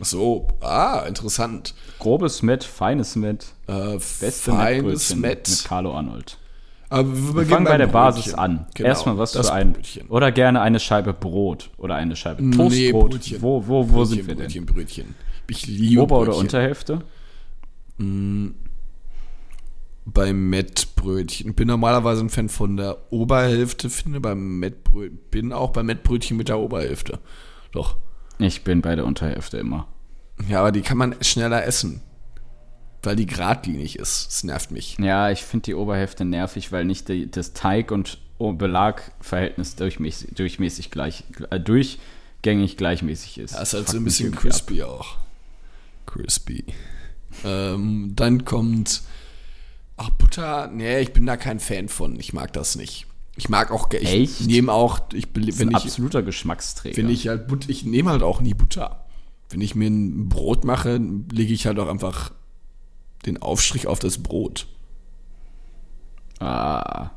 Ach 0.01 0.05
So, 0.05 0.49
ah, 0.61 1.05
interessant. 1.07 1.75
Grobes 1.99 2.43
Mett, 2.43 2.65
feines 2.65 3.17
Mett, 3.17 3.47
Äh, 3.67 3.95
beste 4.21 4.53
feines 4.53 5.15
Mettbrötchen 5.15 5.21
Met. 5.21 5.49
mit 5.49 5.65
Carlo 5.65 5.95
Arnold. 5.97 6.39
Aber 6.91 7.13
wir, 7.13 7.35
Wir 7.37 7.47
fangen 7.47 7.65
bei 7.65 7.77
der 7.79 7.87
Basis 7.89 8.25
Brötchen. 8.27 8.39
an. 8.39 8.67
Genau, 8.75 8.89
Erstmal 8.89 9.19
was 9.19 9.33
für 9.37 9.53
ein. 9.53 9.73
Brötchen. 9.73 10.07
Oder 10.09 10.33
gerne 10.33 10.61
eine 10.61 10.79
Scheibe 10.81 11.13
Brot. 11.13 11.71
Oder 11.77 11.95
eine 11.97 12.15
Scheibe 12.15 12.43
Nee, 12.45 12.57
Toastbrot. 12.57 13.11
Brötchen. 13.13 13.43
wo 13.43 13.67
wo, 13.67 13.89
wo 13.89 13.97
Brötchen, 13.97 14.07
sind 14.07 14.27
wir 14.29 14.35
denn? 14.35 14.45
Brötchen, 14.47 14.67
Brötchen. 14.67 15.15
Ich 15.49 15.67
liebe 15.67 16.03
Ober- 16.03 16.21
oder. 16.21 16.37
Unterhälfte? 16.37 17.03
Beim 20.07 20.51
Mettbrötchen. 20.51 21.51
Ich 21.51 21.57
bin 21.57 21.69
normalerweise 21.69 22.23
ein 22.23 22.31
Fan 22.31 22.49
von 22.49 22.77
der 22.77 23.11
Oberhälfte, 23.11 23.89
finde 23.89 24.21
beim 24.21 24.59
Mettbrötchen. 24.59 25.19
Bin 25.31 25.53
auch 25.53 25.71
beim 25.71 25.87
Mettbrötchen 25.87 26.37
mit 26.37 26.49
der 26.49 26.59
Oberhälfte. 26.59 27.21
Doch. 27.73 27.97
Ich 28.39 28.65
bin 28.65 28.83
bei 28.83 28.95
der 28.97 29.07
Unterhälfte 29.07 29.59
immer. 29.59 29.89
Ja, 30.49 30.61
aber 30.61 30.73
die 30.73 30.83
kann 30.83 30.99
man 30.99 31.15
schneller 31.23 31.65
essen. 31.65 32.03
Weil 33.03 33.17
die 33.17 33.27
geradlinig 33.27 33.99
ist. 33.99 34.27
Das 34.29 34.45
nervt 34.45 34.71
mich. 34.71 34.97
Ja, 34.99 35.31
ich 35.31 35.43
finde 35.43 35.65
die 35.65 35.75
Oberhälfte 35.75 36.25
nervig, 36.25 36.73
weil 36.73 36.85
nicht 36.85 37.09
die, 37.09 37.31
das 37.31 37.53
Teig- 37.55 37.93
und 37.93 38.19
Belagverhältnis 38.39 39.77
durchmäßig, 39.77 40.35
durchmäßig 40.35 40.91
gleich, 40.91 41.25
äh, 41.51 41.61
durchgängig 41.61 42.77
gleichmäßig 42.77 43.39
ist. 43.39 43.55
Das 43.55 43.69
ist 43.69 43.75
halt 43.75 43.89
so 43.89 43.97
ein 43.99 44.05
bisschen 44.05 44.27
irgendwie 44.27 44.49
ab. 44.49 44.53
crispy 44.53 44.83
auch. 44.83 45.17
Crispy. 46.07 46.65
Ähm, 47.45 48.13
dann 48.17 48.45
kommt. 48.45 49.03
Ach, 49.97 50.11
Butter. 50.11 50.69
Nee, 50.69 51.01
ich 51.01 51.13
bin 51.13 51.25
da 51.27 51.37
kein 51.37 51.61
Fan 51.61 51.89
von. 51.89 52.19
Ich 52.19 52.33
mag 52.33 52.53
das 52.53 52.77
nicht. 52.77 53.07
Ich 53.37 53.49
mag 53.49 53.71
auch. 53.71 53.91
Ich 53.93 54.09
Echt? 54.13 54.41
nehme 54.47 54.73
auch. 54.73 55.01
Ich, 55.13 55.33
bel- 55.33 55.47
Das 55.47 55.57
ist 55.57 55.61
ein 55.63 55.71
ich, 55.71 55.77
absoluter 55.77 56.23
Geschmacksträger. 56.23 56.97
wenn 56.97 57.11
ich 57.11 57.29
halt 57.29 57.47
But 57.49 57.69
ich 57.69 57.85
nehme 57.85 58.11
halt 58.11 58.23
auch 58.23 58.41
nie 58.41 58.55
Butter. 58.55 59.05
Wenn 59.51 59.61
ich 59.61 59.75
mir 59.75 59.89
ein 59.89 60.29
Brot 60.29 60.65
mache, 60.65 61.01
lege 61.33 61.53
ich 61.53 61.67
halt 61.67 61.79
auch 61.79 61.89
einfach 61.89 62.33
den 63.27 63.41
Aufstrich 63.41 63.87
auf 63.87 63.99
das 63.99 64.19
Brot. 64.23 64.67
ah, 66.41 67.11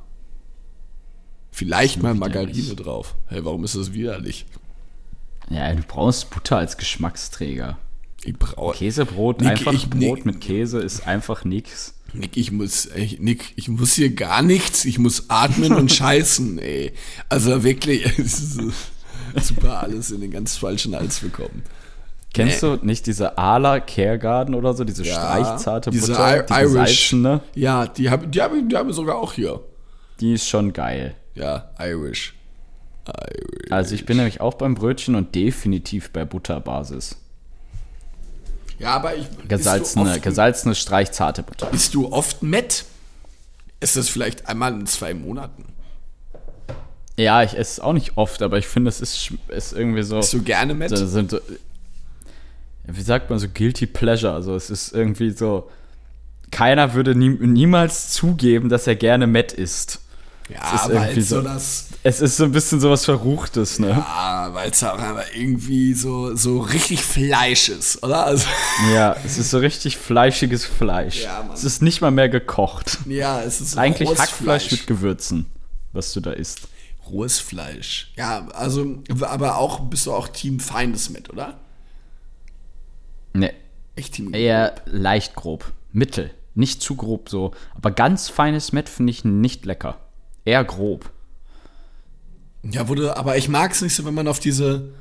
Vielleicht 1.52 2.02
mal. 2.04 2.14
Margarine 2.14 2.76
drauf. 2.76 3.16
Hey, 3.28 3.44
warum 3.44 3.64
ist 3.64 3.76
das 3.76 3.94
widerlich? 3.94 4.46
ja, 5.50 5.74
du 5.74 5.82
brauchst 5.82 6.30
Butter 6.30 6.58
als 6.58 6.78
Geschmacksträger. 6.78 7.78
Ich 8.24 8.38
brauche. 8.38 8.76
Käsebrot, 8.78 9.42
Nick, 9.42 9.50
einfach 9.52 9.74
ich- 9.74 9.90
Brot 9.90 10.00
Nick- 10.00 10.26
mit 10.26 10.42
Käse 10.42 10.80
ist 10.80 11.08
einfach 11.08 11.46
nix. 11.46 11.96
Nick, 12.14 12.38
ich 12.38 12.52
muss, 12.52 12.86
ey, 12.88 13.18
Nick, 13.20 13.54
ich 13.58 13.68
muss 13.68 13.94
hier 13.94 14.14
gar 14.14 14.42
nichts. 14.42 14.86
Ich 14.86 14.98
muss 15.00 15.30
atmen 15.30 15.74
und 15.74 15.92
scheißen, 15.94 16.58
ey. 16.60 16.94
Also 17.30 17.64
wirklich, 17.64 18.06
es 18.20 18.40
ist 18.40 18.54
so 18.56 18.72
super 19.42 19.80
alles 19.82 20.12
in 20.12 20.22
den 20.22 20.32
ganz 20.32 20.56
falschen 20.58 20.96
Hals 20.96 21.20
bekommen. 21.20 21.64
Kennst 22.34 22.62
du 22.64 22.76
nicht 22.84 23.08
diese 23.08 23.38
Ala 23.38 23.80
Caregarden 23.80 24.54
oder 24.56 24.74
so, 24.74 24.84
diese 24.84 25.04
Ja, 25.04 25.14
streichzarte 25.16 25.90
diese 25.90 26.12
Butter, 26.12 26.40
I- 26.40 26.46
die 26.46 26.54
Irish. 26.54 26.72
gesalzene? 26.72 27.42
Ja, 27.56 27.88
die 27.88 28.10
habe 28.10 28.28
die 28.28 28.42
hab, 28.42 28.52
die 28.70 28.76
hab 28.76 28.88
ich 28.90 28.96
sogar 28.96 29.16
auch 29.18 29.34
hier. 29.34 29.60
Die 30.20 30.34
ist 30.34 30.48
schon 30.48 30.72
geil. 30.74 31.16
Ja, 31.36 31.72
Irish. 31.80 32.36
Irish. 33.08 33.72
Also 33.72 33.96
ich 33.96 34.06
bin 34.06 34.18
nämlich 34.18 34.40
auch 34.42 34.56
beim 34.56 34.76
Brötchen 34.76 35.16
und 35.16 35.34
definitiv 35.36 36.12
bei 36.12 36.26
Butterbasis. 36.26 37.18
Ja, 38.80 38.92
aber 38.92 39.16
ich. 39.16 39.26
Gesalzene, 39.48 40.12
oft, 40.12 40.22
gesalzene 40.22 40.76
streichzarte 40.76 41.44
Butter. 41.44 41.68
Bist 41.68 41.94
du 41.94 42.12
oft 42.12 42.44
Met? 42.44 42.86
Ist 43.80 43.96
das 43.96 44.10
vielleicht 44.10 44.48
einmal 44.48 44.74
in 44.74 44.88
zwei 44.88 45.14
Monaten? 45.14 45.66
Ja, 47.16 47.42
ich 47.42 47.54
esse 47.54 47.60
es 47.74 47.80
auch 47.80 47.94
nicht 47.94 48.18
oft, 48.18 48.42
aber 48.42 48.58
ich 48.58 48.68
finde, 48.68 48.90
es 48.90 49.02
ist, 49.02 49.32
ist 49.48 49.74
irgendwie 49.74 50.04
so. 50.04 50.18
Bist 50.18 50.34
du 50.34 50.44
gerne 50.44 50.74
Met? 50.74 50.90
so, 50.90 51.08
sind 51.08 51.32
so 51.32 51.40
wie 52.88 53.02
sagt 53.02 53.30
man 53.30 53.38
so 53.38 53.48
guilty 53.54 53.86
pleasure? 53.86 54.34
Also 54.34 54.56
es 54.56 54.70
ist 54.70 54.94
irgendwie 54.94 55.32
so. 55.32 55.70
Keiner 56.50 56.94
würde 56.94 57.14
nie, 57.14 57.30
niemals 57.30 58.12
zugeben, 58.12 58.70
dass 58.70 58.88
er 58.88 58.96
gerne 58.96 59.28
Met 59.28 59.52
isst. 59.52 60.00
Ja, 60.50 60.76
es 60.76 60.82
ist 60.82 60.88
weil 60.90 60.96
irgendwie 60.96 61.22
so 61.22 61.36
so- 61.38 61.42
das. 61.42 61.84
Es 62.04 62.22
ist 62.22 62.38
so 62.38 62.46
ein 62.46 62.52
bisschen 62.52 62.80
sowas 62.80 63.04
Verruchtes, 63.04 63.80
ne? 63.80 63.94
Ah, 64.08 64.54
weil 64.54 64.70
es 64.72 64.82
auch 64.84 64.98
aber 64.98 65.36
irgendwie 65.36 65.94
so, 65.94 66.36
so 66.36 66.60
richtig 66.60 67.02
Fleisch 67.02 67.68
ist, 67.70 68.02
oder? 68.02 68.26
Also, 68.28 68.48
Ja, 68.94 69.16
es 69.26 69.38
ist 69.38 69.50
so 69.50 69.58
richtig 69.58 69.98
fleischiges 69.98 70.64
Fleisch. 70.66 71.24
Ja, 71.24 71.44
Mann. 71.44 71.54
es 71.54 71.64
ist 71.66 71.82
nicht 71.82 72.00
mal 72.02 72.12
mehr 72.12 72.30
gekocht. 72.30 73.00
ja, 73.08 73.42
es 73.42 73.60
ist 73.60 73.72
so 73.72 73.80
Eigentlich 73.80 74.10
Hackfleisch 74.10 74.32
Fleisch. 74.68 74.72
mit 74.72 74.88
Gewürzen, 74.88 75.48
was 75.92 76.14
du 76.14 76.22
da 76.22 76.32
isst. 76.32 76.70
Rohes 77.10 77.40
Fleisch. 77.40 78.14
Ja, 78.16 78.48
also, 78.54 79.04
aber 79.22 79.58
auch, 79.58 79.80
bist 79.82 80.06
du 80.06 80.14
auch 80.14 80.28
Team 80.30 80.60
Feindes 80.62 81.10
mit, 81.10 81.30
oder? 81.30 81.60
Ne, 83.34 83.54
Echt 83.96 84.14
Team 84.14 84.34
eher 84.34 84.76
leicht 84.86 85.36
grob. 85.36 85.72
Mittel. 85.92 86.32
Nicht 86.56 86.82
zu 86.82 86.96
grob 86.96 87.30
so. 87.30 87.52
Aber 87.76 87.92
ganz 87.92 88.30
feines 88.30 88.72
Met 88.72 88.90
finde 88.90 89.12
ich 89.12 89.26
nicht 89.26 89.66
lecker. 89.66 89.98
Eher 90.48 90.64
grob. 90.64 91.12
Ja, 92.64 92.88
wurde, 92.88 93.18
aber 93.18 93.36
ich 93.36 93.50
mag 93.50 93.74
es 93.74 93.82
nicht 93.82 93.94
so, 93.94 94.06
wenn 94.06 94.14
man 94.14 94.30
auf 94.30 94.40
diese, 94.40 94.94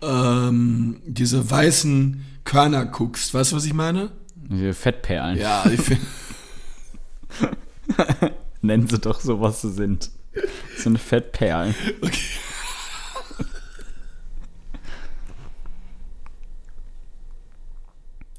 ähm, 0.00 1.02
diese 1.04 1.50
weißen 1.50 2.24
Körner 2.44 2.86
guckst. 2.86 3.34
Weißt 3.34 3.52
du, 3.52 3.56
was 3.56 3.66
ich 3.66 3.74
meine? 3.74 4.12
Diese 4.34 4.72
Fettperlen. 4.72 5.36
Ja, 5.36 5.66
ich 5.70 5.78
find, 5.78 6.00
Nennen 8.62 8.88
sie 8.88 8.98
doch 8.98 9.20
so, 9.20 9.42
was 9.42 9.60
sie 9.60 9.72
sind. 9.72 10.10
Das 10.32 10.84
sind 10.84 10.98
Fettperlen. 10.98 11.74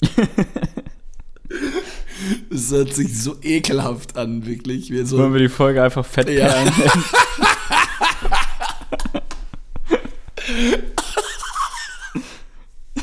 es 2.52 2.72
hört 2.72 2.94
sich 2.94 3.22
so 3.22 3.38
ekelhaft 3.42 4.18
an, 4.18 4.46
wirklich. 4.46 4.92
Wollen 4.92 5.06
so, 5.06 5.34
wir 5.34 5.40
die 5.40 5.50
Folge 5.50 5.84
einfach 5.84 6.06
Fettperlen 6.06 6.66
nennen? 6.66 7.06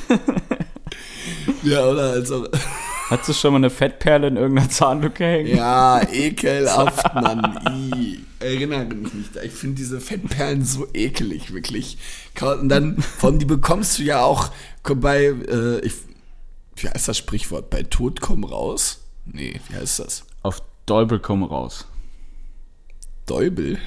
ja, 1.62 1.84
oder 1.86 2.10
als 2.12 2.30
auch, 2.30 2.46
Hattest 3.08 3.28
du 3.28 3.32
schon 3.34 3.52
mal 3.52 3.58
eine 3.58 3.70
Fettperle 3.70 4.26
in 4.26 4.36
irgendeiner 4.36 4.68
Zahnlücke 4.68 5.24
hängen? 5.24 5.56
Ja, 5.56 6.02
ekelhaft, 6.10 7.14
Mann. 7.14 7.60
I. 7.94 8.18
Erinnere 8.40 8.84
mich 8.84 9.14
nicht. 9.14 9.36
Ich 9.44 9.52
finde 9.52 9.76
diese 9.76 10.00
Fettperlen 10.00 10.64
so 10.64 10.88
ekelig, 10.92 11.54
wirklich. 11.54 11.98
Und 12.40 12.68
dann, 12.68 13.00
vor 13.00 13.30
allem, 13.30 13.38
die 13.38 13.44
bekommst 13.44 13.98
du 13.98 14.02
ja 14.02 14.22
auch 14.22 14.50
bei, 14.82 15.26
äh, 15.26 15.78
ich, 15.80 15.94
wie 16.76 16.88
heißt 16.88 17.06
das 17.06 17.16
Sprichwort? 17.16 17.70
Bei 17.70 17.84
Tod 17.84 18.20
komm 18.20 18.42
raus? 18.42 19.05
Nee, 19.26 19.60
wie 19.68 19.76
heißt 19.76 19.98
das? 19.98 20.24
Auf 20.42 20.62
Däubel 20.86 21.18
komm 21.18 21.42
raus. 21.42 21.86
Däubel? 23.26 23.78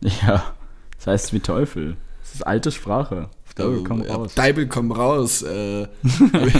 Ja, 0.00 0.54
das 0.96 1.06
heißt 1.06 1.32
wie 1.32 1.40
Teufel. 1.40 1.96
Das 2.20 2.34
ist 2.34 2.46
alte 2.46 2.72
Sprache. 2.72 3.30
Auf 3.46 3.54
Däubel 3.54 3.84
komm 3.84 4.02
Oh, 4.02 4.04
ja, 4.04 4.14
raus. 4.16 4.34
Deibel 4.34 4.66
komm 4.66 4.92
raus. 4.92 5.42
Äh, 5.42 5.86
Habe 6.32 6.48
ich, 6.48 6.54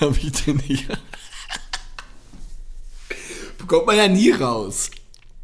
hab 0.00 0.16
ich 0.16 0.32
den 0.44 0.56
nicht. 0.68 0.88
Bekommt 3.58 3.86
man 3.86 3.96
ja 3.96 4.06
nie 4.08 4.30
raus. 4.30 4.90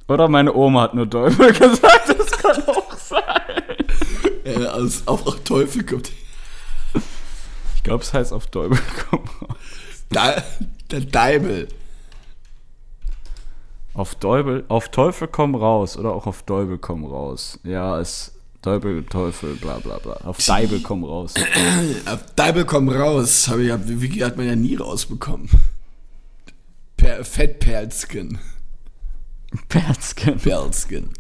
Oder 0.08 0.28
meine 0.28 0.54
Oma 0.54 0.82
hat 0.82 0.94
nur 0.94 1.06
Däubel 1.06 1.52
gesagt, 1.58 2.08
das 2.08 2.30
kann 2.30 2.62
auch 2.68 2.96
sein. 2.96 3.22
Äh, 4.44 4.66
aus, 4.66 5.02
auf, 5.06 5.24
Teufel 5.42 5.84
kommt. 5.84 6.12
Ich 7.76 7.82
glaube, 7.82 8.04
es 8.04 8.12
heißt 8.14 8.32
auf 8.32 8.46
Däubel 8.46 8.78
komm 9.10 9.20
raus. 9.40 9.56
Da, 10.10 10.42
der 10.92 11.00
Deibel. 11.00 11.68
Auf 13.94 14.14
Däubel, 14.14 14.64
auf 14.68 14.88
Teufel 14.90 15.28
komm 15.28 15.54
raus 15.54 15.98
oder 15.98 16.12
auch 16.14 16.26
auf 16.26 16.42
Däubel 16.44 16.78
komm 16.78 17.04
raus. 17.04 17.58
Ja, 17.62 18.00
es 18.00 18.32
Däubel, 18.64 19.04
Teufel, 19.04 19.54
bla 19.56 19.78
bla 19.80 19.98
bla. 19.98 20.14
Auf 20.24 20.38
Deibel 20.44 20.80
komm 20.80 21.04
raus. 21.04 21.34
Auf 22.06 22.24
Deibel 22.36 22.64
komm 22.64 22.88
raus. 22.88 23.48
Hab 23.48 23.58
ich, 23.58 23.66
ja- 23.68 23.78
Wiki 23.84 24.20
hat 24.20 24.36
man 24.36 24.46
ja 24.46 24.54
nie 24.56 24.76
rausbekommen. 24.76 25.50
Per, 26.96 27.24
Fettperlskin. 27.24 28.38
Perzken. 29.68 30.38
Perlskin. 30.38 31.10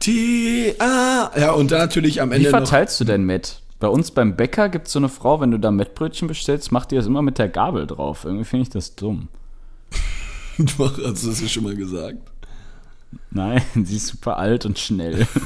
T-A. 0.00 1.30
Ja, 1.38 1.52
und 1.52 1.70
dann 1.70 1.78
natürlich 1.78 2.20
am 2.20 2.30
Wie 2.30 2.34
Ende 2.34 2.50
noch. 2.50 2.58
verteilst 2.58 3.00
du 3.00 3.04
denn 3.04 3.24
Met? 3.24 3.62
Bei 3.80 3.88
uns 3.88 4.10
beim 4.10 4.36
Bäcker 4.36 4.68
gibt 4.68 4.86
es 4.86 4.92
so 4.92 4.98
eine 4.98 5.08
Frau, 5.08 5.40
wenn 5.40 5.50
du 5.50 5.58
da 5.58 5.70
Mettbrötchen 5.70 6.28
bestellst, 6.28 6.72
macht 6.72 6.90
die 6.90 6.96
das 6.96 7.06
immer 7.06 7.22
mit 7.22 7.38
der 7.38 7.48
Gabel 7.48 7.86
drauf. 7.86 8.24
Irgendwie 8.24 8.44
finde 8.44 8.62
ich 8.62 8.70
das 8.70 8.94
dumm. 8.94 9.28
Doch, 10.58 10.98
hast 11.04 11.24
du 11.24 11.28
das 11.28 11.40
ja 11.40 11.48
schon 11.48 11.64
mal 11.64 11.74
gesagt. 11.74 12.18
Nein, 13.30 13.62
sie 13.84 13.96
ist 13.96 14.08
super 14.08 14.36
alt 14.38 14.64
und 14.64 14.78
schnell. 14.78 15.26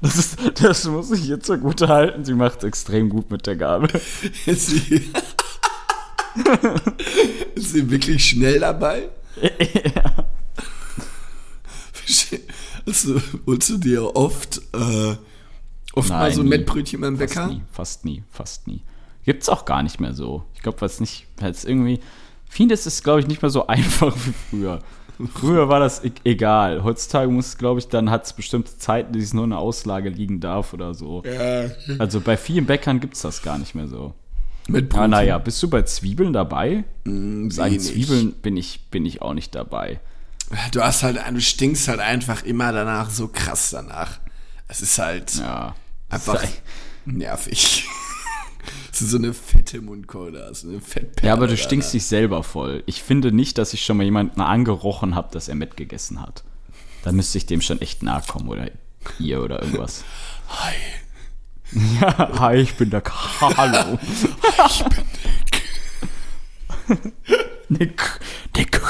das, 0.00 0.16
ist, 0.16 0.38
das 0.60 0.84
muss 0.86 1.10
ich 1.12 1.26
jetzt 1.26 1.46
so 1.46 1.56
gut 1.56 1.82
halten. 1.82 2.24
Sie 2.24 2.34
macht 2.34 2.64
extrem 2.64 3.08
gut 3.10 3.30
mit 3.30 3.46
der 3.46 3.56
Gabel. 3.56 3.90
Ist 4.46 4.66
sie, 4.66 5.10
ist 7.54 7.72
sie 7.72 7.90
wirklich 7.90 8.24
schnell 8.24 8.60
dabei? 8.60 9.08
Hast 12.86 13.04
du, 13.04 13.22
holst 13.46 13.70
du 13.70 13.78
dir 13.78 14.16
oft, 14.16 14.60
äh, 14.74 15.14
oft 15.94 16.08
mal 16.10 16.20
Nein, 16.28 16.34
so 16.34 16.42
ein. 16.42 16.48
Mettbrötchen 16.48 17.00
beim 17.00 17.16
Fast 17.18 17.34
Bäcker? 17.34 17.46
nie, 17.48 17.62
fast 17.72 18.04
nie, 18.04 18.22
fast 18.30 18.66
nie. 18.66 18.82
Gibt's 19.24 19.48
auch 19.48 19.64
gar 19.64 19.82
nicht 19.82 20.00
mehr 20.00 20.14
so. 20.14 20.44
Ich 20.54 20.62
glaube, 20.62 20.80
weil 20.80 20.88
es 20.88 21.00
nicht, 21.00 21.26
weil 21.38 21.50
es 21.50 21.64
irgendwie, 21.64 22.00
vieles 22.48 22.86
ist, 22.86 23.04
glaube 23.04 23.20
ich, 23.20 23.26
nicht 23.26 23.42
mehr 23.42 23.50
so 23.50 23.66
einfach 23.68 24.14
wie 24.16 24.32
früher. 24.50 24.78
Früher 25.34 25.68
war 25.68 25.78
das 25.78 26.02
e 26.04 26.10
egal. 26.24 26.82
Heutzutage 26.82 27.30
muss 27.30 27.48
es, 27.48 27.58
glaube 27.58 27.78
ich, 27.78 27.88
dann 27.88 28.10
hat 28.10 28.24
es 28.24 28.32
bestimmte 28.32 28.76
Zeiten, 28.78 29.12
die 29.12 29.20
es 29.20 29.32
nur 29.34 29.44
in 29.44 29.50
der 29.50 29.58
Auslage 29.60 30.08
liegen 30.08 30.40
darf 30.40 30.72
oder 30.72 30.94
so. 30.94 31.22
Ja, 31.24 31.70
Also 31.98 32.20
bei 32.20 32.36
vielen 32.36 32.66
Bäckern 32.66 32.98
gibt's 32.98 33.22
das 33.22 33.42
gar 33.42 33.58
nicht 33.58 33.74
mehr 33.74 33.86
so. 33.86 34.14
Mettbrötchen. 34.68 35.00
Ah, 35.04 35.08
naja, 35.08 35.38
bist 35.38 35.62
du 35.62 35.68
bei 35.68 35.82
Zwiebeln 35.82 36.32
dabei? 36.32 36.84
Mm, 37.04 37.50
Sagen 37.50 37.72
wenig. 37.72 37.86
Zwiebeln 37.86 38.32
bin 38.32 38.56
ich, 38.56 38.88
bin 38.90 39.04
ich 39.06 39.22
auch 39.22 39.34
nicht 39.34 39.54
dabei. 39.54 40.00
Du 40.72 40.82
hast 40.82 41.02
halt, 41.02 41.20
du 41.30 41.40
stinkst 41.40 41.88
halt 41.88 42.00
einfach 42.00 42.42
immer 42.42 42.72
danach 42.72 43.10
so 43.10 43.28
krass 43.28 43.70
danach. 43.70 44.18
Es 44.72 44.80
ist 44.80 44.98
halt 44.98 45.34
Ja. 45.34 45.74
einfach 46.08 46.40
Sei- 46.40 46.48
nervig. 47.04 47.86
Es 48.92 49.00
ist 49.02 49.10
so 49.10 49.16
eine 49.16 49.34
fette 49.34 49.80
Mundkohle, 49.80 50.54
so 50.54 50.68
eine 50.68 50.80
Fettperle. 50.80 51.26
Ja, 51.26 51.32
aber 51.32 51.48
du 51.48 51.56
stinkst 51.56 51.92
dich 51.92 52.06
selber 52.06 52.44
voll. 52.44 52.84
Ich 52.86 53.02
finde 53.02 53.32
nicht, 53.32 53.58
dass 53.58 53.72
ich 53.74 53.84
schon 53.84 53.96
mal 53.96 54.04
jemanden 54.04 54.40
angerochen 54.40 55.16
habe, 55.16 55.32
dass 55.32 55.48
er 55.48 55.56
mitgegessen 55.56 56.22
hat. 56.22 56.44
Da 57.02 57.10
müsste 57.10 57.38
ich 57.38 57.46
dem 57.46 57.60
schon 57.60 57.80
echt 57.80 58.04
nahe 58.04 58.22
kommen 58.26 58.48
oder 58.48 58.70
ihr 59.18 59.42
oder 59.42 59.62
irgendwas. 59.62 60.04
Hi, 60.48 60.74
Ja, 62.00 62.38
hi, 62.38 62.56
ich 62.58 62.74
bin 62.74 62.90
der 62.90 63.00
Carlo. 63.00 63.98
ich 64.68 64.84
bin 64.84 65.04
Nick. 67.68 68.20
Nick. 68.56 68.80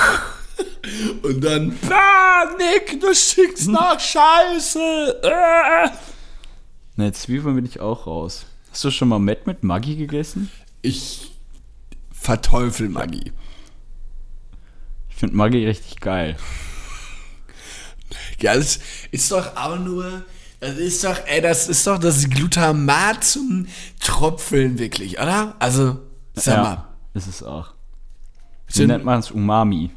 Und 1.23 1.43
dann, 1.43 1.79
ah, 1.91 2.45
Nick, 2.59 3.01
du 3.01 3.15
stinkst 3.15 3.69
nach 3.69 3.99
Scheiße. 4.01 5.21
Äh. 5.23 5.89
Ne, 6.97 7.13
Zwiebeln 7.13 7.55
bin 7.57 7.65
ich 7.67 7.81
auch 7.81 8.07
raus. 8.07 8.47
Hast 8.71 8.85
du 8.85 8.91
schon 8.91 9.09
mal 9.09 9.19
Met 9.19 9.47
mit 9.47 9.63
Maggi 9.63 9.97
gegessen? 9.97 10.51
Ich 10.83 11.33
verteufel 12.11 12.89
Maggi. 12.89 13.33
Ich 15.09 15.17
finde 15.17 15.37
Maggi 15.37 15.67
richtig 15.67 16.01
geil. 16.01 16.37
Ja, 18.41 18.55
das 18.57 18.81
ist 19.11 19.31
doch 19.31 19.57
auch 19.57 19.79
nur, 19.79 20.25
das 20.61 20.77
ist 20.77 21.05
doch, 21.05 21.17
ey, 21.27 21.41
das 21.41 21.69
ist 21.69 21.87
doch 21.87 21.99
das 21.99 22.29
Glutamat 22.29 23.25
zum 23.25 23.67
Tropfeln 24.01 24.79
wirklich, 24.79 25.19
oder? 25.21 25.55
Also, 25.59 26.01
sag 26.35 26.57
mal, 26.59 26.65
Ja, 26.65 26.95
ist 27.15 27.29
es 27.29 27.43
auch. 27.43 27.75
Wie 28.69 28.87
nennt 28.87 29.05
man 29.05 29.21
es 29.21 29.31
Umami? 29.31 29.91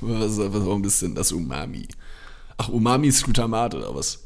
Was, 0.00 0.38
was, 0.38 0.52
warum 0.52 0.84
ist 0.84 1.02
denn 1.02 1.14
das 1.14 1.32
Umami? 1.32 1.88
Ach, 2.56 2.68
Umami 2.68 3.08
ist 3.08 3.24
Glutamat 3.24 3.74
oder 3.74 3.94
was? 3.94 4.20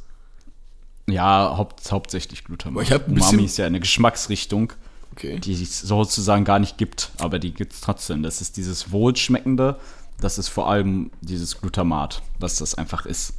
Ja, 1.08 1.56
haupt, 1.56 1.90
hauptsächlich 1.90 2.44
Glutamat. 2.44 3.08
Umami 3.08 3.44
ist 3.44 3.58
ja 3.58 3.66
eine 3.66 3.80
Geschmacksrichtung, 3.80 4.72
Okay. 5.12 5.38
die 5.38 5.52
es 5.62 5.80
sozusagen 5.80 6.44
gar 6.44 6.58
nicht 6.58 6.78
gibt, 6.78 7.10
aber 7.18 7.38
die 7.38 7.52
gibt 7.52 7.74
es 7.74 7.80
trotzdem. 7.82 8.22
Das 8.22 8.40
ist 8.40 8.56
dieses 8.56 8.92
Wohlschmeckende, 8.92 9.78
das 10.20 10.38
ist 10.38 10.48
vor 10.48 10.70
allem 10.70 11.10
dieses 11.20 11.60
Glutamat, 11.60 12.22
was 12.38 12.56
das 12.56 12.74
einfach 12.76 13.04
ist. 13.04 13.34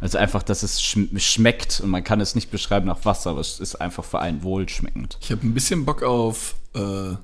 Also 0.00 0.18
einfach, 0.18 0.42
dass 0.44 0.62
es 0.62 0.80
schm 0.80 1.18
schmeckt 1.18 1.80
und 1.80 1.90
man 1.90 2.04
kann 2.04 2.20
es 2.20 2.34
nicht 2.36 2.50
beschreiben 2.50 2.86
nach 2.86 3.04
Wasser, 3.04 3.30
aber 3.30 3.40
es 3.40 3.58
ist 3.58 3.76
einfach 3.76 4.04
für 4.04 4.20
einen 4.20 4.42
wohlschmeckend. 4.44 5.18
Ich 5.20 5.32
habe 5.32 5.44
ein 5.44 5.54
bisschen 5.54 5.84
Bock 5.84 6.02
auf, 6.04 6.54
äh, 6.74 7.14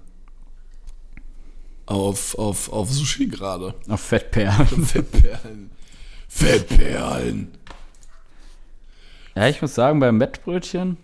auf, 1.90 2.38
auf, 2.38 2.72
auf 2.72 2.90
Sushi 2.90 3.26
gerade. 3.26 3.74
Auf 3.88 4.00
Fettperlen. 4.00 4.84
Fettperlen. 4.86 5.70
Fettperlen. 6.28 7.48
Ja, 9.34 9.48
ich 9.48 9.60
muss 9.60 9.74
sagen, 9.74 10.00
beim 10.00 10.16
Mettbrötchen, 10.16 10.96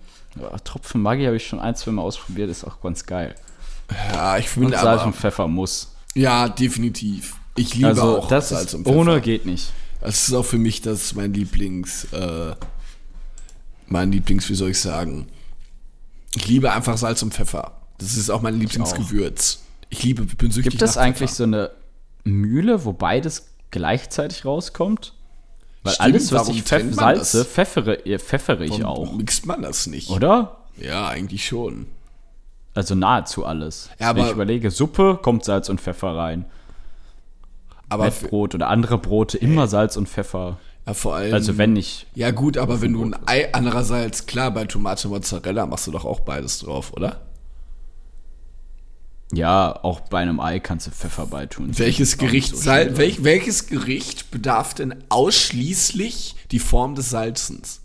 Tropfen 0.64 1.01
Maggi 1.03 1.24
habe 1.24 1.37
ich 1.37 1.47
schon 1.47 1.61
ein, 1.61 1.74
zwei 1.74 1.93
Mal 1.93 2.03
ausprobiert, 2.03 2.51
ist 2.51 2.64
auch 2.64 2.80
ganz 2.80 3.07
geil. 3.07 3.34
Ja, 4.12 4.37
ich 4.39 4.47
Und 4.57 4.64
finde 4.64 4.76
Salz 4.78 5.01
aber, 5.01 5.07
und 5.07 5.16
Pfeffer 5.16 5.49
muss. 5.49 5.93
ja, 6.14 6.49
definitiv. 6.49 7.37
Ich 7.57 7.74
liebe 7.74 7.89
Also 7.89 8.18
auch 8.18 8.28
das 8.28 8.51
Salz 8.51 8.66
ist, 8.68 8.74
und 8.74 8.84
Pfeffer. 8.84 8.97
ohne 8.97 9.20
geht 9.20 9.47
nicht. 9.47 9.72
Das 10.01 10.28
ist 10.28 10.34
auch 10.34 10.45
für 10.45 10.59
mich 10.59 10.82
das 10.82 11.14
mein 11.14 11.32
Lieblings, 11.32 12.05
äh, 12.12 12.55
mein 13.87 14.12
Lieblings, 14.12 14.49
wie 14.51 14.55
soll 14.55 14.70
ich 14.70 14.80
sagen? 14.80 15.28
Ich 16.34 16.47
liebe 16.49 16.70
einfach 16.72 16.99
Salz 16.99 17.22
und 17.22 17.32
Pfeffer. 17.32 17.72
Das 17.99 18.16
ist 18.16 18.28
auch 18.30 18.43
mein 18.43 18.59
Lieblingsgewürz. 18.61 19.61
Ich 19.89 20.03
liebe, 20.03 20.22
ich 20.24 20.37
bin 20.37 20.51
süchtig 20.51 20.72
Gibt 20.72 20.82
es 20.82 20.97
eigentlich 20.97 21.30
so 21.32 21.45
eine 21.45 21.70
Mühle, 22.24 22.84
wo 22.84 22.93
beides 22.93 23.49
gleichzeitig 23.70 24.45
rauskommt? 24.45 25.12
Weil 25.82 25.95
Stimmt, 25.95 26.05
alles, 26.14 26.32
was 26.32 26.49
ich 26.49 26.62
pfeff 26.64 26.87
das? 26.89 26.97
salze, 26.97 27.45
pfeffere, 27.45 28.05
äh, 28.07 28.18
pfeffere 28.18 28.64
ich 28.64 28.70
Warum 28.82 28.84
auch. 28.84 29.12
mixt 29.12 29.47
man 29.47 29.62
das 29.62 29.87
nicht? 29.87 30.11
Oder? 30.11 30.57
Ja, 30.76 31.07
eigentlich 31.09 31.47
schon. 31.47 31.87
Also 32.74 32.95
nahezu 32.95 33.45
alles. 33.47 33.89
Ja, 34.01 34.11
aber- 34.11 34.18
Wenn 34.20 34.26
ich 34.26 34.32
überlege, 34.32 34.70
Suppe, 34.70 35.18
kommt 35.22 35.45
Salz 35.45 35.68
und 35.68 35.80
Pfeffer 35.80 36.16
rein. 36.16 36.45
Aber 37.89 38.05
Mettbrot 38.07 38.55
oder 38.57 38.68
andere 38.68 38.99
Brote, 38.99 39.39
immer 39.39 39.68
Salz 39.68 39.97
und 39.97 40.09
Pfeffer. 40.09 40.59
ja, 40.87 40.93
vor 40.95 41.14
allem. 41.14 41.32
Also 41.32 41.57
wenn 41.57 41.72
nicht. 41.72 42.07
Ja, 42.14 42.32
gut, 42.32 42.59
aber 42.59 42.80
wenn 42.80 42.93
du 42.93 43.05
ein 43.05 43.16
Ei, 43.26 43.49
andererseits, 43.55 44.26
klar, 44.26 44.51
bei 44.51 44.64
Tomate 44.64 45.07
Mozzarella 45.09 45.66
machst 45.66 45.87
du 45.87 45.93
doch 45.93 46.05
auch 46.05 46.20
beides 46.20 46.59
drauf, 46.59 46.93
oder? 46.93 47.20
Ja, 49.32 49.80
auch 49.82 50.00
bei 50.00 50.20
einem 50.20 50.38
Ei 50.40 50.60
kannst 50.60 50.86
du 50.86 50.90
Pfeffer 50.92 51.26
beitun. 51.26 51.76
Welches 51.78 52.14
Auch 52.14 52.18
Gericht, 52.18 52.50
so 52.50 52.62
Sal 52.62 52.84
schlimm. 52.84 52.96
welch, 52.98 53.24
welches 53.24 53.66
Gericht 53.66 54.30
bedarf 54.30 54.74
denn 54.74 54.94
ausschließlich 55.08 56.36
die 56.52 56.58
Form 56.60 56.94
des 56.94 57.10
Salzens? 57.10 57.80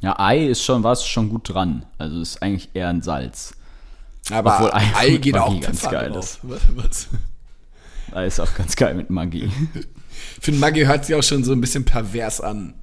Ja, 0.00 0.18
Ei 0.18 0.46
ist 0.46 0.62
schon 0.64 0.82
was 0.84 1.04
schon 1.06 1.28
gut 1.28 1.52
dran. 1.52 1.84
Also 1.98 2.20
ist 2.20 2.42
eigentlich 2.42 2.70
eher 2.74 2.88
ein 2.88 3.02
Salz. 3.02 3.54
Aber 4.30 4.54
Obwohl 4.56 4.72
Ei 4.72 4.92
Ei, 4.96 5.16
geht 5.16 5.36
auch 5.36 5.48
Maggi 5.50 5.60
ganz 5.60 5.82
geil 5.82 6.14
ist. 6.14 6.38
Was? 6.42 7.08
Ei 8.12 8.26
ist 8.26 8.40
auch 8.40 8.54
ganz 8.54 8.74
geil 8.76 8.94
mit 8.94 9.10
Maggi. 9.10 9.50
Ich 10.38 10.44
finde, 10.44 10.60
Maggi 10.60 10.84
hört 10.84 11.04
sich 11.04 11.14
auch 11.14 11.22
schon 11.22 11.44
so 11.44 11.52
ein 11.52 11.60
bisschen 11.60 11.84
pervers 11.84 12.40
an. 12.40 12.74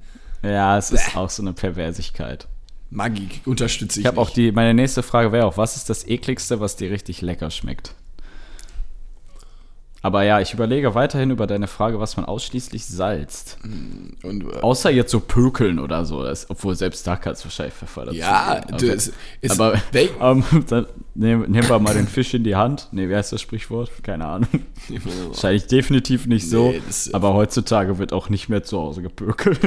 ja, 0.42 0.78
es 0.78 0.90
ist 0.92 1.16
auch 1.16 1.30
so 1.30 1.42
eine 1.42 1.52
Perversigkeit. 1.52 2.46
Maggi 2.90 3.28
unterstütze 3.44 3.98
ich. 4.00 4.04
Ich 4.04 4.08
habe 4.08 4.20
auch 4.20 4.30
die, 4.30 4.52
meine 4.52 4.74
nächste 4.74 5.02
Frage 5.02 5.32
wäre 5.32 5.46
auch, 5.46 5.56
was 5.56 5.76
ist 5.76 5.90
das 5.90 6.06
ekligste, 6.06 6.60
was 6.60 6.76
dir 6.76 6.90
richtig 6.90 7.20
lecker 7.22 7.50
schmeckt? 7.50 7.94
Aber 10.02 10.22
ja, 10.22 10.40
ich 10.40 10.54
überlege 10.54 10.94
weiterhin 10.94 11.32
über 11.32 11.48
deine 11.48 11.66
Frage, 11.66 11.98
was 11.98 12.16
man 12.16 12.26
ausschließlich 12.26 12.86
salzt. 12.86 13.58
Und, 14.22 14.44
äh, 14.44 14.60
Außer 14.60 14.88
jetzt 14.90 15.10
so 15.10 15.18
Pökeln 15.18 15.80
oder 15.80 16.04
so, 16.04 16.22
das, 16.22 16.48
obwohl 16.48 16.76
selbst 16.76 17.04
da 17.08 17.16
kannst 17.16 17.42
du 17.42 17.46
wahrscheinlich 17.46 17.74
Pfeffer 17.74 18.04
dazu. 18.04 18.16
ja, 18.16 18.60
geben. 18.60 18.78
du, 18.78 18.92
es, 18.92 19.12
es, 19.40 19.50
aber 19.58 19.74
ähm, 20.20 20.44
dann 20.68 20.86
nehmen, 21.16 21.50
nehmen 21.50 21.68
wir 21.68 21.78
mal 21.80 21.94
den 21.94 22.06
Fisch 22.06 22.34
in 22.34 22.44
die 22.44 22.54
Hand. 22.54 22.86
Nee, 22.92 23.08
wie 23.08 23.16
heißt 23.16 23.32
das 23.32 23.40
Sprichwort? 23.40 23.90
Keine 24.04 24.26
Ahnung. 24.26 24.48
Wahrscheinlich 25.28 25.66
definitiv 25.66 26.26
nicht 26.26 26.48
so. 26.48 26.68
Nee, 26.70 26.82
das- 26.86 27.12
aber 27.12 27.34
heutzutage 27.34 27.98
wird 27.98 28.12
auch 28.12 28.28
nicht 28.28 28.48
mehr 28.48 28.62
zu 28.62 28.78
Hause 28.78 29.02
gepökelt. 29.02 29.58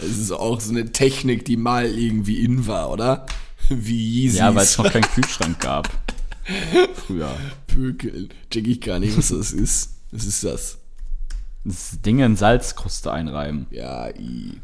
Es 0.00 0.18
ist 0.18 0.30
auch 0.32 0.60
so 0.60 0.70
eine 0.70 0.92
Technik, 0.92 1.44
die 1.44 1.56
mal 1.56 1.86
irgendwie 1.86 2.44
in 2.44 2.66
war, 2.66 2.90
oder? 2.90 3.26
Wie 3.68 4.22
Yeezys. 4.24 4.38
ja, 4.38 4.54
weil 4.54 4.64
es 4.64 4.78
noch 4.78 4.90
keinen 4.90 5.02
Kühlschrank 5.02 5.60
gab. 5.60 5.90
Früher. 7.06 7.36
Pökeln. 7.66 8.30
Check 8.50 8.66
ich 8.66 8.80
gar 8.80 8.98
nicht, 8.98 9.16
was 9.18 9.28
das 9.28 9.52
ist. 9.52 9.90
Was 10.10 10.24
ist 10.24 10.42
das? 10.44 10.78
Das 11.64 12.00
Dinge 12.00 12.24
in 12.24 12.36
Salzkruste 12.36 13.12
einreiben. 13.12 13.66
Ja, 13.70 14.08
i. 14.10 14.58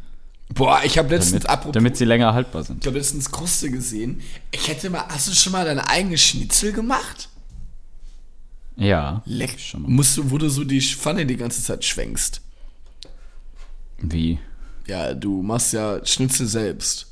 Boah, 0.55 0.81
ich 0.85 0.97
habe 0.99 1.09
letztens, 1.09 1.43
Damit, 1.43 1.51
apropos, 1.51 1.73
damit 1.73 1.97
sie 1.97 2.05
länger 2.05 2.33
haltbar 2.33 2.63
ich 2.63 2.69
sind. 2.69 2.87
habe 2.87 2.97
letztens 2.97 3.31
Kruste 3.31 3.71
gesehen. 3.71 4.21
Ich 4.53 4.69
hätte 4.69 4.89
mal, 4.89 5.05
hast 5.09 5.29
du 5.29 5.33
schon 5.33 5.53
mal 5.53 5.65
deine 5.65 5.89
eigene 5.89 6.17
Schnitzel 6.17 6.73
gemacht? 6.73 7.29
Ja. 8.77 9.23
Leck. 9.27 9.59
Schon 9.59 9.83
mal. 9.83 9.91
Musst 9.91 10.17
du, 10.17 10.31
wo 10.31 10.39
du 10.39 10.49
so 10.49 10.65
die 10.65 10.81
Pfanne 10.81 11.27
die 11.27 11.37
ganze 11.37 11.63
Zeit 11.63 11.85
schwenkst. 11.85 12.41
Wie? 13.99 14.39
Ja, 14.87 15.15
du 15.15 15.43
machst 15.43 15.73
ja 15.73 16.05
Schnitzel 16.05 16.47
selbst. 16.47 17.07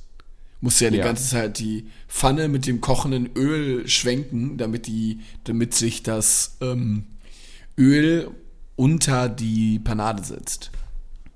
Musst 0.61 0.81
ja 0.81 0.91
die 0.91 0.99
Ja. 0.99 1.05
ganze 1.05 1.29
Zeit 1.29 1.59
die 1.59 1.89
Pfanne 2.09 2.49
mit 2.49 2.67
dem 2.67 2.81
kochenden 2.81 3.31
Öl 3.35 3.89
schwenken, 3.89 4.59
damit 4.59 4.87
die, 4.87 5.21
damit 5.45 5.75
sich 5.75 6.03
das 6.03 6.57
ähm, 6.61 7.07
Öl 7.77 8.31
unter 8.77 9.29
die 9.29 9.79
Panade 9.81 10.23
setzt. 10.23 10.71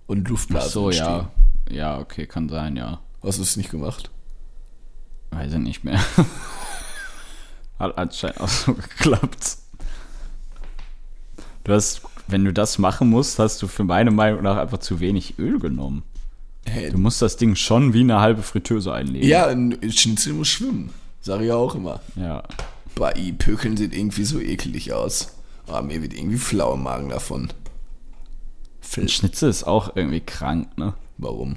Und 0.07 0.27
Ach 0.27 0.31
Luftblasen 0.31 0.71
so, 0.71 0.87
entstehen. 0.91 1.07
ja. 1.07 1.31
Ja, 1.69 1.99
okay, 1.99 2.27
kann 2.29 2.49
sein, 2.49 2.77
ja. 2.77 3.01
Hast 3.25 3.39
du 3.39 3.43
es 3.43 3.57
nicht 3.57 3.71
gemacht? 3.71 4.11
Weiß 5.31 5.53
ich 5.53 5.59
nicht 5.59 5.83
mehr. 5.83 6.01
Hat 7.81 7.99
anscheinend 7.99 8.41
auch 8.41 8.49
so 8.49 8.75
geklappt. 8.75 9.57
Du 11.65 11.73
hast, 11.73 12.03
wenn 12.29 12.45
du 12.45 12.53
das 12.53 12.79
machen 12.79 13.11
musst, 13.11 13.41
hast 13.41 13.61
du 13.61 13.67
für 13.67 13.83
meine 13.83 14.13
Meinung 14.13 14.43
nach 14.45 14.57
einfach 14.57 14.79
zu 14.79 15.01
wenig 15.01 15.39
Öl 15.41 15.59
genommen. 15.59 16.05
Hey, 16.69 16.91
Du 16.91 16.99
musst 16.99 17.23
das 17.23 17.37
Ding 17.37 17.55
schon 17.57 17.93
wie 17.95 18.01
eine 18.01 18.21
halbe 18.21 18.43
Fritteuse 18.43 18.93
einlegen. 18.93 19.27
ja, 19.27 19.47
ein 19.47 19.79
Schnitzel 19.91 20.33
muss 20.35 20.49
schwimmen. 20.49 20.91
Sag 21.21 21.41
ich 21.41 21.49
ja 21.49 21.57
auch 21.57 21.75
immer. 21.75 22.01
Ja. 22.17 22.43
Bei 22.95 23.13
i 23.17 23.33
Pökeln 23.33 23.77
sieht 23.77 23.95
irgendwie 23.95 24.25
so 24.25 24.41
eklig 24.41 24.93
aus. 24.93 25.33
Aber 25.67 25.83
mir 25.83 26.01
wird 26.03 26.15
irgendwie 26.15 26.39
flau 26.39 26.75
im 26.75 26.83
Magen 26.83 27.09
davon. 27.09 27.49
Ein 28.97 29.09
Schnitzel 29.09 29.51
ist 29.51 29.65
auch 29.65 29.97
irgendwie 29.97 30.21
krank, 30.21 30.69
ne? 30.79 30.95
Warum? 31.19 31.57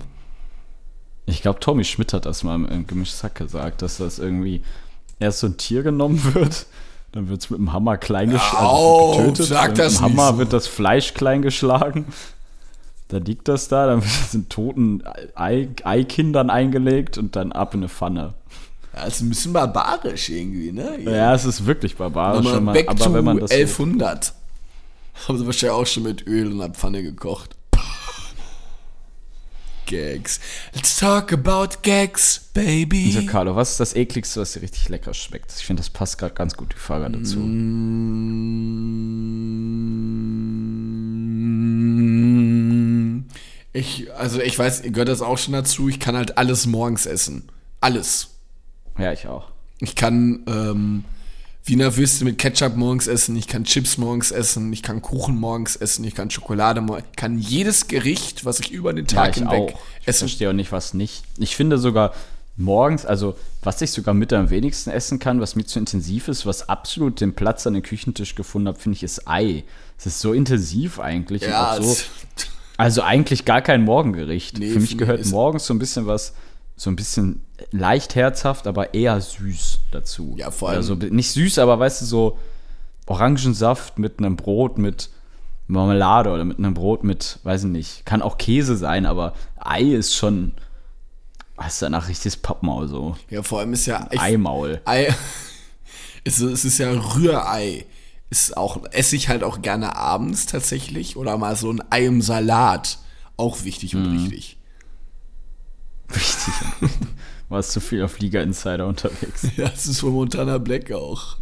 Ich 1.28 1.42
glaube, 1.44 1.60
Tommy 1.60 1.84
Schmidt 1.84 2.12
hat 2.14 2.26
das 2.26 2.44
mal 2.44 2.56
im 2.56 2.88
gemischtes 2.88 3.24
Hack 3.24 3.36
gesagt, 3.36 3.82
dass 3.84 3.98
das 3.98 4.18
irgendwie 4.18 4.64
erst 5.20 5.40
so 5.40 5.48
ein 5.48 5.58
Tier 5.58 5.84
genommen 5.84 6.22
wird, 6.34 6.66
dann 7.12 7.30
wird 7.30 7.42
es 7.42 7.50
mit 7.52 7.60
dem 7.60 7.72
Hammer 7.72 7.98
klein 7.98 8.32
geschlagen. 8.32 8.66
Au, 8.66 9.18
getötet, 9.18 9.46
sag 9.46 9.76
das 9.76 9.94
mit 9.94 10.10
dem 10.10 10.18
Hammer 10.18 10.32
so. 10.34 10.38
wird 10.40 10.54
das 10.54 10.66
Fleisch 10.68 11.14
klein 11.14 11.42
geschlagen. 11.44 12.06
Dann 13.10 13.26
liegt 13.26 13.48
das 13.48 13.68
da, 13.68 13.88
dann 13.88 14.04
wird 14.04 14.12
es 14.12 14.34
in 14.34 14.50
toten 14.50 15.04
Ei, 15.36 15.68
Eikindern 15.84 16.50
eingelegt 16.50 17.18
und 17.18 17.36
dann 17.36 17.52
ab 17.52 17.74
in 17.74 17.82
eine 17.82 17.90
Pfanne. 17.90 18.36
Ja, 18.96 19.04
ist 19.04 19.22
ein 19.22 19.30
bisschen 19.30 19.52
barbarisch 19.52 20.30
irgendwie, 20.30 20.72
ne? 20.72 21.00
Ja, 21.02 21.34
es 21.34 21.44
ist 21.46 21.66
wirklich 21.66 21.96
barbarisch, 21.96 22.46
wenn 22.46 22.64
man, 22.64 22.74
back 22.74 22.88
aber 22.88 23.14
wenn 23.14 23.26
man 23.26 23.40
das 23.40 23.50
so, 23.50 23.56
1100. 23.56 24.34
Haben 25.28 25.38
sie 25.38 25.46
wahrscheinlich 25.46 25.76
auch 25.76 25.88
schon 25.88 26.04
mit 26.04 26.26
Öl 26.28 26.52
in 26.52 26.60
der 26.60 26.70
Pfanne 26.70 27.04
gekocht. 27.04 27.56
Gags. 29.90 30.40
Let's 30.76 30.98
talk 30.98 31.34
about 31.34 31.82
Gags, 31.82 32.52
baby. 32.54 33.12
so, 33.12 33.26
Carlo, 33.26 33.56
was 33.56 33.72
ist 33.72 33.80
das 33.80 33.96
ekligste, 33.96 34.40
was 34.40 34.54
dir 34.54 34.62
richtig 34.62 34.88
lecker 34.88 35.16
schmeckt? 35.16 35.52
Ich 35.58 35.66
finde, 35.66 35.82
das 35.82 35.90
passt 35.90 36.20
gerade 36.20 36.36
ganz 36.36 36.56
gut, 36.56 36.74
die 36.74 36.78
Frage 36.78 37.10
dazu. 37.10 37.40
Mm, 37.40 38.20
Ich, 43.74 44.12
also 44.14 44.42
ich 44.42 44.58
weiß, 44.58 44.84
ihr 44.84 44.92
gehört 44.92 45.10
das 45.10 45.22
auch 45.22 45.38
schon 45.38 45.54
dazu. 45.54 45.90
Ich 45.90 46.00
kann 46.00 46.16
halt 46.18 46.38
alles 46.38 46.66
morgens 46.66 47.06
essen. 47.06 47.50
Alles. 47.82 48.30
Ja, 48.98 49.14
ich 49.14 49.28
auch. 49.28 49.48
Ich 49.80 49.96
kann 49.96 50.42
ähm, 50.48 51.04
Wiener 51.66 51.96
Würste 51.96 52.26
mit 52.26 52.38
Ketchup 52.38 52.76
morgens 52.76 53.08
essen, 53.08 53.36
ich 53.38 53.48
kann 53.48 53.64
Chips 53.64 53.98
morgens 53.98 54.32
essen, 54.32 54.74
ich 54.74 54.82
kann 54.84 55.02
Kuchen 55.02 55.38
morgens 55.38 55.76
essen, 55.76 56.04
ich 56.04 56.16
kann 56.16 56.30
Schokolade 56.32 56.82
morgens, 56.82 57.06
ich 57.12 57.16
kann 57.16 57.38
jedes 57.38 57.88
Gericht, 57.88 58.44
was 58.44 58.60
ich 58.60 58.72
über 58.72 58.92
den 58.92 59.06
Ja, 59.06 59.24
Tag 59.24 59.30
ich 59.32 59.44
hinweg 59.44 59.76
auch. 59.76 59.80
Ich 60.02 60.08
essen. 60.08 60.20
verstehe 60.28 60.50
auch 60.50 60.54
nicht, 60.54 60.72
was 60.72 60.94
nicht. 60.94 61.24
Ich 61.38 61.56
finde 61.56 61.78
sogar 61.78 62.14
morgens, 62.58 63.06
also 63.06 63.36
was 63.62 63.82
ich 63.82 63.92
sogar 63.92 64.14
mit 64.14 64.34
am 64.34 64.50
wenigsten 64.50 64.90
essen 64.90 65.20
kann, 65.20 65.40
was 65.40 65.56
mir 65.56 65.64
zu 65.66 65.80
intensiv 65.80 66.28
ist, 66.28 66.46
was 66.46 66.68
absolut 66.68 67.22
den 67.22 67.34
Platz 67.36 67.66
an 67.68 67.74
den 67.74 67.84
Küchentisch 67.84 68.36
gefunden 68.36 68.68
hat, 68.68 68.80
finde 68.80 68.98
ich, 68.98 69.04
ist 69.04 69.28
Ei. 69.30 69.64
Es 69.98 70.06
ist 70.08 70.20
so 70.22 70.34
intensiv 70.34 71.00
eigentlich. 71.00 71.44
und 71.44 71.50
Ja, 71.50 71.74
auch 71.78 71.82
so, 71.84 71.96
also 72.80 73.02
eigentlich 73.04 73.46
gar 73.46 73.62
kein 73.62 73.84
Morgengericht. 73.84 74.58
Nee, 74.58 74.70
Für 74.72 74.80
mich 74.80 74.98
gehört 74.98 75.26
morgens 75.28 75.66
so 75.66 75.74
ein 75.74 75.80
bisschen 75.80 76.08
was, 76.08 76.34
so 76.76 76.90
ein 76.90 76.96
bisschen 76.96 77.42
leicht 77.72 78.16
herzhaft, 78.16 78.68
aber 78.68 78.94
eher 78.94 79.20
süß 79.20 79.80
dazu. 79.92 80.34
Ja, 80.38 80.50
vor 80.50 80.70
allem- 80.70 80.82
so, 80.84 80.96
nicht 80.96 81.32
süß, 81.32 81.60
aber 81.60 81.78
weißt 81.80 82.02
du, 82.02 82.06
so 82.06 82.40
Orangensaft 83.06 84.00
mit 84.00 84.20
einem 84.20 84.36
Brot 84.36 84.78
mit 84.78 85.10
Marmelade 85.68 86.32
oder 86.32 86.46
mit 86.46 86.58
einem 86.58 86.74
Brot 86.74 87.04
mit, 87.04 87.40
weiß 87.44 87.66
ich 87.66 87.70
nicht, 87.70 88.06
kann 88.06 88.22
auch 88.22 88.38
Käse 88.38 88.76
sein, 88.78 89.06
aber 89.06 89.34
Ei 89.60 89.82
ist 89.84 90.16
schon, 90.16 90.54
hast 91.58 91.82
danach 91.82 92.08
richtiges 92.08 92.38
Pappmaul 92.38 92.88
so. 92.88 93.16
ja, 93.30 93.44
vor 93.44 93.60
allem 93.60 93.74
ist 93.74 93.86
ja 93.86 94.08
ich, 94.12 94.20
Eimaul. 94.20 94.82
Ei, 94.86 95.14
es, 96.24 96.40
es 96.40 96.66
ist 96.66 96.78
ja 96.78 96.90
Rührei. 96.92 97.86
Ist 98.30 98.56
auch, 98.58 98.84
esse 98.92 99.16
ich 99.16 99.28
halt 99.30 99.44
auch 99.44 99.62
gerne 99.62 99.96
abends 99.96 100.46
tatsächlich. 100.46 101.18
Oder 101.18 101.38
mal 101.38 101.56
so 101.56 101.72
ein 101.72 101.82
Ei 101.90 102.06
im 102.06 102.22
Salat. 102.22 103.00
Auch 103.38 103.64
wichtig 103.64 103.94
Mhm. 103.94 104.02
und 104.06 104.18
richtig. 104.18 104.58
Wichtig. 106.10 106.54
Warst 107.50 107.72
zu 107.72 107.80
viel 107.80 108.04
auf 108.04 108.20
Liga 108.20 108.42
Insider 108.42 108.88
unterwegs. 108.88 109.48
Ja, 109.58 109.70
das 109.70 109.88
ist 109.88 110.02
von 110.02 110.14
Montana 110.14 110.58
Black 110.60 110.92
auch. 110.92 111.38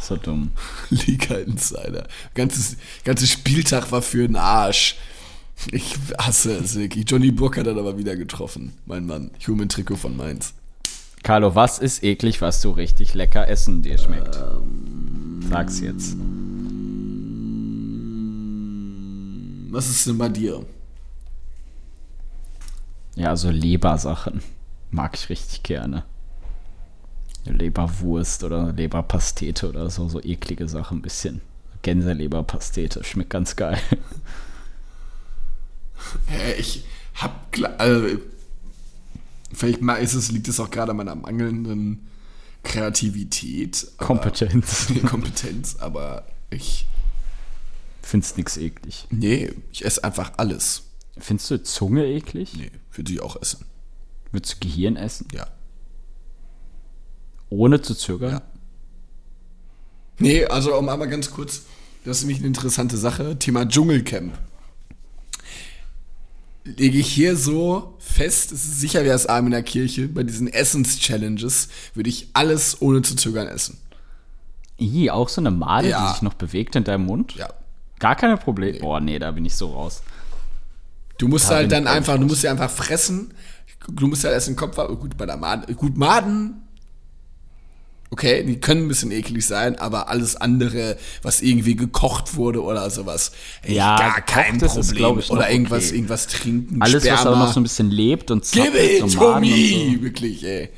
So 0.00 0.16
dumm. 0.16 0.52
Liga 0.90 1.36
Insider. 1.36 2.08
Ganzes, 2.34 2.76
ganzes 3.04 3.30
Spieltag 3.30 3.92
war 3.92 4.02
für 4.02 4.26
den 4.26 4.36
Arsch. 4.36 4.96
Ich 5.72 5.96
hasse 6.18 6.52
es 6.56 6.76
wirklich. 6.76 7.08
Johnny 7.08 7.30
Burke 7.32 7.60
hat 7.60 7.68
aber 7.68 7.98
wieder 7.98 8.16
getroffen. 8.16 8.78
Mein 8.86 9.06
Mann. 9.06 9.30
Ein 9.46 9.68
Trikot 9.68 9.96
von 9.96 10.16
Mainz. 10.16 10.54
Carlo, 11.22 11.54
was 11.54 11.78
ist 11.78 12.02
eklig, 12.02 12.40
was 12.40 12.62
du 12.62 12.70
richtig 12.70 13.14
lecker 13.14 13.48
essen 13.48 13.82
dir 13.82 13.98
schmeckt? 13.98 14.38
Sag's 15.48 15.80
jetzt. 15.80 16.16
Was 19.70 19.88
ist 19.88 20.06
denn 20.06 20.18
bei 20.18 20.28
dir? 20.28 20.64
Ja, 23.16 23.36
so 23.36 23.50
Lebersachen. 23.50 24.42
Mag 24.90 25.14
ich 25.14 25.28
richtig 25.28 25.62
gerne. 25.62 26.04
Leberwurst 27.44 28.44
oder 28.44 28.72
Leberpastete 28.72 29.68
oder 29.68 29.90
so, 29.90 30.08
so 30.08 30.22
eklige 30.22 30.68
Sachen 30.68 30.98
ein 30.98 31.02
bisschen. 31.02 31.40
Gänseleberpastete, 31.82 33.04
schmeckt 33.04 33.30
ganz 33.30 33.56
geil. 33.56 33.78
Hä, 36.26 36.52
ich 36.58 36.84
hab 37.14 37.52
klar, 37.52 37.74
also, 37.78 38.18
vielleicht 39.52 39.80
mal 39.80 39.96
ist 39.96 40.14
es, 40.14 40.30
liegt 40.30 40.48
es 40.48 40.60
auch 40.60 40.70
gerade 40.70 40.90
an 40.92 40.96
meiner 40.96 41.14
mangelnden 41.14 42.06
Kreativität. 42.64 43.86
aber- 43.98 44.06
Kompetenz. 44.06 44.86
Kompetenz, 45.06 45.76
aber 45.80 46.26
ich, 46.50 46.86
Findest 48.02 48.38
nix 48.38 48.56
eklig. 48.56 49.06
nee, 49.10 49.52
ich 49.72 49.84
esse 49.84 50.02
einfach 50.04 50.32
alles. 50.38 50.84
Findest 51.18 51.50
du 51.50 51.62
Zunge 51.62 52.06
eklig? 52.06 52.54
Nee, 52.56 52.70
würde 52.92 53.12
ich 53.12 53.20
auch 53.20 53.40
essen. 53.40 53.64
Würdest 54.32 54.54
du 54.54 54.66
Gehirn 54.68 54.96
essen? 54.96 55.26
Ja. 55.32 55.46
Ohne 57.50 57.80
zu 57.82 57.94
zögern? 57.94 58.30
Ja. 58.32 58.42
Nee, 60.18 60.44
also 60.46 60.76
um 60.76 60.88
einmal 60.88 61.08
ganz 61.08 61.30
kurz, 61.30 61.62
das 62.04 62.18
ist 62.18 62.22
nämlich 62.24 62.38
eine 62.38 62.48
interessante 62.48 62.96
Sache, 62.96 63.38
Thema 63.38 63.66
Dschungelcamp. 63.66 64.36
Lege 66.76 66.98
ich 66.98 67.08
hier 67.08 67.36
so 67.36 67.94
fest, 67.98 68.52
es 68.52 68.64
ist 68.64 68.80
sicher 68.80 69.04
wie 69.04 69.08
das 69.08 69.26
Arm 69.26 69.46
in 69.46 69.52
der 69.52 69.62
Kirche, 69.62 70.08
bei 70.08 70.22
diesen 70.22 70.48
Essens-Challenges 70.48 71.68
würde 71.94 72.10
ich 72.10 72.28
alles 72.34 72.80
ohne 72.82 73.02
zu 73.02 73.14
zögern 73.16 73.48
essen. 73.48 73.78
Ih, 74.78 75.10
auch 75.10 75.28
so 75.28 75.40
eine 75.40 75.50
Made, 75.50 75.88
Ja. 75.88 76.06
die 76.06 76.12
sich 76.12 76.22
noch 76.22 76.34
bewegt 76.34 76.76
in 76.76 76.84
deinem 76.84 77.06
Mund? 77.06 77.34
Ja. 77.34 77.48
Gar 77.98 78.16
keine 78.16 78.36
Probleme. 78.36 78.78
Boah, 78.78 79.00
nee, 79.00 79.18
da 79.18 79.30
bin 79.32 79.44
ich 79.44 79.54
so 79.54 79.72
raus. 79.72 80.02
Du 81.18 81.26
musst 81.26 81.50
Da 81.50 81.56
halt 81.56 81.72
dann 81.72 81.86
einfach, 81.88 82.12
raus. 82.14 82.20
du 82.20 82.26
musst 82.26 82.40
sie 82.42 82.48
einfach 82.48 82.70
fressen 82.70 83.32
du 83.88 84.06
musst 84.06 84.24
ja 84.24 84.30
erst 84.30 84.48
den 84.48 84.56
Kopf. 84.56 84.76
Gut, 84.76 85.16
bei 85.16 85.26
der 85.26 85.36
Maden, 85.36 85.74
gut, 85.76 85.96
Maden, 85.96 86.62
okay, 88.10 88.42
die 88.44 88.58
können 88.60 88.84
ein 88.84 88.88
bisschen 88.88 89.10
eklig 89.10 89.46
sein, 89.46 89.78
aber 89.78 90.08
alles 90.08 90.36
andere, 90.36 90.96
was 91.22 91.42
irgendwie 91.42 91.76
gekocht 91.76 92.36
wurde 92.36 92.62
oder 92.62 92.88
sowas, 92.90 93.32
Ja, 93.66 93.96
gar 93.98 94.20
kein 94.22 94.56
ist, 94.60 94.74
Problem. 94.74 95.18
ich, 95.18 95.30
oder 95.30 95.50
irgendwas, 95.50 95.86
okay. 95.88 95.96
irgendwas 95.96 96.26
trinken, 96.26 96.80
Alles, 96.82 97.04
was 97.04 97.10
aber 97.12 97.20
Sperma. 97.20 97.44
noch 97.44 97.52
so 97.52 97.60
ein 97.60 97.64
bisschen 97.64 97.90
lebt 97.90 98.30
und 98.30 98.50
Give 98.50 98.64
zappelt, 98.66 98.90
it 99.04 99.10
so 99.10 99.18
to 99.34 99.40
me! 99.40 99.94
so. 99.96 100.02
Wirklich, 100.02 100.44
ey. 100.44 100.70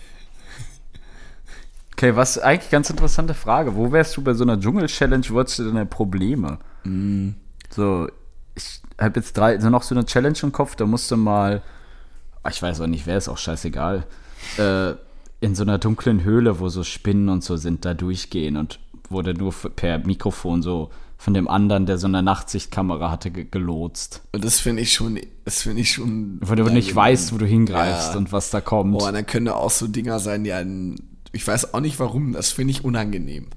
Okay, 1.92 2.16
was 2.16 2.38
eigentlich 2.38 2.70
ganz 2.70 2.88
interessante 2.88 3.34
Frage. 3.34 3.74
Wo 3.76 3.92
wärst 3.92 4.16
du 4.16 4.22
bei 4.22 4.32
so 4.32 4.42
einer 4.42 4.58
Dschungel-Challenge, 4.58 5.24
wo 5.28 5.40
hättest 5.40 5.58
du 5.58 5.70
denn 5.70 5.88
Probleme? 5.88 6.58
Mm. 6.84 7.30
So, 7.68 8.08
ich 8.54 8.80
habe 8.98 9.20
jetzt 9.20 9.36
drei, 9.36 9.58
so 9.60 9.68
noch 9.68 9.82
so 9.82 9.94
eine 9.94 10.06
Challenge 10.06 10.38
im 10.42 10.50
Kopf, 10.50 10.76
da 10.76 10.86
musst 10.86 11.10
du 11.10 11.16
mal, 11.18 11.62
ah, 12.42 12.48
ich 12.48 12.62
weiß 12.62 12.80
auch 12.80 12.86
nicht, 12.86 13.06
wer 13.06 13.18
ist 13.18 13.28
auch 13.28 13.36
scheißegal, 13.38 14.06
äh, 14.56 14.94
in 15.40 15.54
so 15.54 15.62
einer 15.62 15.78
dunklen 15.78 16.22
Höhle, 16.24 16.60
wo 16.60 16.68
so 16.68 16.84
Spinnen 16.84 17.28
und 17.28 17.42
so 17.42 17.56
sind, 17.56 17.84
da 17.84 17.94
durchgehen 17.94 18.56
und 18.56 18.78
wurde 19.08 19.34
nur 19.34 19.52
per 19.52 19.98
Mikrofon 19.98 20.62
so 20.62 20.90
von 21.16 21.34
dem 21.34 21.48
anderen, 21.48 21.84
der 21.84 21.98
so 21.98 22.06
eine 22.06 22.22
Nachtsichtkamera 22.22 23.10
hatte, 23.10 23.30
ge 23.30 23.46
gelotst. 23.50 24.22
Und 24.32 24.42
das 24.44 24.58
finde 24.60 24.82
ich 24.82 24.94
schon, 24.94 25.18
das 25.44 25.62
finde 25.62 25.82
ich 25.82 25.90
schon. 25.92 26.38
Wo 26.42 26.54
du 26.54 26.64
nicht 26.64 26.94
weißt, 26.94 27.34
wo 27.34 27.38
du 27.38 27.44
hingreifst 27.44 28.12
Ja. 28.12 28.18
und 28.18 28.32
was 28.32 28.50
da 28.50 28.60
kommt. 28.62 29.02
Und 29.02 29.12
dann 29.12 29.26
können 29.26 29.46
da 29.46 29.54
auch 29.54 29.70
so 29.70 29.86
Dinger 29.86 30.18
sein, 30.18 30.44
die 30.44 30.52
einen, 30.52 30.96
ich 31.32 31.46
weiß 31.46 31.74
auch 31.74 31.80
nicht 31.80 31.98
warum, 31.98 32.32
das 32.32 32.52
finde 32.52 32.70
ich 32.70 32.84
unangenehm. 32.84 33.48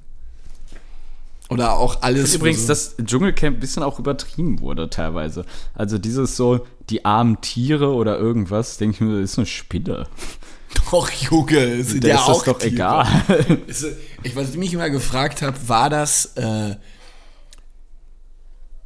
Oder 1.50 1.78
auch 1.78 2.02
alles. 2.02 2.36
Übrigens, 2.36 2.62
so, 2.64 2.68
das 2.68 2.96
Dschungelcamp 2.98 3.58
ein 3.58 3.60
bisschen 3.60 3.84
auch 3.84 4.00
übertrieben 4.00 4.60
wurde 4.60 4.90
teilweise. 4.90 5.46
Also 5.74 5.98
dieses 5.98 6.36
so, 6.36 6.66
die 6.90 7.06
armen 7.06 7.40
Tiere 7.42 7.94
oder 7.94 8.18
irgendwas, 8.18 8.78
denke 8.78 8.96
ich 8.96 9.02
mir, 9.02 9.22
das 9.22 9.32
ist 9.32 9.38
eine 9.38 9.46
Spinne. 9.46 10.08
Doch, 10.92 11.10
Junge, 11.12 11.84
sind 11.84 12.04
Der 12.04 12.16
ja 12.16 12.20
ist 12.22 12.28
das 12.28 12.38
auch 12.38 12.44
doch 12.46 12.60
Tiere. 12.60 12.74
egal. 12.74 13.08
Ich, 14.26 14.36
was 14.38 14.52
ich 14.52 14.58
mich 14.58 14.74
immer 14.74 14.90
gefragt 14.90 15.42
habe, 15.42 15.58
war 15.68 15.90
das, 15.90 16.28
äh, 16.38 16.76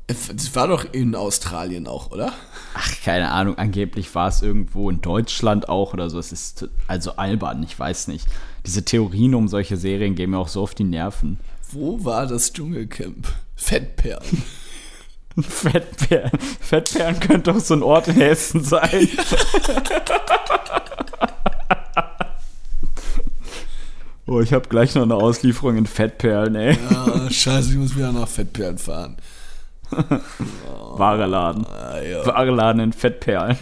das 0.08 0.56
war 0.56 0.68
doch 0.68 0.86
in 0.94 1.14
Australien 1.16 1.86
auch, 1.86 2.10
oder? 2.12 2.34
Ach, 2.74 2.92
keine 3.04 3.30
Ahnung, 3.32 3.58
angeblich 3.58 4.16
war 4.16 4.30
es 4.30 4.42
irgendwo 4.42 4.90
in 4.90 5.02
Deutschland 5.02 5.70
auch 5.70 5.94
oder 5.94 6.10
so. 6.10 6.18
Es 6.18 6.32
ist 6.32 6.68
also 6.88 7.18
albern, 7.18 7.62
ich 7.62 7.78
weiß 7.78 8.08
nicht. 8.08 8.26
Diese 8.66 8.84
Theorien 8.84 9.36
um 9.36 9.48
solche 9.48 9.78
Serien 9.78 10.16
gehen 10.16 10.32
mir 10.32 10.40
auch 10.40 10.48
so 10.48 10.64
auf 10.64 10.74
die 10.74 10.86
Nerven. 10.86 11.40
Wo 11.72 12.04
war 12.04 12.26
das 12.26 12.52
Dschungelcamp? 12.54 13.28
Fettperlen. 13.56 14.44
Fettperlen, 15.40 16.32
Fettperlen 16.62 17.20
könnte 17.20 17.54
doch 17.54 17.60
so 17.60 17.76
ein 17.76 17.84
Ort 17.84 18.08
in 18.08 18.16
Hessen 18.16 18.64
sein. 18.64 19.08
oh, 24.28 24.42
ich 24.42 24.54
habe 24.54 24.68
gleich 24.70 24.96
noch 24.96 25.04
eine 25.04 25.16
Auslieferung 25.16 25.78
in 25.78 25.86
Fettperlen, 25.86 26.56
ey. 26.56 26.78
Ah, 26.90 27.30
scheiße, 27.30 27.72
ich 27.72 27.78
muss 27.78 27.96
wieder 27.96 28.12
nach 28.12 28.28
Fettperlen 28.28 28.78
fahren. 28.78 29.18
Wahre 30.98 31.26
Laden. 31.26 31.66
Ah, 31.66 32.02
ja. 32.02 32.26
Wahre 32.26 32.52
Laden 32.52 32.82
in 32.82 32.94
Fettperlen. 32.94 33.58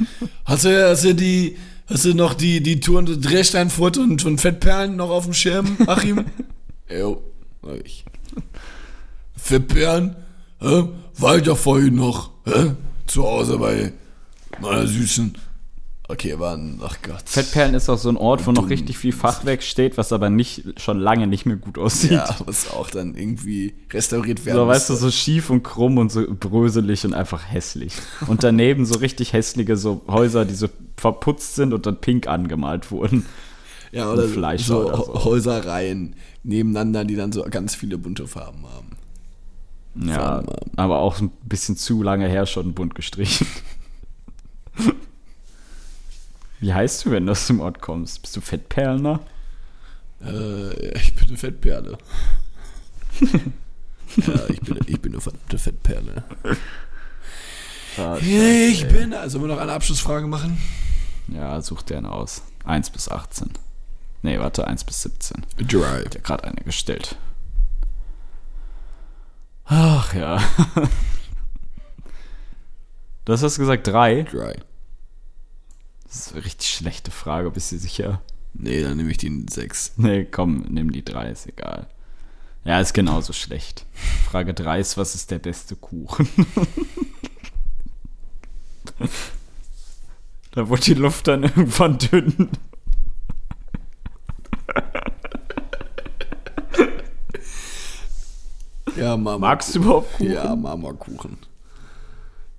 Hast 0.45 0.65
du, 0.65 0.89
hast 0.89 1.03
du 1.03 1.13
die, 1.13 1.57
hast 1.87 2.05
du 2.05 2.13
noch 2.13 2.33
die, 2.33 2.61
die 2.61 2.79
Touren 2.79 3.05
Drehsteinfurt 3.05 3.97
und, 3.97 4.25
und 4.25 4.41
Fettperlen 4.41 4.95
noch 4.95 5.09
auf 5.09 5.25
dem 5.25 5.33
Schirm, 5.33 5.77
Achim? 5.87 6.25
jo, 6.89 7.21
hab 7.63 7.85
ich. 7.85 8.05
Fettperlen? 9.35 10.15
Hä? 10.59 10.89
War 11.17 11.37
ich 11.37 11.43
doch 11.43 11.57
vorhin 11.57 11.95
noch, 11.95 12.31
hä? 12.45 12.71
Zu 13.07 13.23
Hause 13.23 13.57
bei 13.57 13.93
meiner 14.59 14.87
Süßen. 14.87 15.37
Okay, 16.07 16.37
waren, 16.37 16.79
ach 16.83 16.97
Gott. 17.01 17.23
Fettperlen 17.25 17.73
ist 17.73 17.89
auch 17.89 17.97
so 17.97 18.09
ein 18.09 18.17
Ort, 18.17 18.45
wo 18.45 18.51
noch 18.51 18.63
Dumm. 18.63 18.69
richtig 18.69 18.97
viel 18.97 19.11
Fachwerk 19.11 19.63
steht, 19.63 19.97
was 19.97 20.13
aber 20.13 20.29
nicht 20.29 20.79
schon 20.79 20.99
lange 20.99 21.25
nicht 21.25 21.47
mehr 21.47 21.55
gut 21.55 21.79
aussieht. 21.79 22.11
Ja, 22.11 22.35
was 22.45 22.69
auch 22.69 22.91
dann 22.91 23.15
irgendwie 23.15 23.73
restauriert 23.91 24.45
werden 24.45 24.57
So, 24.57 24.67
weißt 24.67 24.89
du, 24.91 24.95
so 24.95 25.09
schief 25.09 25.49
und 25.49 25.63
krumm 25.63 25.97
und 25.97 26.11
so 26.11 26.23
bröselig 26.27 27.05
und 27.05 27.15
einfach 27.15 27.43
hässlich. 27.49 27.93
Und 28.27 28.43
daneben 28.43 28.85
so 28.85 28.99
richtig 28.99 29.33
hässliche 29.33 29.77
so 29.77 30.03
Häuser, 30.07 30.45
die 30.45 30.53
so 30.53 30.67
verputzt 30.95 31.55
sind 31.55 31.73
und 31.73 31.87
dann 31.87 31.99
pink 31.99 32.27
angemalt 32.27 32.91
wurden. 32.91 33.25
ja, 33.91 34.11
oder 34.11 34.27
so, 34.59 34.85
oder 34.85 34.97
so. 34.97 35.25
Häuserreihen 35.25 36.15
nebeneinander, 36.43 37.03
die 37.03 37.15
dann 37.15 37.31
so 37.31 37.41
ganz 37.49 37.73
viele 37.73 37.97
bunte 37.97 38.27
Farben 38.27 38.63
haben. 38.67 40.07
Ja, 40.07 40.41
Von, 40.41 40.49
ähm, 40.49 40.71
aber 40.75 40.99
auch 40.99 41.19
ein 41.19 41.31
bisschen 41.45 41.77
zu 41.77 42.03
lange 42.03 42.27
her 42.27 42.45
schon 42.45 42.73
bunt 42.75 42.93
gestrichen. 42.93 43.47
Wie 46.59 46.73
heißt 46.73 47.05
du, 47.05 47.11
wenn 47.11 47.25
du 47.25 47.31
aus 47.33 47.47
dem 47.47 47.59
Ort 47.59 47.81
kommst? 47.81 48.21
Bist 48.21 48.35
du 48.35 48.41
Fettperlner? 48.41 49.19
Äh, 50.23 50.97
ich 50.97 51.15
bin 51.15 51.27
eine 51.29 51.37
Fettperle. 51.37 51.97
ja, 54.17 54.49
ich 54.49 54.61
bin, 54.61 54.79
ich 54.87 55.01
bin 55.01 55.13
eine 55.13 55.21
verdammte 55.21 55.57
Fettperle. 55.57 56.23
Ah, 57.97 58.17
Ich 58.17 58.87
bin. 58.87 59.13
Also, 59.13 59.39
wir 59.41 59.47
noch 59.47 59.57
eine 59.59 59.73
Abschlussfrage 59.73 60.27
machen? 60.27 60.57
Ja, 61.27 61.61
such 61.61 61.81
dir 61.83 61.97
einen 61.97 62.05
aus. 62.05 62.41
1 62.65 62.89
bis 62.89 63.09
18. 63.09 63.49
Nee, 64.21 64.39
warte, 64.39 64.67
1 64.67 64.83
bis 64.83 65.01
17. 65.03 65.45
Dry. 65.57 66.03
Hat 66.03 66.15
ja 66.15 66.21
gerade 66.21 66.43
eine 66.45 66.61
gestellt. 66.61 67.17
Ach 69.65 70.13
ja. 70.13 70.41
Du 73.25 73.33
hast 73.33 73.57
gesagt, 73.57 73.87
drei? 73.87 74.21
Dry. 74.21 74.53
Das 76.15 76.27
ist 76.27 76.33
eine 76.33 76.45
richtig 76.45 76.69
schlechte 76.69 77.11
Frage, 77.11 77.51
bist 77.51 77.73
du 77.73 77.77
sicher? 77.77 78.21
Nee, 78.53 78.81
dann 78.81 78.95
nehme 78.95 79.11
ich 79.11 79.17
den 79.17 79.49
6. 79.49 79.95
Nee, 79.97 80.23
komm, 80.23 80.65
nimm 80.69 80.93
die 80.93 81.03
drei, 81.03 81.29
ist 81.29 81.45
egal. 81.45 81.87
Ja, 82.63 82.79
ist 82.79 82.93
genauso 82.93 83.33
schlecht. 83.33 83.85
Frage 84.31 84.53
3 84.53 84.79
ist, 84.79 84.95
was 84.95 85.13
ist 85.13 85.29
der 85.29 85.39
beste 85.39 85.75
Kuchen? 85.75 86.29
da 90.51 90.69
wurde 90.69 90.83
die 90.83 90.93
Luft 90.93 91.27
dann 91.27 91.43
irgendwann 91.43 91.97
dünn. 91.97 92.49
Ja, 98.95 99.17
Mama. 99.17 99.37
Magst 99.37 99.75
du 99.75 99.79
überhaupt 99.79 100.13
Kuchen? 100.13 100.31
Ja, 100.31 100.55
Marmorkuchen. 100.55 101.39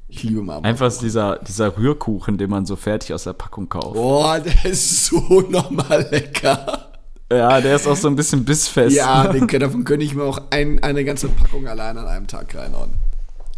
Ich 0.09 0.23
liebe 0.23 0.41
Marmorkuchen. 0.43 0.65
Einfach 0.67 0.97
dieser, 0.99 1.39
dieser 1.41 1.77
Rührkuchen, 1.77 2.39
den 2.39 2.51
man 2.51 2.65
so 2.65 2.77
fertig 2.77 3.13
aus 3.13 3.25
der 3.25 3.33
Packung 3.33 3.69
kauft. 3.69 3.95
Boah, 3.95 4.39
der 4.39 4.65
ist 4.71 5.07
so 5.07 5.41
nochmal 5.51 6.07
lecker. 6.11 6.91
Ja, 7.31 7.61
der 7.61 7.75
ist 7.75 7.89
auch 7.89 7.97
so 7.97 8.07
ein 8.07 8.15
bisschen 8.15 8.45
bissfest. 8.45 8.97
Ja, 8.97 9.27
den, 9.33 9.49
davon 9.49 9.83
könnte 9.85 10.05
ich 10.05 10.15
mir 10.15 10.23
auch 10.23 10.41
ein, 10.51 10.81
eine 10.83 11.05
ganze 11.05 11.29
Packung 11.29 11.67
allein 11.67 11.99
an 11.99 12.07
einem 12.07 12.29
Tag 12.29 12.55
reinhauen. 12.55 12.91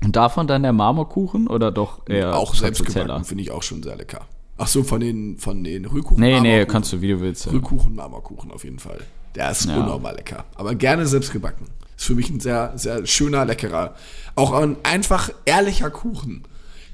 Und 0.02 0.16
davon 0.16 0.46
dann 0.46 0.62
der 0.62 0.72
Marmorkuchen 0.72 1.48
oder 1.48 1.70
doch 1.70 2.00
eher 2.08 2.34
auch 2.34 2.54
selbst 2.54 2.78
Stracciatella? 2.78 3.06
gebacken, 3.14 3.24
finde 3.26 3.42
ich 3.42 3.50
auch 3.50 3.62
schon 3.62 3.82
sehr 3.82 3.96
lecker. 3.96 4.20
Ach 4.56 4.66
so, 4.68 4.82
von 4.84 5.00
den, 5.00 5.36
von 5.36 5.62
den 5.62 5.84
Rührkuchen. 5.84 6.20
Nee, 6.22 6.40
nee, 6.40 6.64
kannst 6.64 6.92
du, 6.92 7.00
wie 7.02 7.08
du 7.08 7.20
willst. 7.20 7.50
Rührkuchen, 7.52 7.94
Marmorkuchen 7.94 8.50
auf 8.52 8.64
jeden 8.64 8.78
Fall. 8.78 8.98
Der 9.34 9.50
ist 9.50 9.66
Ja. 9.66 9.76
unnormal 9.76 10.16
lecker. 10.16 10.44
Aber 10.56 10.74
gerne 10.74 11.06
selbst 11.06 11.32
gebacken. 11.32 11.66
Ist 11.98 12.04
für 12.06 12.14
mich 12.14 12.30
ein 12.30 12.40
sehr, 12.40 12.72
sehr 12.76 13.04
schöner, 13.06 13.44
leckerer. 13.44 13.94
Auch 14.36 14.52
ein 14.52 14.76
einfach 14.84 15.30
ehrlicher 15.44 15.90
Kuchen. 15.90 16.44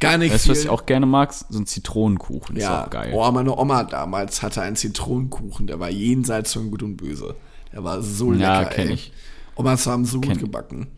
Gar 0.00 0.18
nicht 0.18 0.32
Weißt 0.34 0.46
du, 0.46 0.50
was 0.50 0.60
ich 0.60 0.68
auch 0.68 0.86
gerne 0.86 1.06
mag? 1.06 1.32
So 1.32 1.58
ein 1.58 1.66
Zitronenkuchen. 1.66 2.56
ja, 2.56 2.80
Ist 2.80 2.86
auch 2.86 2.90
geil. 2.90 3.12
Oh, 3.14 3.30
meine 3.30 3.56
Oma 3.56 3.84
damals 3.84 4.42
hatte 4.42 4.60
einen 4.62 4.76
Zitronenkuchen, 4.76 5.66
der 5.66 5.78
war 5.78 5.88
jenseits 5.90 6.52
von 6.54 6.70
Gut 6.70 6.82
und 6.82 6.96
Böse. 6.96 7.36
Der 7.72 7.84
war 7.84 8.02
so 8.02 8.32
Ja, 8.32 8.60
lecker, 8.60 8.70
kenn 8.70 8.88
ey. 8.88 8.94
ich. 8.94 9.12
Omas 9.54 9.86
haben 9.86 10.04
so 10.04 10.20
Kenn- 10.20 10.32
gut 10.32 10.40
gebacken. 10.40 10.88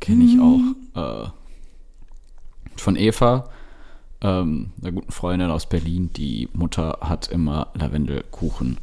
Kenne 0.00 0.24
ich 0.24 0.38
auch. 0.40 1.24
Äh, 1.24 1.28
von 2.76 2.96
Eva, 2.96 3.48
ähm, 4.20 4.70
einer 4.82 4.92
guten 4.92 5.12
Freundin 5.12 5.50
aus 5.50 5.66
Berlin. 5.66 6.10
Die 6.16 6.48
Mutter 6.52 6.98
hat 7.00 7.28
immer 7.28 7.68
Lavendelkuchen. 7.74 8.78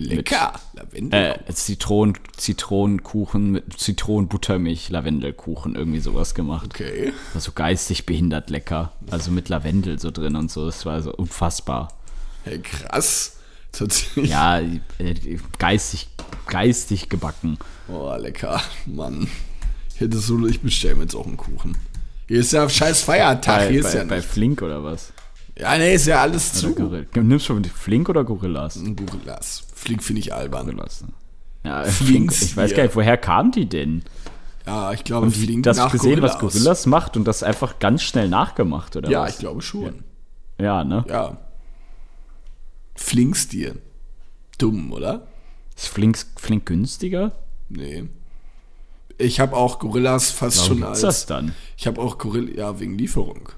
Lecker. 0.00 0.52
Lavendel. 0.74 1.40
Äh, 1.46 1.52
Zitronen, 1.52 2.16
Zitronenkuchen 2.36 3.52
mit 3.52 3.78
Zitronenbuttermilch, 3.78 4.90
Lavendelkuchen, 4.90 5.74
irgendwie 5.74 6.00
sowas 6.00 6.34
gemacht. 6.34 6.70
okay. 6.74 7.12
War 7.32 7.40
so 7.40 7.52
geistig 7.52 8.06
behindert 8.06 8.50
lecker. 8.50 8.92
Also 9.10 9.30
mit 9.30 9.48
Lavendel 9.48 9.98
so 9.98 10.10
drin 10.10 10.36
und 10.36 10.50
so. 10.50 10.66
Das 10.66 10.86
war 10.86 11.00
so 11.02 11.12
unfassbar. 11.14 11.92
Hey, 12.44 12.58
krass. 12.60 13.36
Tatsächlich. 13.72 14.30
Ja, 14.30 14.58
äh, 14.58 14.74
geistig, 15.58 16.08
geistig 16.46 17.08
gebacken. 17.08 17.58
Oh, 17.88 18.14
lecker. 18.16 18.60
Mann. 18.86 19.28
Ich 19.94 20.00
hätte 20.00 20.18
so, 20.18 20.46
ich 20.46 20.60
bestelle 20.60 20.96
mir 20.96 21.02
jetzt 21.02 21.14
auch 21.14 21.26
einen 21.26 21.36
Kuchen. 21.36 21.76
Hier 22.26 22.40
ist 22.40 22.52
ja 22.52 22.68
scheiß 22.68 23.02
Feiertag. 23.02 23.58
Bei, 23.58 23.70
Hier 23.70 23.80
ist 23.80 23.92
bei, 23.92 23.98
ja 23.98 24.04
bei. 24.04 24.22
Flink 24.22 24.62
oder 24.62 24.82
was? 24.82 25.12
Ja, 25.58 25.76
nee, 25.76 25.94
ist 25.94 26.06
ja 26.06 26.22
alles 26.22 26.52
Oder 26.52 26.60
zu. 26.60 26.74
Gorilla. 26.74 27.22
Nimmst 27.22 27.48
du 27.48 27.62
Flink 27.64 28.08
oder 28.08 28.24
Gorillas? 28.24 28.80
Gorillas. 28.96 29.64
Flieg 29.80 30.02
finde 30.02 30.20
ich 30.20 30.34
albern. 30.34 30.66
Gorillas. 30.66 31.02
Ne? 31.02 31.08
Ja, 31.64 31.84
Flinks 31.84 31.96
Flink, 32.38 32.42
ich 32.42 32.56
weiß 32.56 32.74
gar 32.74 32.82
nicht, 32.84 32.96
woher 32.96 33.16
kam 33.16 33.50
die 33.50 33.66
denn? 33.68 34.02
Ja, 34.66 34.92
ich 34.92 35.04
glaube, 35.04 35.28
die, 35.28 35.40
Flink 35.46 35.62
das 35.64 35.76
nach 35.78 35.90
gesehen, 35.90 36.20
was 36.22 36.34
Gorillas. 36.38 36.52
Gorillas 36.54 36.86
macht 36.86 37.16
und 37.16 37.24
das 37.24 37.42
einfach 37.42 37.78
ganz 37.78 38.02
schnell 38.02 38.28
nachgemacht, 38.28 38.94
oder 38.96 39.10
Ja, 39.10 39.22
was? 39.22 39.32
ich 39.34 39.38
glaube 39.38 39.62
schon. 39.62 40.04
Ja, 40.58 40.84
ne? 40.84 41.04
Ja. 41.08 41.38
Flinkstier. 42.94 43.76
Dumm, 44.58 44.92
oder? 44.92 45.26
Ist 45.76 45.88
flink, 45.88 46.18
flink 46.36 46.66
günstiger? 46.66 47.32
Nee. 47.70 48.04
Ich 49.16 49.40
habe 49.40 49.56
auch 49.56 49.78
Gorillas 49.78 50.30
fast 50.30 50.58
Warum 50.58 50.78
schon 50.78 50.82
als. 50.88 51.00
das 51.00 51.26
dann? 51.26 51.54
Ich 51.76 51.86
habe 51.86 52.00
auch 52.00 52.18
Gorillas, 52.18 52.56
ja, 52.56 52.78
wegen 52.80 52.96
Lieferung. 52.98 53.48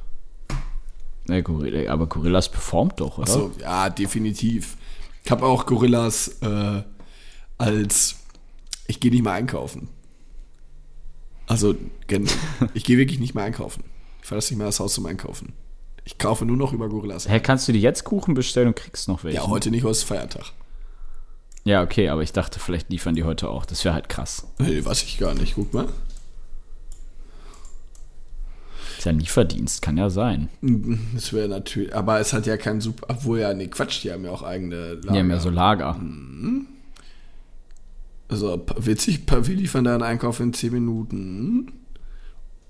Nee, 1.26 1.42
Gorilla, 1.42 1.92
aber 1.92 2.06
Gorillas 2.06 2.50
performt 2.50 2.98
doch, 3.00 3.18
oder? 3.18 3.28
Achso, 3.28 3.52
ja, 3.60 3.88
definitiv. 3.90 4.76
Ich 5.24 5.30
habe 5.30 5.46
auch 5.46 5.66
Gorillas 5.66 6.38
äh, 6.42 6.82
als. 7.58 8.16
Ich 8.86 9.00
gehe 9.00 9.10
nicht 9.10 9.22
mehr 9.22 9.32
einkaufen. 9.32 9.88
Also, 11.46 11.74
ich 12.74 12.84
gehe 12.84 12.98
wirklich 12.98 13.20
nicht 13.20 13.34
mehr 13.34 13.44
einkaufen. 13.44 13.84
Ich 14.20 14.26
verlasse 14.26 14.52
nicht 14.52 14.58
mehr 14.58 14.66
das 14.66 14.80
Haus 14.80 14.94
zum 14.94 15.06
Einkaufen. 15.06 15.52
Ich 16.04 16.18
kaufe 16.18 16.44
nur 16.44 16.56
noch 16.56 16.72
über 16.72 16.88
Gorillas. 16.88 17.28
Hä, 17.28 17.40
kannst 17.40 17.68
du 17.68 17.72
dir 17.72 17.80
jetzt 17.80 18.04
Kuchen 18.04 18.34
bestellen 18.34 18.68
und 18.68 18.76
kriegst 18.76 19.08
noch 19.08 19.22
welche? 19.24 19.38
Ja, 19.38 19.46
heute 19.46 19.70
nicht, 19.70 19.84
heute 19.84 19.92
ist 19.92 20.02
Feiertag. 20.02 20.52
Ja, 21.64 21.82
okay, 21.82 22.08
aber 22.08 22.22
ich 22.22 22.32
dachte, 22.32 22.58
vielleicht 22.58 22.90
liefern 22.90 23.14
die 23.14 23.22
heute 23.22 23.48
auch. 23.48 23.64
Das 23.64 23.84
wäre 23.84 23.94
halt 23.94 24.08
krass. 24.08 24.48
Nee, 24.58 24.84
weiß 24.84 25.04
ich 25.04 25.18
gar 25.18 25.34
nicht. 25.34 25.54
Guck 25.54 25.72
mal. 25.72 25.88
Ist 29.03 29.07
ja 29.07 29.11
Lieferdienst, 29.11 29.82
kann 29.82 29.96
ja 29.96 30.11
sein. 30.11 30.48
Das 31.12 31.32
wäre 31.32 31.48
natürlich. 31.48 31.92
Aber 31.92 32.20
es 32.20 32.32
hat 32.32 32.46
ja 32.46 32.57
keinen 32.57 32.80
Super. 32.80 33.09
Obwohl 33.11 33.40
ja, 33.40 33.53
nee, 33.53 33.66
Quatsch, 33.66 34.05
die 34.05 34.12
haben 34.12 34.24
ja 34.24 34.30
auch 34.30 34.44
eigene 34.44 34.94
Lager. 34.94 35.12
Die 35.12 35.18
haben 35.18 35.28
ja 35.30 35.40
so 35.40 35.50
Lager. 35.50 36.00
Also 38.28 38.59
pa- 38.59 38.76
witzig, 38.78 39.22
wir 39.28 39.57
liefern 39.57 39.82
da 39.82 39.94
einen 39.94 40.05
Einkauf 40.05 40.38
in 40.38 40.53
10 40.53 40.72
Minuten. 40.72 41.72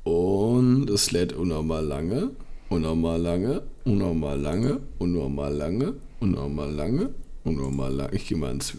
Und 0.05 0.89
es 0.89 1.11
lädt 1.11 1.35
unnormal 1.35 1.85
lange, 1.85 2.31
unnormal 2.71 3.21
lange, 3.21 3.63
unnormal 3.85 4.41
lange, 4.41 4.81
unnormal 4.99 5.53
lange, 5.53 5.93
unnormal 6.21 6.73
lange, 6.73 7.11
unnormal 7.45 7.93
lange. 7.93 8.15
Ich 8.15 8.27
gehe 8.27 8.39
mal 8.39 8.53
ins. 8.53 8.73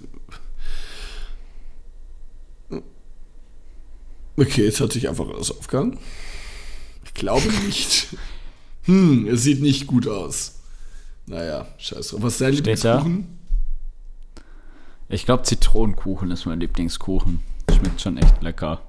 Okay, 4.38 4.66
jetzt 4.66 4.82
hat 4.82 4.92
sich 4.92 5.08
einfach 5.08 5.28
alles 5.30 5.52
aufgehangen. 5.56 6.00
Ich 7.14 7.20
glaube 7.20 7.48
nicht. 7.66 8.08
Hm, 8.86 9.28
es 9.28 9.44
sieht 9.44 9.62
nicht 9.62 9.88
gut 9.88 10.10
aus. 10.10 10.56
Naja, 11.26 11.68
scheiß 11.78 12.10
drauf. 12.10 12.22
Was 12.22 12.34
ist 12.34 12.42
dein 12.42 12.54
Steht 12.54 12.84
da? 12.84 12.98
Lieblingskuchen? 12.98 13.38
Ich 15.08 15.26
glaube, 15.26 15.44
Zitronenkuchen 15.44 16.32
ist 16.32 16.46
mein 16.46 16.60
Lieblingskuchen. 16.60 17.40
Schmeckt 17.74 18.02
schon 18.02 18.18
echt 18.18 18.42
lecker. 18.44 18.82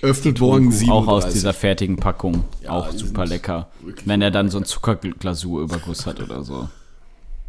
Öffnet 0.00 0.40
morgen 0.40 0.72
37. 0.72 0.90
Auch 0.90 1.06
aus 1.06 1.32
dieser 1.32 1.52
fertigen 1.52 1.96
Packung. 1.96 2.42
Ja, 2.64 2.70
auch 2.70 2.90
super 2.90 3.24
lecker. 3.24 3.70
Wenn 4.04 4.20
er 4.20 4.32
dann 4.32 4.50
so 4.50 4.58
einen 4.58 4.64
Zuckerglasurüberguss 4.66 6.06
hat 6.06 6.20
oder 6.20 6.42
so. 6.42 6.68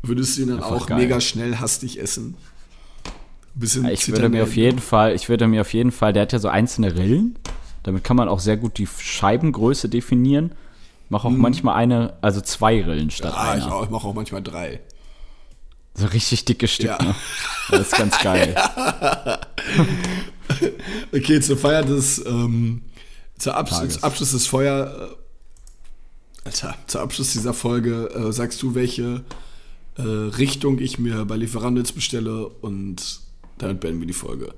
Würdest 0.03 0.37
du 0.37 0.43
ihn 0.43 0.47
dann 0.49 0.57
Einfach 0.57 0.71
auch 0.81 0.85
geil. 0.85 0.99
mega 0.99 1.19
schnell 1.19 1.55
hastig 1.55 1.99
essen? 1.99 2.35
Ein 3.55 3.59
bisschen 3.59 3.87
Ich 3.87 4.07
würde 4.07 4.29
mir 4.29 4.43
auf 4.43 4.55
jeden 4.55 4.79
Fall, 4.79 5.15
ich 5.15 5.29
würde 5.29 5.47
mir 5.47 5.61
auf 5.61 5.73
jeden 5.73 5.91
Fall, 5.91 6.13
der 6.13 6.23
hat 6.23 6.33
ja 6.33 6.37
so 6.37 6.49
einzelne 6.49 6.95
Rillen. 6.95 7.39
Damit 7.83 8.03
kann 8.03 8.15
man 8.17 8.29
auch 8.29 8.39
sehr 8.39 8.57
gut 8.57 8.77
die 8.77 8.87
Scheibengröße 8.87 9.89
definieren. 9.89 10.53
Mach 11.09 11.25
auch 11.25 11.29
manchmal 11.29 11.75
eine, 11.75 12.13
also 12.21 12.41
zwei 12.41 12.81
Rillen 12.81 13.11
statt 13.11 13.33
Ah, 13.35 13.55
ich, 13.57 13.63
einer. 13.65 13.75
auch, 13.75 13.83
ich 13.83 13.89
mache 13.89 14.07
auch 14.07 14.13
manchmal 14.13 14.41
drei. 14.41 14.79
So 15.95 16.07
richtig 16.07 16.45
dicke 16.45 16.67
Stück, 16.67 16.87
Ja. 16.87 16.97
ne? 17.03 17.13
Das 17.69 17.81
ist 17.81 17.95
ganz 17.97 18.17
geil. 18.19 18.55
Okay, 21.13 21.39
zur 21.41 21.57
Feier 21.57 21.83
des, 21.83 22.23
ähm, 22.25 22.81
zur 23.37 23.55
Abs 23.55 23.71
Tages. 23.71 23.93
zum 23.95 24.03
Abschluss 24.03 24.31
des 24.31 24.47
Feuer, 24.47 25.11
äh, 26.45 26.47
Alter, 26.47 26.75
zur 26.87 27.01
Abschluss 27.01 27.31
dieser 27.33 27.53
Folge 27.53 28.09
äh, 28.13 28.31
sagst 28.33 28.61
du, 28.61 28.75
welche 28.75 29.23
äh, 29.97 30.01
Richtung 30.01 30.79
ich 30.79 30.99
mir 30.99 31.25
bei 31.25 31.35
Lieferando 31.37 31.79
jetzt 31.79 31.95
bestelle 31.95 32.47
und 32.47 33.19
damit 33.57 33.79
beenden 33.79 34.01
wir 34.01 34.07
die 34.07 34.13
Folge. 34.13 34.53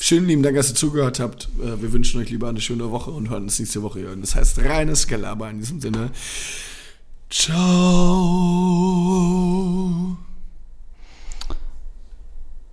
Schönen 0.00 0.26
lieben 0.28 0.42
Dank, 0.44 0.54
dass 0.56 0.70
ihr 0.70 0.76
zugehört 0.76 1.18
habt. 1.18 1.48
Äh, 1.60 1.82
wir 1.82 1.92
wünschen 1.92 2.20
euch 2.20 2.30
lieber 2.30 2.48
eine 2.48 2.60
schöne 2.60 2.90
Woche 2.90 3.10
und 3.10 3.30
hören 3.30 3.44
uns 3.44 3.58
nächste 3.58 3.82
Woche. 3.82 4.00
hören. 4.00 4.20
Das 4.20 4.34
heißt 4.36 4.58
reines 4.60 5.08
Gelaber 5.08 5.50
in 5.50 5.58
diesem 5.58 5.80
Sinne. 5.80 6.10
Ciao. 7.30 7.58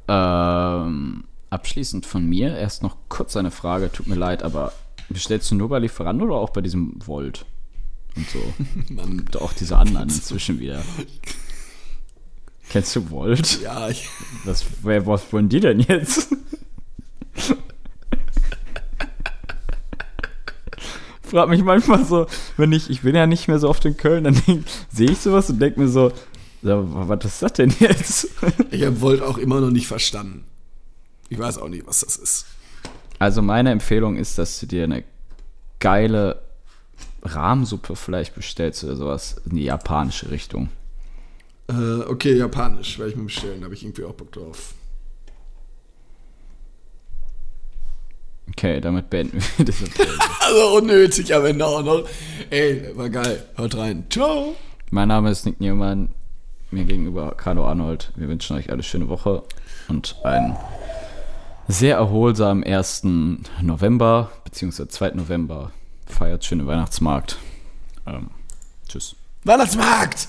Ähm, 0.08 1.24
abschließend 1.50 2.06
von 2.06 2.28
mir 2.28 2.56
erst 2.56 2.84
noch 2.84 2.96
kurz 3.10 3.36
eine 3.36 3.50
Frage. 3.52 3.92
Tut 3.92 4.06
mir 4.08 4.16
leid, 4.16 4.44
aber 4.44 4.72
bestellst 5.10 5.50
du 5.50 5.56
nur 5.56 5.70
bei 5.70 5.80
Lieferando 5.80 6.26
oder 6.26 6.36
auch 6.36 6.52
bei 6.52 6.62
diesem 6.62 6.94
Volt? 7.06 7.48
Und 8.16 8.30
so. 8.30 8.54
Mann. 8.94 9.18
Gibt 9.18 9.42
auch 9.42 9.54
diese 9.54 9.78
anderen 9.78 10.10
inzwischen 10.10 10.60
wieder. 10.60 10.84
Kennst 12.70 12.96
du 12.96 13.10
Volt? 13.10 13.62
Ja, 13.62 13.90
ich, 13.90 14.08
Was, 14.44 14.64
wer, 14.84 15.06
was 15.08 15.34
wollen 15.34 15.50
die 15.50 15.60
denn 15.60 15.80
jetzt? 15.80 16.30
Frag 21.24 21.50
mich 21.50 21.64
manchmal 21.64 22.06
so, 22.06 22.28
wenn 22.58 22.72
ich, 22.72 22.90
ich 22.90 23.02
bin 23.02 23.16
ja 23.16 23.28
nicht 23.28 23.48
mehr 23.48 23.60
so 23.60 23.70
oft 23.70 23.84
in 23.86 23.98
Köln, 23.98 24.24
dann 24.26 24.36
sehe 24.92 25.12
ich 25.12 25.20
sowas 25.20 25.50
und 25.50 25.60
denke 25.60 25.80
mir 25.80 25.88
so, 25.88 26.12
so, 26.62 26.88
was 26.92 27.26
ist 27.26 27.42
das 27.42 27.54
denn 27.54 27.74
jetzt? 27.80 28.30
ich 28.72 28.84
habe 28.84 29.00
Volt 29.02 29.22
auch 29.22 29.38
immer 29.38 29.62
noch 29.62 29.72
nicht 29.72 29.88
verstanden. 29.88 30.46
Ich 31.30 31.40
weiß 31.40 31.58
auch 31.58 31.70
nicht, 31.70 31.86
was 31.88 32.02
das 32.02 32.16
ist. 32.16 32.46
Also 33.20 33.42
meine 33.42 33.72
Empfehlung 33.72 34.18
ist, 34.18 34.38
dass 34.38 34.60
du 34.60 34.66
dir 34.66 34.84
eine 34.84 35.04
geile 35.80 36.42
Rahmsuppe 37.24 37.96
vielleicht 37.96 38.36
bestellst 38.36 38.84
oder 38.84 38.96
sowas 38.96 39.42
in 39.50 39.56
die 39.58 39.64
japanische 39.64 40.32
Richtung. 40.32 40.70
Äh, 41.68 42.02
okay, 42.08 42.36
japanisch 42.36 43.00
werde 43.00 43.12
ich 43.12 43.18
mir 43.18 43.26
bestellen. 43.26 43.62
Da 43.62 43.66
habe 43.66 43.74
ich 43.74 43.84
irgendwie 43.84 44.04
auch 44.04 44.14
Bock 44.14 44.32
drauf. 44.32 44.74
Okay, 48.50 48.80
damit 48.80 49.10
beenden 49.10 49.40
wir 49.58 49.66
diese 49.66 49.86
Folge. 49.88 50.12
Also 50.40 50.78
unnötig 50.78 51.34
am 51.34 51.46
Ende 51.46 51.66
auch 51.66 51.84
noch. 51.84 52.08
Ey, 52.50 52.96
war 52.96 53.10
geil. 53.10 53.44
Hört 53.56 53.76
rein. 53.78 54.06
Ciao. 54.10 54.56
Mein 54.92 55.08
Name 55.08 55.32
ist 55.32 55.46
Nick 55.46 55.60
Newman, 55.60 56.10
mir 56.72 56.86
gegenüber 56.86 57.34
Carlo 57.36 57.66
Arnold. 57.66 58.12
Wir 58.16 58.28
wünschen 58.28 58.56
euch 58.56 58.72
eine 58.72 58.84
schöne 58.84 59.10
Woche 59.10 59.44
und 59.88 60.16
einen 60.24 60.56
sehr 61.68 61.96
erholsamen 61.98 62.64
1. 62.64 63.04
November, 63.62 64.32
beziehungsweise 64.44 64.90
2. 64.90 65.12
November. 65.12 65.72
Feiert 66.06 66.46
schöne 66.46 66.68
Weihnachtsmarkt. 66.68 67.38
Ähm, 68.06 68.30
tschüss. 68.88 69.16
Weihnachtsmarkt! 69.44 70.28